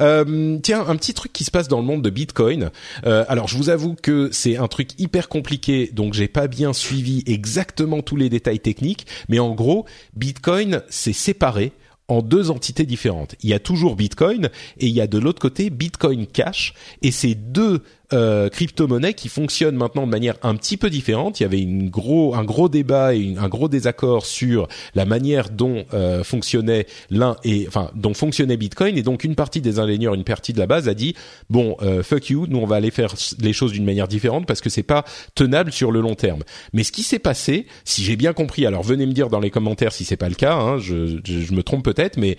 [0.00, 2.70] Euh, tiens, un petit truc qui se passe dans le monde de Bitcoin.
[3.06, 6.72] Euh, alors, je vous avoue que c'est un truc hyper compliqué, donc j'ai pas bien
[6.72, 11.72] suivi exactement tous les détails techniques, mais en gros, Bitcoin s'est séparé
[12.08, 13.34] en deux entités différentes.
[13.42, 17.10] Il y a toujours Bitcoin et il y a de l'autre côté Bitcoin Cash et
[17.10, 17.82] ces deux
[18.12, 21.40] euh, crypto-monnaies qui fonctionnent maintenant de manière un petit peu différente.
[21.40, 25.50] Il y avait une gros, un gros débat et un gros désaccord sur la manière
[25.50, 30.14] dont euh, fonctionnait l'un et enfin dont fonctionnait Bitcoin et donc une partie des ingénieurs,
[30.14, 31.14] une partie de la base a dit
[31.48, 34.60] bon euh, fuck you, nous on va aller faire les choses d'une manière différente parce
[34.60, 36.42] que c'est pas tenable sur le long terme.
[36.72, 39.50] Mais ce qui s'est passé, si j'ai bien compris, alors venez me dire dans les
[39.50, 42.36] commentaires si c'est pas le cas, hein, je, je, je me trompe peut-être, mais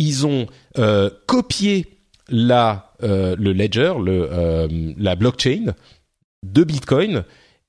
[0.00, 0.46] ils ont
[0.78, 1.99] euh, copié
[2.30, 5.74] la euh, le ledger, le euh, la blockchain
[6.42, 7.24] de Bitcoin.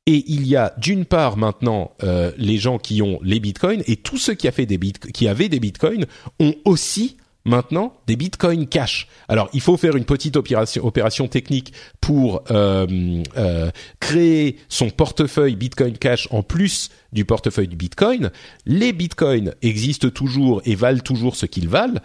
[0.08, 3.98] Et il y a d'une part maintenant euh, les gens qui ont les bitcoins et
[3.98, 6.06] tous ceux qui, a fait des qui avaient des bitcoins
[6.40, 9.08] ont aussi maintenant des bitcoins cash.
[9.28, 15.56] Alors il faut faire une petite opération, opération technique pour euh, euh, créer son portefeuille
[15.56, 18.32] bitcoin cash en plus du portefeuille du bitcoin.
[18.66, 22.00] Les bitcoins existent toujours et valent toujours ce qu'ils valent.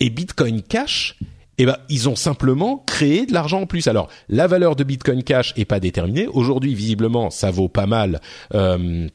[0.00, 1.18] Et bitcoin cash
[1.58, 3.86] eh ben, ils ont simplement créé de l'argent en plus.
[3.86, 6.26] Alors, la valeur de Bitcoin Cash est pas déterminée.
[6.26, 8.20] Aujourd'hui, visiblement, ça vaut pas mal.
[8.54, 9.08] Euh,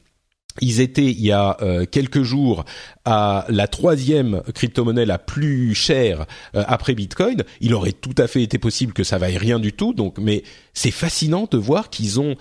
[0.60, 2.64] ils étaient il y a euh, quelques jours
[3.04, 7.44] à la troisième crypto-monnaie la plus chère euh, après Bitcoin.
[7.60, 9.92] Il aurait tout à fait été possible que ça vaille rien du tout.
[9.92, 10.42] Donc, mais
[10.74, 12.36] c'est fascinant de voir qu'ils ont.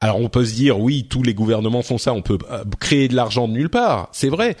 [0.00, 2.12] Alors, on peut se dire oui, tous les gouvernements font ça.
[2.12, 4.08] On peut euh, créer de l'argent de nulle part.
[4.12, 4.56] C'est vrai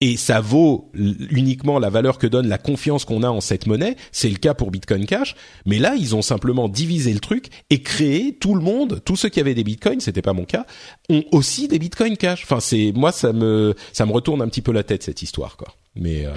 [0.00, 3.96] et ça vaut uniquement la valeur que donne la confiance qu'on a en cette monnaie.
[4.12, 5.34] C'est le cas pour Bitcoin Cash.
[5.66, 9.28] Mais là, ils ont simplement divisé le truc et créé tout le monde, tous ceux
[9.28, 10.66] qui avaient des Bitcoins, c'était pas mon cas,
[11.08, 12.44] ont aussi des Bitcoin Cash.
[12.44, 15.56] Enfin, c'est moi, ça me ça me retourne un petit peu la tête cette histoire,
[15.56, 15.74] quoi.
[15.96, 16.32] Mais euh,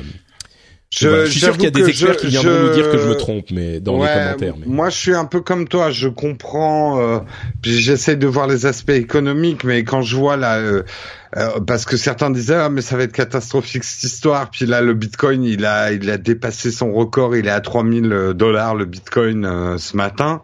[0.94, 1.26] Je, voilà.
[1.26, 2.98] je suis sûr qu'il y a des experts je- qui viendront je- nous dire que
[2.98, 4.56] je me trompe, mais dans Ouais, les commentaires.
[4.60, 4.66] Mais...
[4.68, 5.90] Moi, je suis un peu comme toi.
[5.90, 7.00] Je comprends.
[7.00, 7.20] Euh,
[7.64, 10.84] j'essaie de voir les aspects économiques, mais quand je vois là, euh,
[11.38, 14.50] euh, parce que certains disaient ah mais ça va être catastrophique cette histoire.
[14.50, 17.38] Puis là, le Bitcoin, il a, il a dépassé son record.
[17.38, 20.42] Il est à 3000 dollars le Bitcoin euh, ce matin.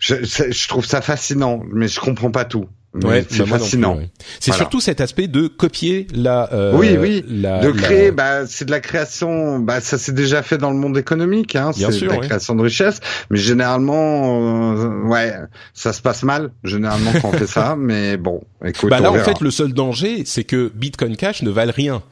[0.00, 2.66] je, je trouve ça fascinant, mais je comprends pas tout.
[2.92, 3.96] Ouais, c'est bah, fascinant.
[3.98, 4.10] ouais.
[4.40, 4.58] C'est Voilà.
[4.64, 6.52] surtout cet aspect de copier la.
[6.52, 7.24] euh, oui, oui.
[7.28, 9.60] la- de la- créer, bah, c'est de la création.
[9.60, 11.54] Bah, ça s'est déjà fait dans le monde économique.
[11.54, 12.98] Hein, Bien c'est sûr, de la création de richesse.
[13.30, 15.32] Mais généralement, euh, ouais,
[15.72, 16.50] ça se passe mal.
[16.64, 17.76] Généralement quand on fait ça.
[17.78, 21.42] Mais bon, écoute, Bah là, on en fait, le seul danger, c'est que Bitcoin Cash
[21.42, 22.02] ne valent rien.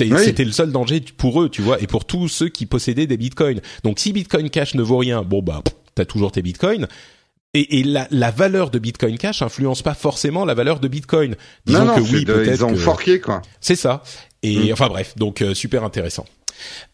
[0.00, 0.12] Oui.
[0.18, 3.16] C'était le seul danger pour eux, tu vois, et pour tous ceux qui possédaient des
[3.18, 3.60] bitcoins.
[3.84, 5.62] Donc, si Bitcoin Cash ne vaut rien, bon bah,
[5.94, 6.88] t'as toujours tes bitcoins.
[7.54, 11.36] Et, et la, la valeur de Bitcoin Cash influence pas forcément la valeur de Bitcoin.
[11.66, 13.42] Disons non, non, que oui, peut-être ils ont que- forqué quoi.
[13.60, 14.02] c'est ça.
[14.42, 14.72] Et Mm.
[14.72, 16.26] enfin bref, donc euh, super intéressant.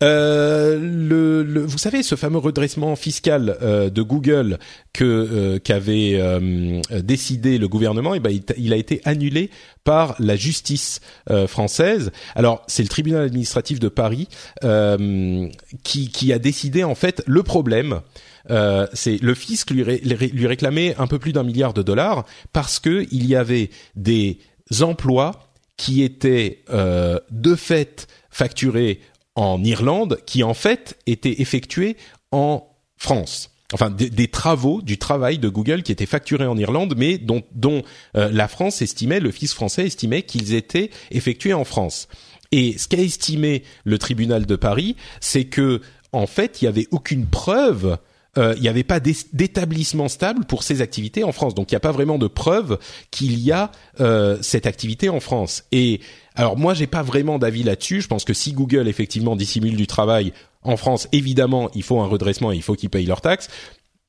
[0.03, 4.59] Euh, le, le- vous savez ce fameux redressement fiscal euh, de Google
[4.93, 9.51] que euh, qu'avait euh, décidé le gouvernement, et ben il, il a été annulé
[9.85, 11.01] par la justice
[11.31, 12.11] euh, française.
[12.35, 14.29] Alors c'est le tribunal administratif de Paris
[14.65, 15.49] euh,
[15.85, 18.01] qui qui a décidé en fait le problème.
[18.49, 22.25] Euh, c'est le fisc lui, ré- lui réclamait un peu plus d'un milliard de dollars
[22.53, 24.39] parce que il y avait des
[24.81, 29.01] emplois qui étaient euh, de fait facturés
[29.35, 31.97] en Irlande, qui en fait étaient effectués
[32.31, 33.51] en France.
[33.73, 37.43] Enfin, des, des travaux, du travail de Google qui étaient facturés en Irlande, mais dont,
[37.55, 37.83] dont
[38.17, 42.09] euh, la France estimait, le fisc français estimait qu'ils étaient effectués en France.
[42.53, 45.81] Et ce qu'a estimé le tribunal de Paris, c'est que
[46.13, 47.97] en fait, il y avait aucune preuve
[48.39, 51.55] euh, il n'y avait pas d'é- d'établissement stable pour ces activités en France.
[51.55, 52.79] Donc il n'y a pas vraiment de preuve
[53.11, 55.65] qu'il y a euh, cette activité en France.
[55.73, 56.01] Et
[56.35, 58.01] alors moi j'ai pas vraiment d'avis là-dessus.
[58.01, 60.33] Je pense que si Google effectivement dissimule du travail
[60.63, 63.49] en France, évidemment il faut un redressement et il faut qu'ils payent leurs taxes.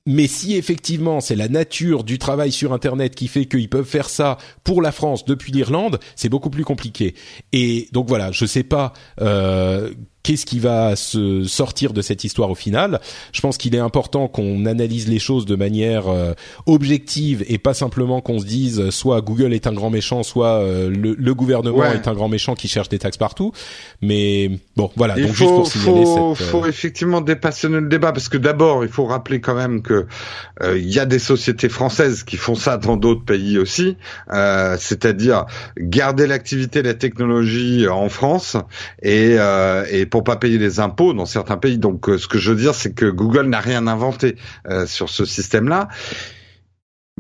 [0.08, 4.10] Mais si effectivement c'est la nature du travail sur Internet qui fait qu'ils peuvent faire
[4.10, 7.14] ça pour la France depuis l'Irlande, c'est beaucoup plus compliqué.
[7.54, 9.92] Et donc voilà, je sais pas euh,
[10.24, 13.00] qu'est-ce qui va se sortir de cette histoire au final.
[13.34, 16.34] Je pense qu'il est important qu'on analyse les choses de manière euh,
[16.68, 20.90] objective et pas simplement qu'on se dise soit Google est un grand méchant, soit euh,
[20.90, 21.96] le, le gouvernement Ouais.
[21.96, 23.52] est un grand méchant qui cherche des taxes partout.
[24.02, 25.16] Mais bon, voilà.
[25.18, 26.48] Il donc juste faut, pour signaler faut, cette.
[26.48, 30.06] euh, faut effectivement dépassionner le débat parce que d'abord, il faut rappeler quand même que
[30.62, 33.98] euh, il y a des sociétés françaises qui font ça dans d'autres pays aussi,
[34.34, 35.46] euh, c'est-à-dire
[35.78, 38.58] garder l'activité, la technologie en France
[39.02, 41.80] et, euh, et pour pas payer les impôts dans certains pays.
[41.80, 44.36] Donc, euh, ce que je veux dire, c'est que Google n'a rien inventé
[44.68, 45.88] euh, sur ce système-là.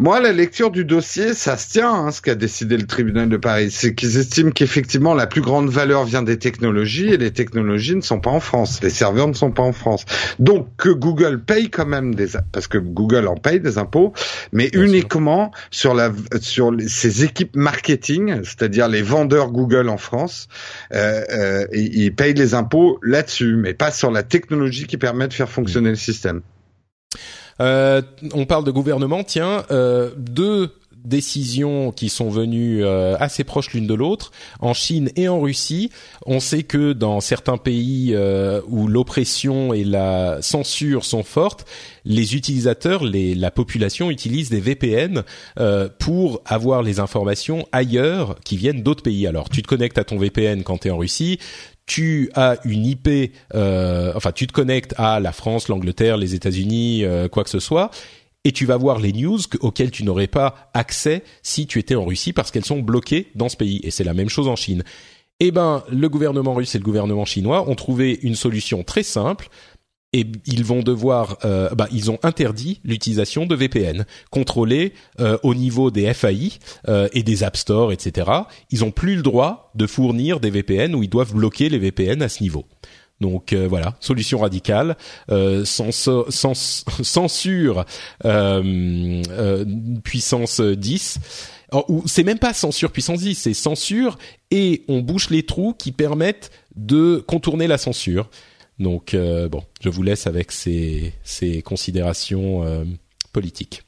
[0.02, 3.38] Moi, la lecture du dossier, ça se tient, hein, ce qu'a décidé le tribunal de
[3.38, 3.70] Paris.
[3.70, 8.02] C'est qu'ils estiment qu'effectivement, la plus grande valeur vient des technologies et les technologies ne
[8.02, 8.82] sont pas en France.
[8.82, 10.06] Les serveurs ne sont pas en France.
[10.40, 14.12] Donc, que Google paye quand même des, parce que Google en paye des impôts,
[14.52, 14.90] mais Bien sûr.
[14.90, 16.12] uniquement sur la,
[16.42, 20.48] sur les- ses équipes marketing, c'est-à-dire les vendeurs Google en France,
[20.96, 25.28] euh, euh, ils ils payent les impôts là-dessus, mais pas sur la technologie qui permet
[25.28, 26.42] de faire fonctionner le système.
[27.60, 28.02] Euh,
[28.34, 30.72] on parle de gouvernement, tiens, euh, deux
[31.04, 35.90] décisions qui sont venues euh, assez proches l'une de l'autre en Chine et en Russie.
[36.26, 41.66] On sait que dans certains pays euh, où l'oppression et la censure sont fortes,
[42.06, 45.24] les utilisateurs, les, la population utilise des VPN
[45.60, 49.28] euh, pour avoir les informations ailleurs qui viennent d'autres pays.
[49.28, 51.40] Alors tu te connectes à ton VPN quand tu es en Russie,
[51.92, 53.10] tu as une IP,
[53.54, 57.60] euh, enfin tu te connectes à la France, l'Angleterre, les États-Unis, euh, quoi que ce
[57.60, 57.92] soit,
[58.46, 61.96] et tu vas voir les news que- auxquelles tu n'aurais pas accès si tu étais
[61.96, 63.82] en Russie parce qu'elles sont bloquées dans ce pays.
[63.84, 64.84] Et c'est la même chose en Chine.
[65.42, 69.50] Eh ben, le gouvernement russe et le gouvernement chinois ont trouvé une solution très simple.
[70.14, 75.56] Et ils vont devoir, euh, bah, ils ont interdit l'utilisation de VPN, contrôlés euh, au
[75.56, 76.52] niveau des FAI
[76.90, 78.30] euh, et des App Store, etc.
[78.72, 82.22] Ils ont plus le droit de fournir des VPN ou ils doivent bloquer les VPN
[82.22, 82.66] à ce niveau.
[83.22, 84.98] Donc euh, voilà, solution radicale,
[85.30, 87.86] euh, cens- cens- censure
[88.26, 89.64] euh,
[90.04, 91.20] puissance 10.
[91.72, 94.18] Oh, ou c'est même pas censure puissance 10, c'est censure
[94.50, 98.30] et on bouche les trous qui permettent de contourner la censure.
[98.82, 101.14] Donc euh, bon, je vous laisse avec ces,
[101.64, 102.84] considérations euh,
[103.32, 103.84] politiques.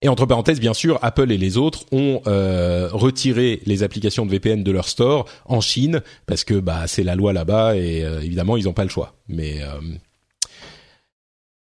[0.00, 4.30] Et entre parenthèses, bien sûr, Apple et les autres ont euh, retiré les applications de
[4.30, 8.58] VPN de leur store en Chine parce que bah c'est la loi là-bas et évidemment
[8.58, 9.14] ils n'ont pas le choix.
[9.28, 9.60] Mais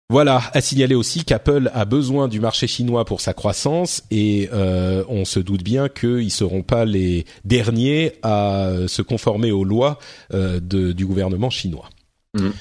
[0.10, 5.04] voilà, à signaler aussi qu'Apple a besoin du marché chinois pour sa croissance et euh,
[5.10, 10.00] on se doute bien qu'ils seront pas les derniers à se conformer aux lois
[10.34, 11.90] euh, du gouvernement chinois.
[12.36, 12.54] Mhm.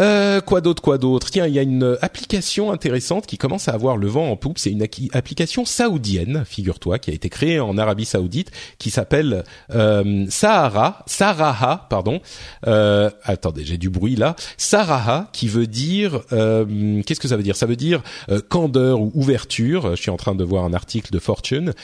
[0.00, 1.30] Euh, quoi d'autre, quoi d'autre?
[1.30, 4.58] Tiens, il y a une application intéressante qui commence à avoir le vent en poupe.
[4.58, 4.82] C'est une
[5.12, 9.44] application saoudienne, figure-toi, qui a été créée en Arabie Saoudite, qui s'appelle
[9.74, 12.20] euh, Sahara, Saraha, pardon.
[12.66, 14.36] Euh, attendez, j'ai du bruit là.
[14.56, 17.56] Saraha, qui veut dire, euh, qu'est-ce que ça veut dire?
[17.56, 19.96] Ça veut dire euh, candeur ou ouverture.
[19.96, 21.74] Je suis en train de voir un article de Fortune.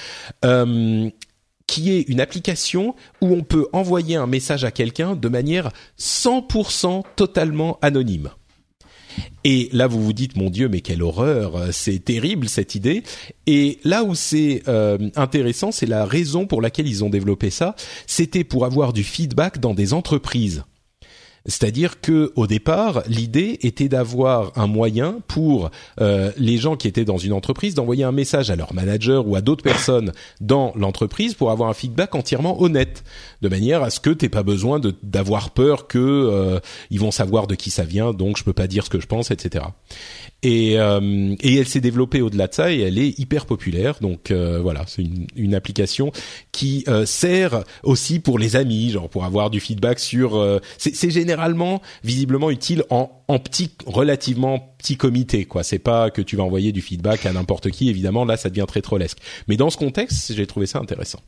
[1.66, 5.70] Euh, qui est une application où on peut envoyer un message à quelqu'un de manière
[5.98, 8.30] 100% totalement anonyme.
[9.44, 13.02] Et là, vous vous dites, mon Dieu, mais quelle horreur, c'est terrible cette idée.
[13.46, 17.74] Et là où c'est euh, intéressant, c'est la raison pour laquelle ils ont développé ça.
[18.06, 20.64] C'était pour avoir du feedback dans des entreprises.
[21.46, 25.70] C'est-à-dire que au départ, l'idée était d'avoir un moyen pour
[26.00, 29.36] euh, les gens qui étaient dans une entreprise d'envoyer un message à leur manager ou
[29.36, 33.04] à d'autres personnes dans l'entreprise pour avoir un feedback entièrement honnête,
[33.42, 36.60] de manière à ce que t'aies pas besoin d'avoir peur que euh,
[36.90, 39.06] ils vont savoir de qui ça vient, donc je peux pas dire ce que je
[39.06, 39.64] pense, etc.
[40.46, 43.96] Et, euh, et elle s'est développée au-delà de ça et elle est hyper populaire.
[44.00, 45.04] Donc euh, voilà, c'est
[45.34, 46.12] une, application
[46.52, 50.60] qui euh, sert aussi pour les amis, genre pour avoir du feedback sur.
[50.78, 55.46] c'est généralement visiblement utile en, en petit, relativement petit comité.
[55.46, 55.64] quoi.
[55.64, 57.90] C'est pas que tu vas envoyer du feedback à n'importe qui.
[57.90, 59.18] Évidemment, là, ça devient très trollesque.
[59.48, 61.18] Mais dans ce contexte, j'ai trouvé ça intéressant.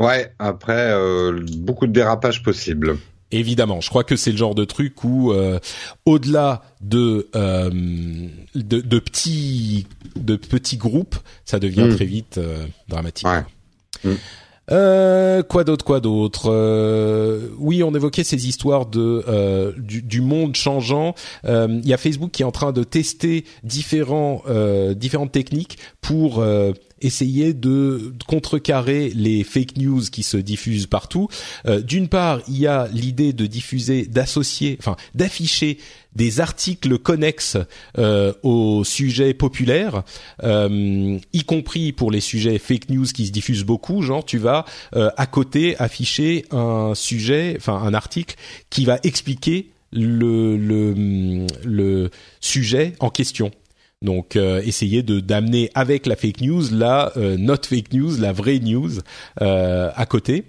[0.00, 0.94] Ouais, après
[1.58, 2.96] beaucoup de dérapages possibles.
[3.32, 5.60] Évidemment, je crois que c'est le genre de truc où, euh,
[6.04, 7.70] au-delà de, euh,
[8.54, 9.86] de, de petits
[10.16, 11.94] de petits groupes, ça devient mm.
[11.94, 13.28] très vite euh, dramatique.
[14.02, 14.10] Mm.
[14.72, 16.48] Euh, quoi d'autre, quoi d'autre
[17.58, 21.14] Oui, on évoquait ces histoires de du, du, monde changeant.
[21.44, 24.42] Il y a Facebook qui est en train de tester différents
[24.94, 26.44] différentes techniques pour
[27.00, 31.28] essayer de contrecarrer les fake news qui se diffusent partout.
[31.66, 35.78] Euh, d'une part, il y a l'idée de diffuser, d'associer, enfin d'afficher
[36.16, 37.56] des articles connexes
[37.98, 40.02] euh, aux sujets populaires,
[40.42, 44.02] euh, y compris pour les sujets fake news qui se diffusent beaucoup.
[44.02, 48.36] Genre, tu vas à côté afficher un sujet, enfin un article
[48.70, 51.46] qui va expliquer le,
[52.40, 53.50] sujet en question.
[54.02, 58.32] Donc euh, essayer de d'amener avec la fake news la euh, not fake news, la
[58.32, 58.92] vraie news
[59.42, 60.44] euh, à côté.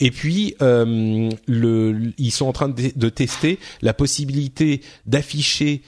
[0.00, 5.82] Et puis euh, ils sont en train de, de tester la possibilité d'afficher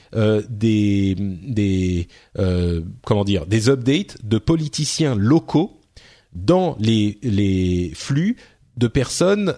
[0.48, 2.06] des des
[3.04, 5.80] comment dire des updates de politiciens locaux
[6.34, 8.36] dans les les flux
[8.76, 9.54] de personnes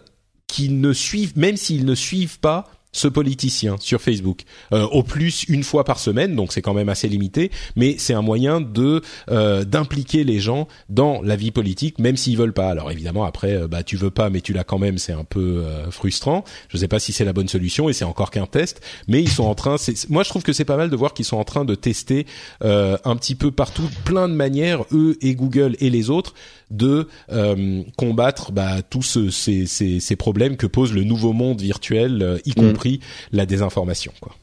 [0.47, 4.43] qui ne suivent même s'ils ne suivent pas ce politicien sur Facebook.
[4.73, 8.15] Euh, au plus une fois par semaine donc c'est quand même assez limité mais c'est
[8.15, 12.69] un moyen de euh, d'impliquer les gens dans la vie politique même s'ils veulent pas.
[12.69, 15.25] Alors évidemment après euh, bah tu veux pas mais tu l'as quand même c'est un
[15.25, 16.45] peu frustrant.
[16.69, 19.29] Je sais pas si c'est la bonne solution et c'est encore qu'un test mais ils
[19.29, 19.77] sont en train
[20.09, 22.27] moi je trouve que c'est pas mal de voir qu'ils sont en train de tester
[22.61, 26.35] un petit peu partout plein de manières eux et Google et les autres
[26.71, 32.23] de euh, combattre bah, tous ces, ces, ces, problèmes que pose le nouveau monde virtuel,
[32.23, 32.55] euh, y mm.
[32.55, 33.01] compris
[33.33, 34.13] la désinformation.
[34.21, 34.35] Quoi.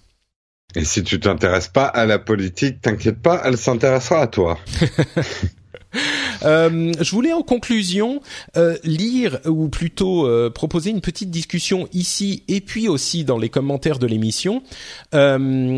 [0.75, 4.59] Et si tu t'intéresses pas à la politique, t'inquiète pas, elle s'intéressera à toi.
[6.43, 8.21] Euh, je voulais en conclusion
[8.55, 13.49] euh, lire ou plutôt euh, proposer une petite discussion ici et puis aussi dans les
[13.49, 14.61] commentaires de l'émission
[15.13, 15.77] de,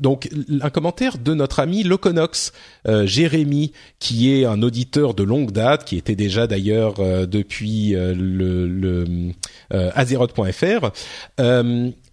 [0.00, 0.28] donc
[0.60, 2.52] un commentaire de notre ami Loconox
[2.86, 9.32] Jérémy qui est un auditeur de longue date qui était déjà d'ailleurs depuis le, le
[9.70, 10.90] Azeroth.fr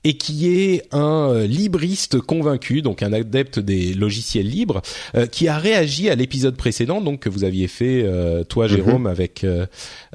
[0.06, 4.84] et qui est un euh, libriste convaincu, donc un adepte des logiciels libres,
[5.16, 8.76] euh, qui a réagi à l'épisode précédent, donc que vous aviez fait euh, toi, mhm.
[8.76, 9.46] Jérôme, avec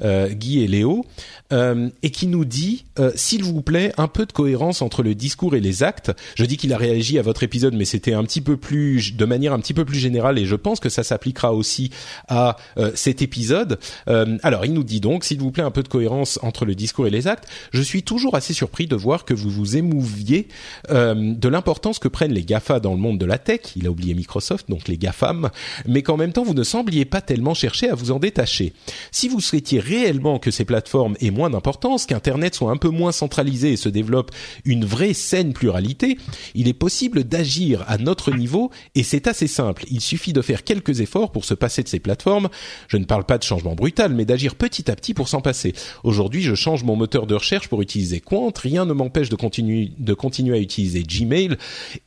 [0.01, 1.05] Guy et Léo,
[1.51, 2.85] et qui nous dit,
[3.15, 6.11] s'il vous plaît, un peu de cohérence entre le discours et les actes.
[6.35, 9.25] Je dis qu'il a réagi à votre épisode, mais c'était un petit peu plus, de
[9.25, 11.91] manière un petit peu plus générale, et je pense que ça s'appliquera aussi
[12.29, 12.55] à
[12.95, 13.79] cet épisode.
[14.07, 17.07] alors, il nous dit donc, s'il vous plaît, un peu de cohérence entre le discours
[17.07, 17.47] et les actes.
[17.73, 20.47] Je suis toujours assez surpris de voir que vous vous émouviez
[20.89, 23.61] euh, de l'importance que prennent les GAFA dans le monde de la tech.
[23.75, 25.49] Il a oublié Microsoft, donc les GAFAM,
[25.85, 28.73] mais qu'en même temps vous ne sembliez pas tellement chercher à vous en détacher.
[29.11, 33.11] Si vous souhaitiez réellement que ces plateformes aient moins d'importance, qu'Internet soit un peu moins
[33.11, 34.31] centralisé et se développe
[34.65, 36.17] une vraie saine pluralité,
[36.55, 39.85] il est possible d'agir à notre niveau et c'est assez simple.
[39.89, 42.49] Il suffit de faire quelques efforts pour se passer de ces plateformes.
[42.87, 45.73] Je ne parle pas de changement brutal, mais d'agir petit à petit pour s'en passer.
[46.03, 48.51] Aujourd'hui, je change mon moteur de recherche pour utiliser Quant.
[48.55, 51.57] Rien ne m'empêche de continuer de continuer à utiliser Gmail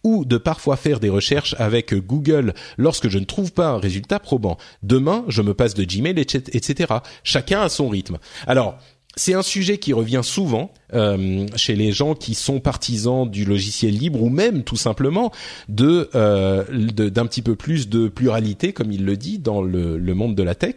[0.03, 4.19] ou de parfois faire des recherches avec Google lorsque je ne trouve pas un résultat
[4.19, 4.57] probant.
[4.82, 6.95] Demain, je me passe de Gmail, etc.
[7.23, 8.19] Chacun a son rythme.
[8.47, 8.78] Alors,
[9.16, 13.95] c'est un sujet qui revient souvent euh, chez les gens qui sont partisans du logiciel
[13.97, 15.31] libre ou même tout simplement
[15.69, 20.35] de euh, d'un petit peu plus de pluralité, comme il le dit, dans le monde
[20.35, 20.77] de la tech.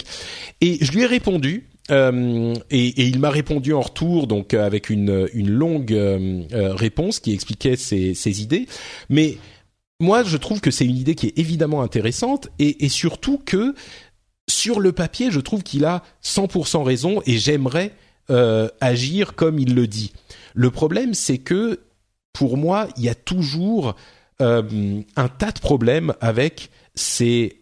[0.61, 1.68] Et je lui ai répondu.
[1.89, 7.34] Euh, et, il m'a répondu en retour, donc avec une, longue euh, euh, réponse qui
[7.34, 8.68] expliquait ses, idées.
[9.09, 9.38] Mais
[9.99, 13.73] moi, je trouve que c'est une idée qui est évidemment intéressante et, surtout que
[14.49, 17.93] sur le papier, je trouve qu'il a 100% raison et j'aimerais
[18.30, 20.14] euh, agir comme il le dit.
[20.53, 21.80] Le problème, c'est que
[22.34, 23.95] pour moi, il y a toujours
[24.41, 27.57] euh, un tas de problèmes avec ces,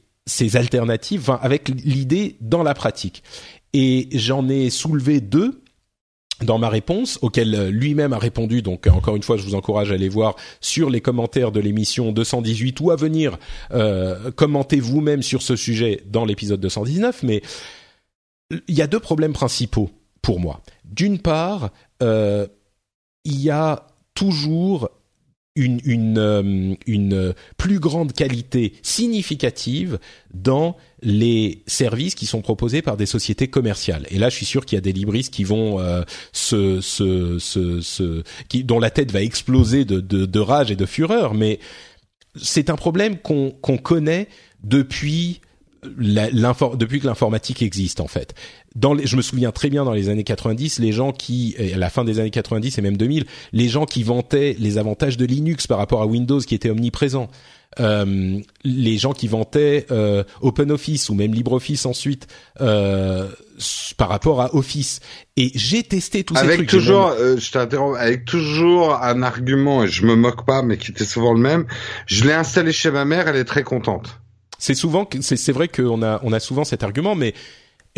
[0.55, 3.23] alternatives, avec l'idée dans la pratique.
[3.77, 5.61] Et j'en ai soulevé deux
[6.41, 8.61] dans ma réponse, auquel lui-même a répondu.
[8.61, 12.13] Donc encore une fois, je vous encourage à aller voir sur les commentaires de l'émission
[12.13, 13.37] 218 ou à venir
[13.73, 17.23] euh, commenter vous-même sur ce sujet dans l'épisode 219.
[17.23, 17.41] Mais
[18.69, 19.89] il y a deux problèmes principaux
[20.21, 20.61] pour moi.
[20.85, 21.71] D'une part,
[22.01, 22.47] euh,
[23.25, 24.89] il y a toujours
[25.55, 29.99] une, une, euh, une, plus grande qualité significative
[30.33, 34.05] dans les services qui sont proposés par des sociétés commerciales.
[34.09, 36.03] Et là, je suis sûr qu'il y a des libristes qui vont euh,
[36.33, 40.75] se, se, se, se, qui, dont la tête va exploser de, de, de rage et
[40.75, 41.33] de fureur.
[41.33, 41.59] Mais
[42.35, 44.27] c'est un problème qu'on qu'on connaît
[44.63, 45.39] depuis
[45.97, 48.33] depuis que l'informatique existe en fait.
[48.75, 51.77] Dans les, je me souviens très bien dans les années 90, les gens qui, à
[51.77, 55.25] la fin des années 90 et même 2000, les gens qui vantaient les avantages de
[55.25, 57.29] Linux par rapport à Windows qui était omniprésent.
[57.79, 62.27] Euh, les gens qui vantaient euh, OpenOffice ou même LibreOffice ensuite
[62.61, 63.27] euh,
[63.97, 65.01] par rapport à Office.
[65.35, 66.69] Et j'ai testé tous avec ces trucs.
[66.69, 70.91] Toujours, euh, je t'interromps, avec toujours un argument, et je me moque pas, mais qui
[70.91, 71.65] était souvent le même.
[72.05, 74.21] Je l'ai installé chez ma mère, elle est très contente.
[74.65, 77.35] C'est souvent, c'est vrai qu'on a, on a souvent cet argument, mais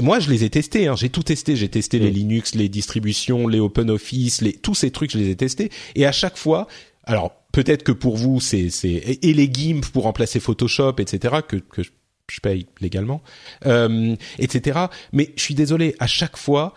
[0.02, 0.88] moi, je les ai testés.
[0.88, 0.98] Hein.
[0.98, 1.56] J'ai tout testé.
[1.56, 5.12] J'ai testé les Linux, les distributions, les OpenOffice, les tous ces trucs.
[5.12, 5.72] Je les ai testés.
[5.96, 6.68] Et à chaque fois,
[7.06, 8.90] alors peut-être que pour vous, c'est c'est
[9.22, 11.36] et les GIMP pour remplacer Photoshop, etc.
[11.48, 13.24] Que que je paye légalement,
[13.66, 14.88] euh, etc.
[15.14, 15.96] Mais je suis désolé.
[16.00, 16.74] À chaque fois,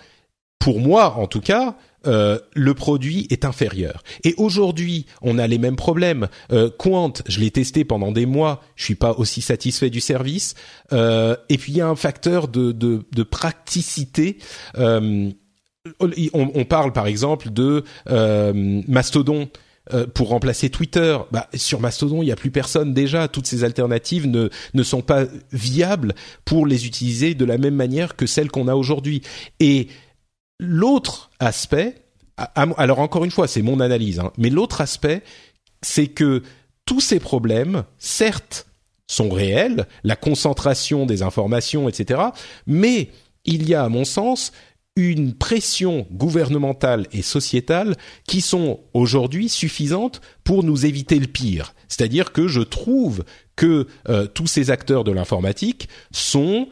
[0.61, 1.77] pour moi, en tout cas,
[2.07, 4.03] euh, le produit est inférieur.
[4.25, 6.29] Et aujourd'hui, on a les mêmes problèmes.
[6.53, 10.55] Euh, Quant, je l'ai testé pendant des mois, je suis pas aussi satisfait du service.
[10.93, 14.39] Euh, et puis il y a un facteur de, de, de praticité.
[14.79, 15.31] Euh,
[15.99, 16.11] on,
[16.55, 19.49] on, parle par exemple de euh, Mastodon
[20.15, 21.19] pour remplacer Twitter.
[21.33, 23.27] Bah, sur Mastodon, il n'y a plus personne déjà.
[23.27, 26.15] Toutes ces alternatives ne, ne sont pas viables
[26.45, 29.23] pour les utiliser de la même manière que celles qu'on a aujourd'hui.
[29.59, 29.89] Et
[30.63, 32.03] L'autre aspect,
[32.37, 35.23] alors encore une fois, c'est mon analyse, hein, mais l'autre aspect,
[35.81, 36.43] c'est que
[36.85, 38.67] tous ces problèmes, certes,
[39.07, 42.21] sont réels, la concentration des informations, etc.,
[42.67, 43.09] mais
[43.47, 44.53] il y a, à mon sens,
[44.97, 47.97] une pression gouvernementale et sociétale
[48.27, 51.73] qui sont aujourd'hui suffisantes pour nous éviter le pire.
[51.89, 53.25] C'est-à-dire que je trouve
[53.57, 56.69] que euh, tous ces acteurs de l'informatique sont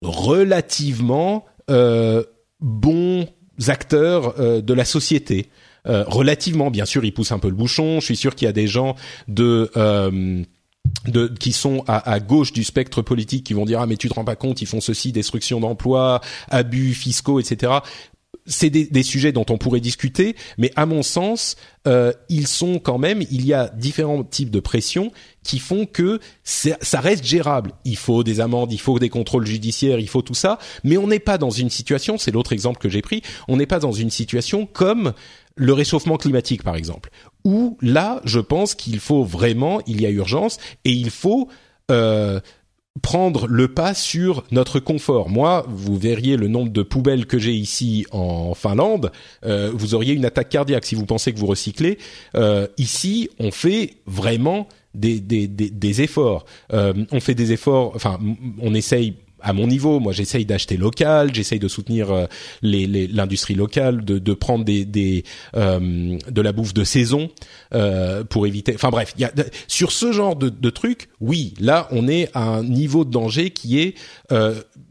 [0.00, 2.24] relativement euh,
[2.60, 3.26] bons
[3.68, 5.48] acteurs euh, de la société.
[5.86, 8.00] Euh, relativement, bien sûr, ils poussent un peu le bouchon.
[8.00, 8.96] Je suis sûr qu'il y a des gens
[9.28, 10.42] de euh,
[11.06, 14.08] de, qui sont à, à, gauche du spectre politique qui vont dire ah mais tu
[14.08, 17.72] te rends pas compte ils font ceci destruction d'emplois abus fiscaux etc
[18.46, 21.56] c'est des, des, sujets dont on pourrait discuter, mais à mon sens,
[21.86, 23.22] euh, ils sont quand même.
[23.30, 25.12] Il y a différents types de pression
[25.42, 27.72] qui font que ça reste gérable.
[27.84, 31.06] Il faut des amendes, il faut des contrôles judiciaires, il faut tout ça, mais on
[31.06, 32.18] n'est pas dans une situation.
[32.18, 33.22] C'est l'autre exemple que j'ai pris.
[33.48, 35.12] On n'est pas dans une situation comme
[35.54, 37.10] le réchauffement climatique, par exemple,
[37.44, 41.48] où là, je pense qu'il faut vraiment, il y a urgence et il faut
[41.90, 42.40] euh,
[43.02, 45.28] prendre le pas sur notre confort.
[45.28, 49.12] Moi, vous verriez le nombre de poubelles que j'ai ici en Finlande,
[49.44, 51.98] euh, vous auriez une attaque cardiaque si vous pensez que vous recyclez.
[52.34, 56.46] Euh, ici, on fait vraiment des, des, des, des efforts.
[56.72, 58.18] Euh, on fait des efforts, enfin,
[58.60, 59.14] on essaye
[59.46, 62.26] à mon niveau, moi j'essaye d'acheter local, j'essaye de soutenir euh,
[62.62, 65.22] l'industrie locale, de, de, prendre des, des
[65.54, 67.30] euh, de la bouffe de saison
[67.72, 68.74] euh, pour éviter.
[68.74, 69.14] Enfin bref,
[69.68, 73.50] sur ce genre de, de trucs, oui, là on est à un niveau de danger
[73.50, 73.94] qui est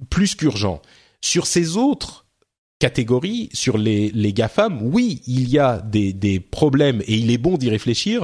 [0.10, 0.82] plus qu'urgent.
[1.20, 2.26] Sur ces autres
[2.80, 7.38] catégories, sur les, les GAFAM, oui, il y a des, des problèmes et il est
[7.38, 8.24] bon d'y réfléchir,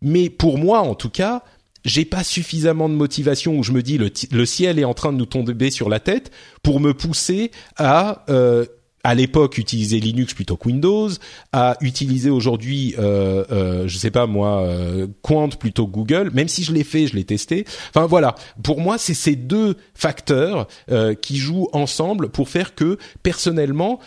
[0.00, 1.42] mais pour moi en tout cas,
[1.84, 5.18] j'ai pas suffisamment de motivation où je me dis le, ciel est en train de
[5.18, 6.30] nous tomber sur la tête
[6.62, 8.64] pour me pousser à euh,
[9.04, 11.10] à l'époque utiliser Linux plutôt que Windows,
[11.52, 16.30] à utiliser aujourd'hui, euh, euh, je sais pas moi, euh, Quant plutôt que Google.
[16.32, 17.66] Même si je l'ai fait, je l'ai testé.
[17.90, 22.98] Enfin voilà, pour moi c'est ces deux facteurs euh, qui jouent ensemble pour faire que
[23.22, 24.00] personnellement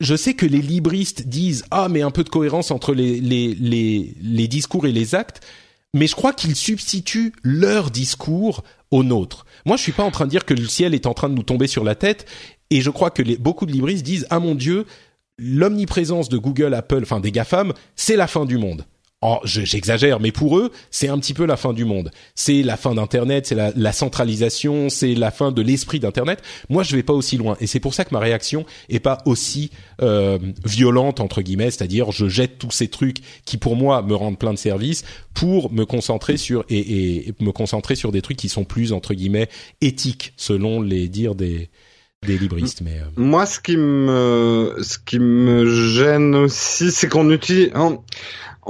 [0.00, 4.14] je sais que les libristes disent ah mais un peu de cohérence entre les les,
[4.20, 5.40] les discours et les actes,
[5.94, 9.46] mais je crois qu'ils substituent leur discours au nôtre.
[9.64, 11.34] Moi, je suis pas en train de dire que le ciel est en train de
[11.34, 12.26] nous tomber sur la tête,
[12.70, 14.86] et je crois que beaucoup de libristes disent ah mon Dieu,
[15.38, 18.84] l'omniprésence de Google, Apple, enfin des GAFAM, c'est la fin du monde.
[19.20, 22.12] Oh, j'exagère, mais pour eux, c'est un petit peu la fin du monde.
[22.36, 26.40] C'est la fin d'Internet, c'est la, centralisation, c'est la fin de l'esprit d'Internet.
[26.68, 29.18] Moi, je vais pas aussi loin, et c'est pour ça que ma réaction est pas
[29.24, 29.72] aussi
[30.02, 34.38] euh, violente entre guillemets, c'est-à-dire je jette tous ces trucs qui pour moi me rendent
[34.38, 35.02] plein de services
[35.34, 39.14] pour me concentrer sur et, et me concentrer sur des trucs qui sont plus entre
[39.14, 39.48] guillemets
[39.80, 41.70] éthiques selon les dires des
[42.26, 42.80] des libristes.
[42.82, 43.04] Mais euh.
[43.16, 47.72] moi, ce qui me ce qui me gêne aussi, c'est qu'on utilise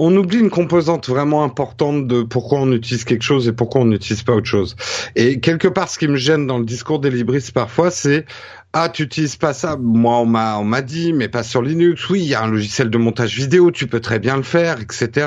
[0.00, 3.86] on oublie une composante vraiment importante de pourquoi on utilise quelque chose et pourquoi on
[3.86, 4.76] n'utilise pas autre chose.
[5.16, 8.24] Et quelque part, ce qui me gêne dans le discours des libristes parfois, c'est
[8.72, 12.08] ah, tu utilises pas ça Moi, on m'a on m'a dit, mais pas sur Linux.
[12.10, 14.80] Oui, il y a un logiciel de montage vidéo, tu peux très bien le faire,
[14.80, 15.26] etc.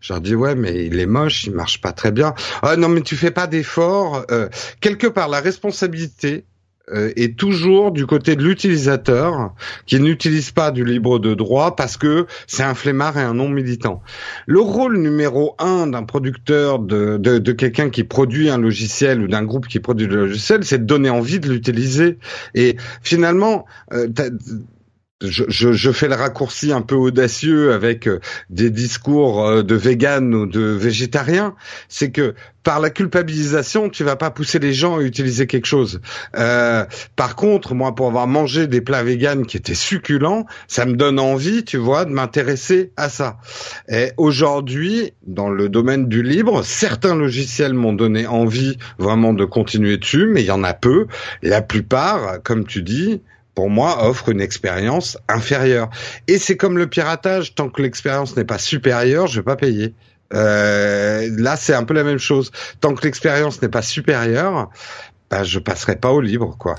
[0.00, 2.34] Je leur dis ouais, mais il est moche, il marche pas très bien.
[2.62, 4.26] Ah non, mais tu fais pas d'efforts.
[4.30, 4.48] Euh,
[4.80, 6.44] quelque part, la responsabilité
[6.92, 9.54] est toujours du côté de l'utilisateur
[9.86, 13.48] qui n'utilise pas du libre de droit parce que c'est un flemmard et un non
[13.48, 14.02] militant.
[14.46, 19.28] Le rôle numéro un d'un producteur, de, de, de quelqu'un qui produit un logiciel ou
[19.28, 22.18] d'un groupe qui produit le logiciel, c'est de donner envie de l'utiliser.
[22.54, 24.08] Et finalement, euh,
[25.22, 28.20] je, je, je, fais le raccourci un peu audacieux avec euh,
[28.50, 31.54] des discours euh, de vegan ou de végétariens,
[31.88, 32.34] c'est que
[32.64, 36.00] par la culpabilisation, tu vas pas pousser les gens à utiliser quelque chose.
[36.34, 36.84] Euh,
[37.14, 41.20] par contre, moi, pour avoir mangé des plats véganes qui étaient succulents, ça me donne
[41.20, 43.36] envie, tu vois, de m'intéresser à ça.
[43.88, 49.98] Et aujourd'hui, dans le domaine du libre, certains logiciels m'ont donné envie vraiment de continuer
[49.98, 51.06] dessus, mais il y en a peu.
[51.42, 53.20] La plupart, comme tu dis,
[53.54, 55.90] pour moi, offre une expérience inférieure.
[56.28, 59.94] Et c'est comme le piratage, tant que l'expérience n'est pas supérieure, je vais pas payer.
[60.32, 62.50] Euh, là, c'est un peu la même chose.
[62.80, 64.70] Tant que l'expérience n'est pas supérieure,
[65.30, 66.76] bah, je passerai pas au libre, quoi.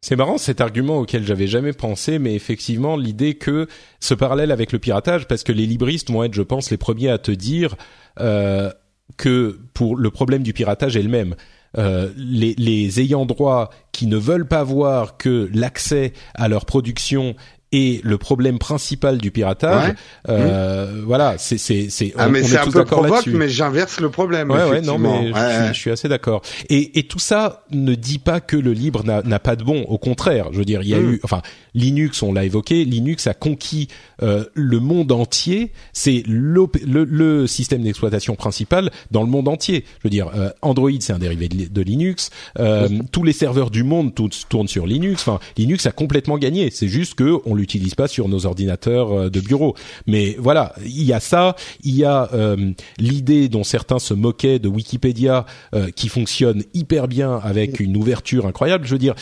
[0.00, 3.66] C'est marrant cet argument auquel j'avais jamais pensé, mais effectivement l'idée que
[3.98, 7.10] ce parallèle avec le piratage, parce que les libristes vont être, je pense, les premiers
[7.10, 7.74] à te dire
[8.20, 8.70] euh,
[9.16, 11.34] que pour le problème du piratage est le même.
[11.76, 17.34] Euh, les, les ayants droit qui ne veulent pas voir que l'accès à leur production
[17.72, 19.94] et le problème principal du piratage.
[20.28, 22.12] Euh, Voilà, c'est c'est c'est.
[22.16, 24.50] Ah mais c'est un peu provoque, mais j'inverse le problème.
[24.50, 25.32] Ouais ouais non mais
[25.68, 26.42] je, suis, assez d'accord.
[26.68, 29.82] Et et tout ça ne dit pas que le libre n'a pas de bon.
[29.82, 31.12] Au contraire, je veux dire, il y a mm.
[31.12, 31.42] eu, enfin
[31.78, 33.88] Linux, on l'a évoqué, Linux a conquis
[34.22, 35.72] euh, le monde entier.
[35.92, 39.84] C'est le, le, système d'exploitation principal dans le monde entier.
[39.98, 42.30] Je veux dire, euh, Android c'est un dérivé de, Linux.
[42.58, 44.12] Euh, tous les serveurs du monde
[44.48, 45.22] tournent sur Linux.
[45.22, 46.70] Enfin, Linux a complètement gagné.
[46.70, 49.74] C'est juste que on l'utilise pas sur nos ordinateurs euh, de bureau.
[50.06, 54.58] Mais voilà, il y a ça, il y a euh, l'idée dont certains se moquaient
[54.58, 58.86] de Wikipédia euh, qui fonctionne hyper bien avec une ouverture incroyable.
[58.86, 59.14] Je veux dire,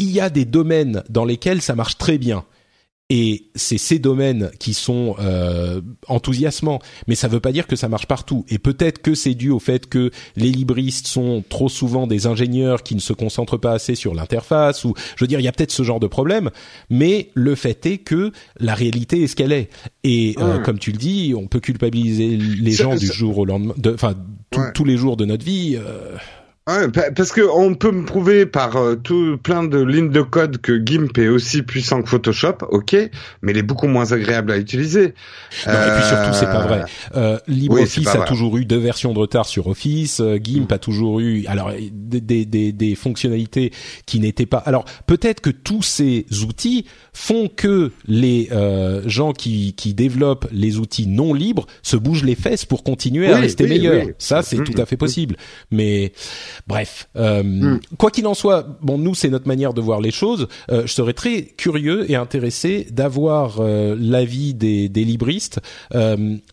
[0.00, 2.44] il y a des domaines dans lesquels ça marche très bien.
[3.12, 6.78] Et c'est ces domaines qui sont euh, enthousiasmants,
[7.08, 8.46] mais ça ne veut pas dire que ça marche partout.
[8.48, 12.84] Et peut-être que c'est dû au fait que les libristes sont trop souvent des ingénieurs
[12.84, 14.84] qui ne se concentrent pas assez sur l'interface.
[14.84, 16.50] Ou, je veux dire, il y a peut-être ce genre de problème,
[16.88, 19.70] mais le fait est que la réalité est ce qu'elle est.
[20.04, 23.74] Et euh, comme tu le dis, on peut culpabiliser les gens du jour au lendemain,
[23.92, 24.14] enfin
[24.72, 25.76] tous les jours de notre vie.
[25.76, 26.16] Euh
[27.16, 30.84] parce que on peut me prouver par euh, tout plein de lignes de code que
[30.84, 32.96] GIMP est aussi puissant que Photoshop, ok,
[33.42, 35.14] mais il est beaucoup moins agréable à utiliser.
[35.66, 36.84] Non, Et puis surtout, c'est pas vrai.
[37.16, 40.20] Euh, LibreOffice a toujours eu deux versions de retard sur Office.
[40.20, 43.72] Euh, GIMP a toujours eu, alors des, des, des, des fonctionnalités
[44.06, 44.58] qui n'étaient pas.
[44.58, 50.78] Alors peut-être que tous ces outils font que les euh, gens qui, qui développent les
[50.78, 54.06] outils non libres se bougent les fesses pour continuer à rester meilleurs.
[54.18, 55.36] Ça, c'est mm, tout à fait possible.
[55.70, 56.12] Mais
[56.66, 57.80] Bref, euh, hmm.
[57.98, 60.48] quoi qu'il en soit, bon, nous c'est notre manière de voir les choses.
[60.70, 65.60] Euh, je serais très curieux et intéressé d'avoir euh, l'avis des, des libristes,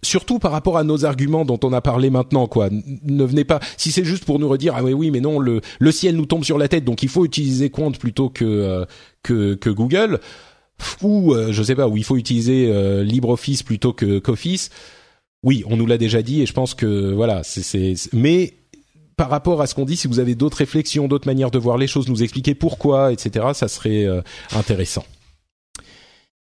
[0.01, 2.47] surtout par rapport à nos arguments dont on a parlé maintenant.
[2.47, 3.59] Quoi, ne venez pas.
[3.77, 6.25] Si c'est juste pour nous redire ah oui oui mais non le le ciel nous
[6.25, 8.85] tombe sur la tête donc il faut utiliser Quant plutôt que
[9.23, 10.19] que, que Google
[11.01, 12.71] ou je sais pas où il faut utiliser
[13.03, 14.69] LibreOffice plutôt que qu'Office.
[15.43, 18.53] Oui, on nous l'a déjà dit et je pense que voilà, c'est mais
[19.17, 21.77] par rapport à ce qu'on dit, si vous avez d'autres réflexions, d'autres manières de voir
[21.77, 24.21] les choses, nous expliquer pourquoi, etc., ça serait euh,
[24.51, 25.03] intéressant.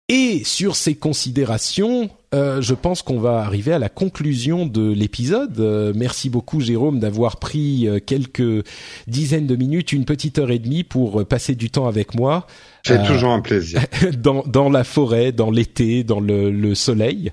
[0.07, 5.59] Et sur ces considérations, euh, je pense qu'on va arriver à la conclusion de l'épisode.
[5.59, 8.65] Euh, merci beaucoup Jérôme d'avoir pris euh, quelques
[9.07, 12.47] dizaines de minutes, une petite heure et demie pour passer du temps avec moi.
[12.83, 13.81] C'est euh, toujours un plaisir.
[14.17, 17.31] dans, dans la forêt, dans l'été, dans le, le soleil.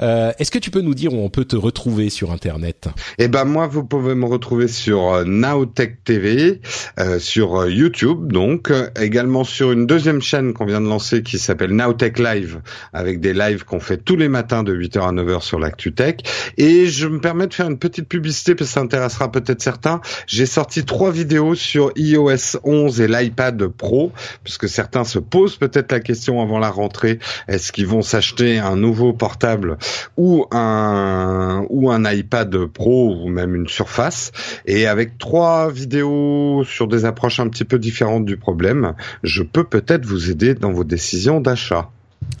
[0.00, 2.88] Euh, Est-ce que tu peux nous dire où on peut te retrouver sur Internet?
[3.18, 6.60] Eh ben moi, vous pouvez me retrouver sur euh, Nowtech TV,
[6.98, 11.38] euh, sur euh, YouTube, donc également sur une deuxième chaîne qu'on vient de lancer qui
[11.38, 12.60] s'appelle Nowtech Live,
[12.92, 16.22] avec des lives qu'on fait tous les matins de 8h à 9h sur l'ActuTech.
[16.58, 20.00] Et je me permets de faire une petite publicité parce que ça intéressera peut-être certains.
[20.26, 24.12] J'ai sorti trois vidéos sur iOS 11 et l'iPad Pro,
[24.44, 27.18] puisque certains se posent peut-être la question avant la rentrée
[27.48, 29.78] est-ce qu'ils vont s'acheter un nouveau portable
[30.16, 34.32] ou un ou un iPad Pro ou même une Surface?
[34.66, 39.64] Et avec trois vidéos sur des approches un petit peu différentes du problème, je peux
[39.64, 41.90] peut-être vous aider dans vos décisions d'achat.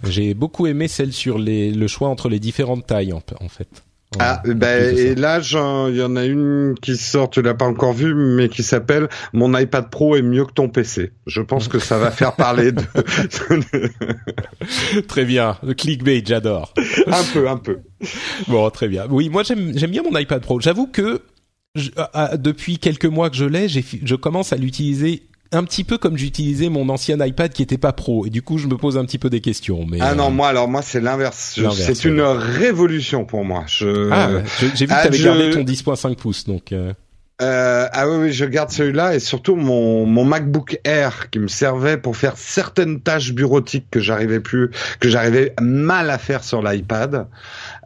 [0.04, 3.68] J'ai beaucoup aimé celle sur les, le choix entre les différentes tailles en, en fait.
[4.18, 7.92] Ah, ben, et là, il y en a une qui sort, tu l'as pas encore
[7.92, 11.12] vue, mais qui s'appelle Mon iPad Pro est mieux que ton PC.
[11.26, 12.82] Je pense que ça va faire parler de...
[15.08, 15.56] très bien.
[15.62, 16.72] Le clickbait, j'adore.
[17.06, 17.80] un peu, un peu.
[18.48, 19.06] Bon, très bien.
[19.10, 20.60] Oui, moi, j'aime, j'aime bien mon iPad Pro.
[20.60, 21.22] J'avoue que
[22.36, 26.68] depuis quelques mois que je l'ai, je commence à l'utiliser un petit peu comme j'utilisais
[26.68, 28.26] mon ancien iPad qui était pas pro.
[28.26, 30.30] Et du coup je me pose un petit peu des questions mais ah non euh,
[30.30, 31.58] moi alors moi c'est l'inverse.
[31.72, 33.64] C'est une révolution pour moi.
[33.66, 34.30] Je ah
[34.74, 36.92] j'ai vu que ah, tu avais gardé ton 10.5 pouces donc euh...
[37.42, 41.48] Euh, ah oui, oui, je garde celui-là et surtout mon, mon MacBook Air qui me
[41.48, 46.62] servait pour faire certaines tâches bureautiques que j'arrivais plus, que j'arrivais mal à faire sur
[46.62, 47.26] l'iPad.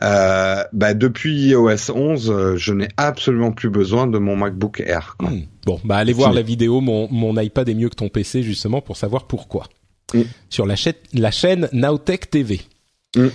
[0.05, 5.17] Euh, bah depuis iOS 11, euh, je n'ai absolument plus besoin de mon MacBook Air.
[5.19, 5.31] Quoi.
[5.31, 5.43] Hmm.
[5.67, 6.81] Bon, bah allez voir la vidéo.
[6.81, 9.67] Mon, mon iPad est mieux que ton PC justement pour savoir pourquoi.
[10.15, 10.23] Hmm.
[10.49, 12.61] Sur la, chaîne la chaîne Nowtech TV.
[13.17, 13.29] Hmm.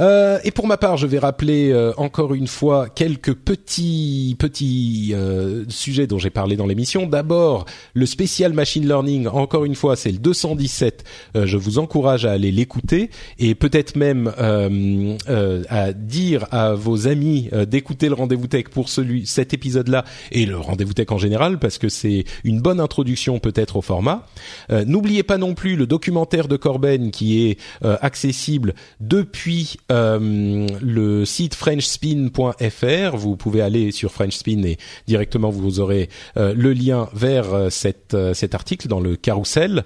[0.00, 5.10] Euh, et pour ma part, je vais rappeler euh, encore une fois quelques petits petits
[5.12, 7.06] euh, sujets dont j'ai parlé dans l'émission.
[7.06, 9.26] D'abord, le spécial machine learning.
[9.26, 11.04] Encore une fois, c'est le 217.
[11.34, 14.32] je vous encourage à aller l'écouter et peut-être même
[15.68, 20.56] à dire à vos amis d'écouter le rendez-vous tech pour celui cet épisode-là et le
[20.56, 24.26] rendez-vous tech en général parce que c'est une bonne introduction peut-être au format.
[24.70, 31.54] N'oubliez pas non plus le documentaire de Corben qui est accessible depuis euh, le site
[31.54, 33.16] frenchspin.fr.
[33.16, 38.54] Vous pouvez aller sur Frenchspin et directement vous aurez euh, le lien vers euh, cet
[38.54, 39.84] article dans le carrousel.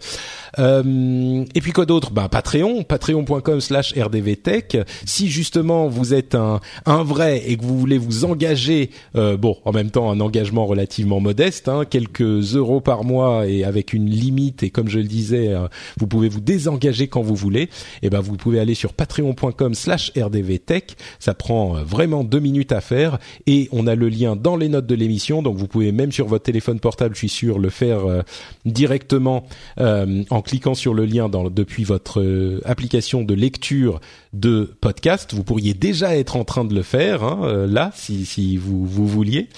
[0.58, 2.10] et puis quoi d'autre?
[2.10, 4.76] Ben Patreon, patreon.com/slash rdvtech.
[5.04, 9.72] Si justement vous êtes un, un vrai et que vous voulez vous engager, bon, en
[9.72, 14.62] même temps un engagement relativement modeste, hein, quelques euros par mois et avec une limite
[14.62, 15.54] et comme je le disais,
[15.98, 17.68] vous pouvez vous désengager quand vous voulez.
[18.02, 20.82] Et ben vous pouvez aller sur patreon.com/slash rdv tech.
[21.18, 24.68] Ça prend euh, vraiment deux minutes à faire et on a le lien dans les
[24.68, 25.42] notes de l'émission.
[25.42, 28.22] Donc vous pouvez même sur votre téléphone portable, je suis sûr, le faire euh,
[28.64, 29.44] directement
[29.78, 34.00] euh, en cliquant sur le lien depuis votre application de lecture
[34.32, 35.34] de podcast.
[35.34, 39.06] Vous pourriez déjà être en train de le faire hein, là, si, si vous, vous
[39.06, 39.48] vouliez.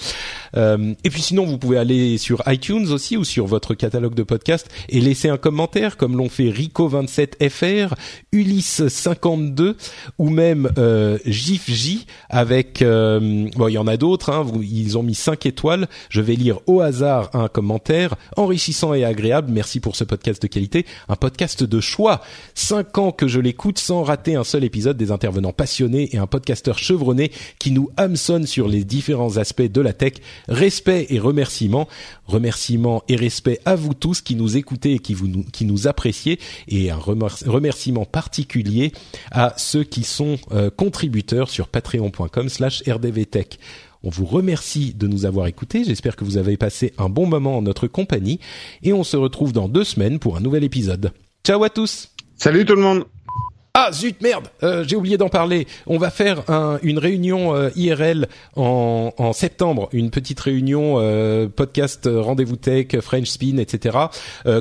[0.55, 4.69] et puis sinon, vous pouvez aller sur iTunes aussi ou sur votre catalogue de podcast
[4.89, 7.93] et laisser un commentaire, comme l'ont fait Rico27fr,
[8.33, 9.75] Ulysse52
[10.17, 15.03] ou même euh, GifJ avec euh, bon il y en a d'autres hein, ils ont
[15.03, 15.87] mis 5 étoiles.
[16.09, 19.51] Je vais lire au hasard un commentaire enrichissant et agréable.
[19.51, 20.85] Merci pour ce podcast de qualité.
[21.09, 22.21] Un podcast de choix.
[22.55, 26.27] 5 ans que je l'écoute sans rater un seul épisode des intervenants passionnés et un
[26.27, 30.13] podcasteur chevronné qui nous hameçonne sur les différents aspects de la tech
[30.47, 31.87] respect et remerciements
[32.27, 36.39] remerciements et respect à vous tous qui nous écoutez et qui vous qui nous appréciez
[36.67, 38.91] et un remerciement particulier
[39.31, 43.59] à ceux qui sont euh, contributeurs sur patreon.com/slash rdvtech.
[44.03, 45.83] On vous remercie de nous avoir écoutés.
[45.83, 48.39] J'espère que vous avez passé un bon moment en notre compagnie
[48.83, 51.11] et on se retrouve dans deux semaines pour un nouvel épisode.
[51.43, 52.09] Ciao à tous.
[52.37, 53.05] Salut tout le monde.
[53.77, 55.67] Ah zut merde, euh, j'ai oublié d'en parler.
[55.85, 61.49] On va faire un, une réunion euh, IRL en, en, septembre, une petite réunion euh,
[61.53, 63.97] podcast rendez-vous tech, French Spin, etc.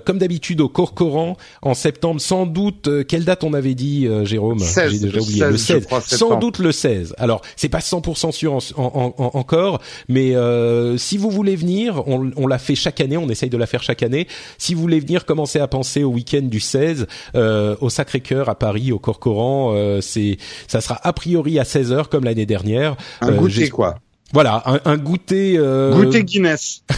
[0.04, 2.88] comme d'habitude au Corcoran en septembre, sans doute.
[3.06, 4.58] quelle date on avait dit, Jérôme?
[4.58, 5.44] J'ai déjà oublié.
[5.44, 5.86] le 16.
[6.06, 7.14] sans doute le 16.
[7.16, 10.34] Alors c'est pas 100% sûr en, en, encore, mais
[10.96, 13.84] si vous voulez venir, on, on l'a fait chaque année, on essaye de la faire
[13.84, 14.26] chaque année.
[14.58, 18.90] Si vous voulez venir, commencez à penser au week-end du 16 au Sacré-Cœur à Paris,
[18.90, 19.72] au Corcoran.
[19.74, 22.97] Euh, c'est, ça sera a priori à 16 h comme l'année dernière.
[23.20, 23.97] Un euh, goûter quoi
[24.32, 25.56] Voilà, un, un goûter.
[25.59, 25.94] Euh...
[25.94, 26.82] Goûter Guinness.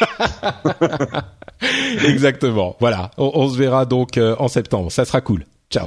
[2.04, 2.76] Exactement.
[2.80, 4.90] Voilà, on, on, se verra donc en septembre.
[4.90, 5.46] Ça sera cool.
[5.70, 5.86] Ciao.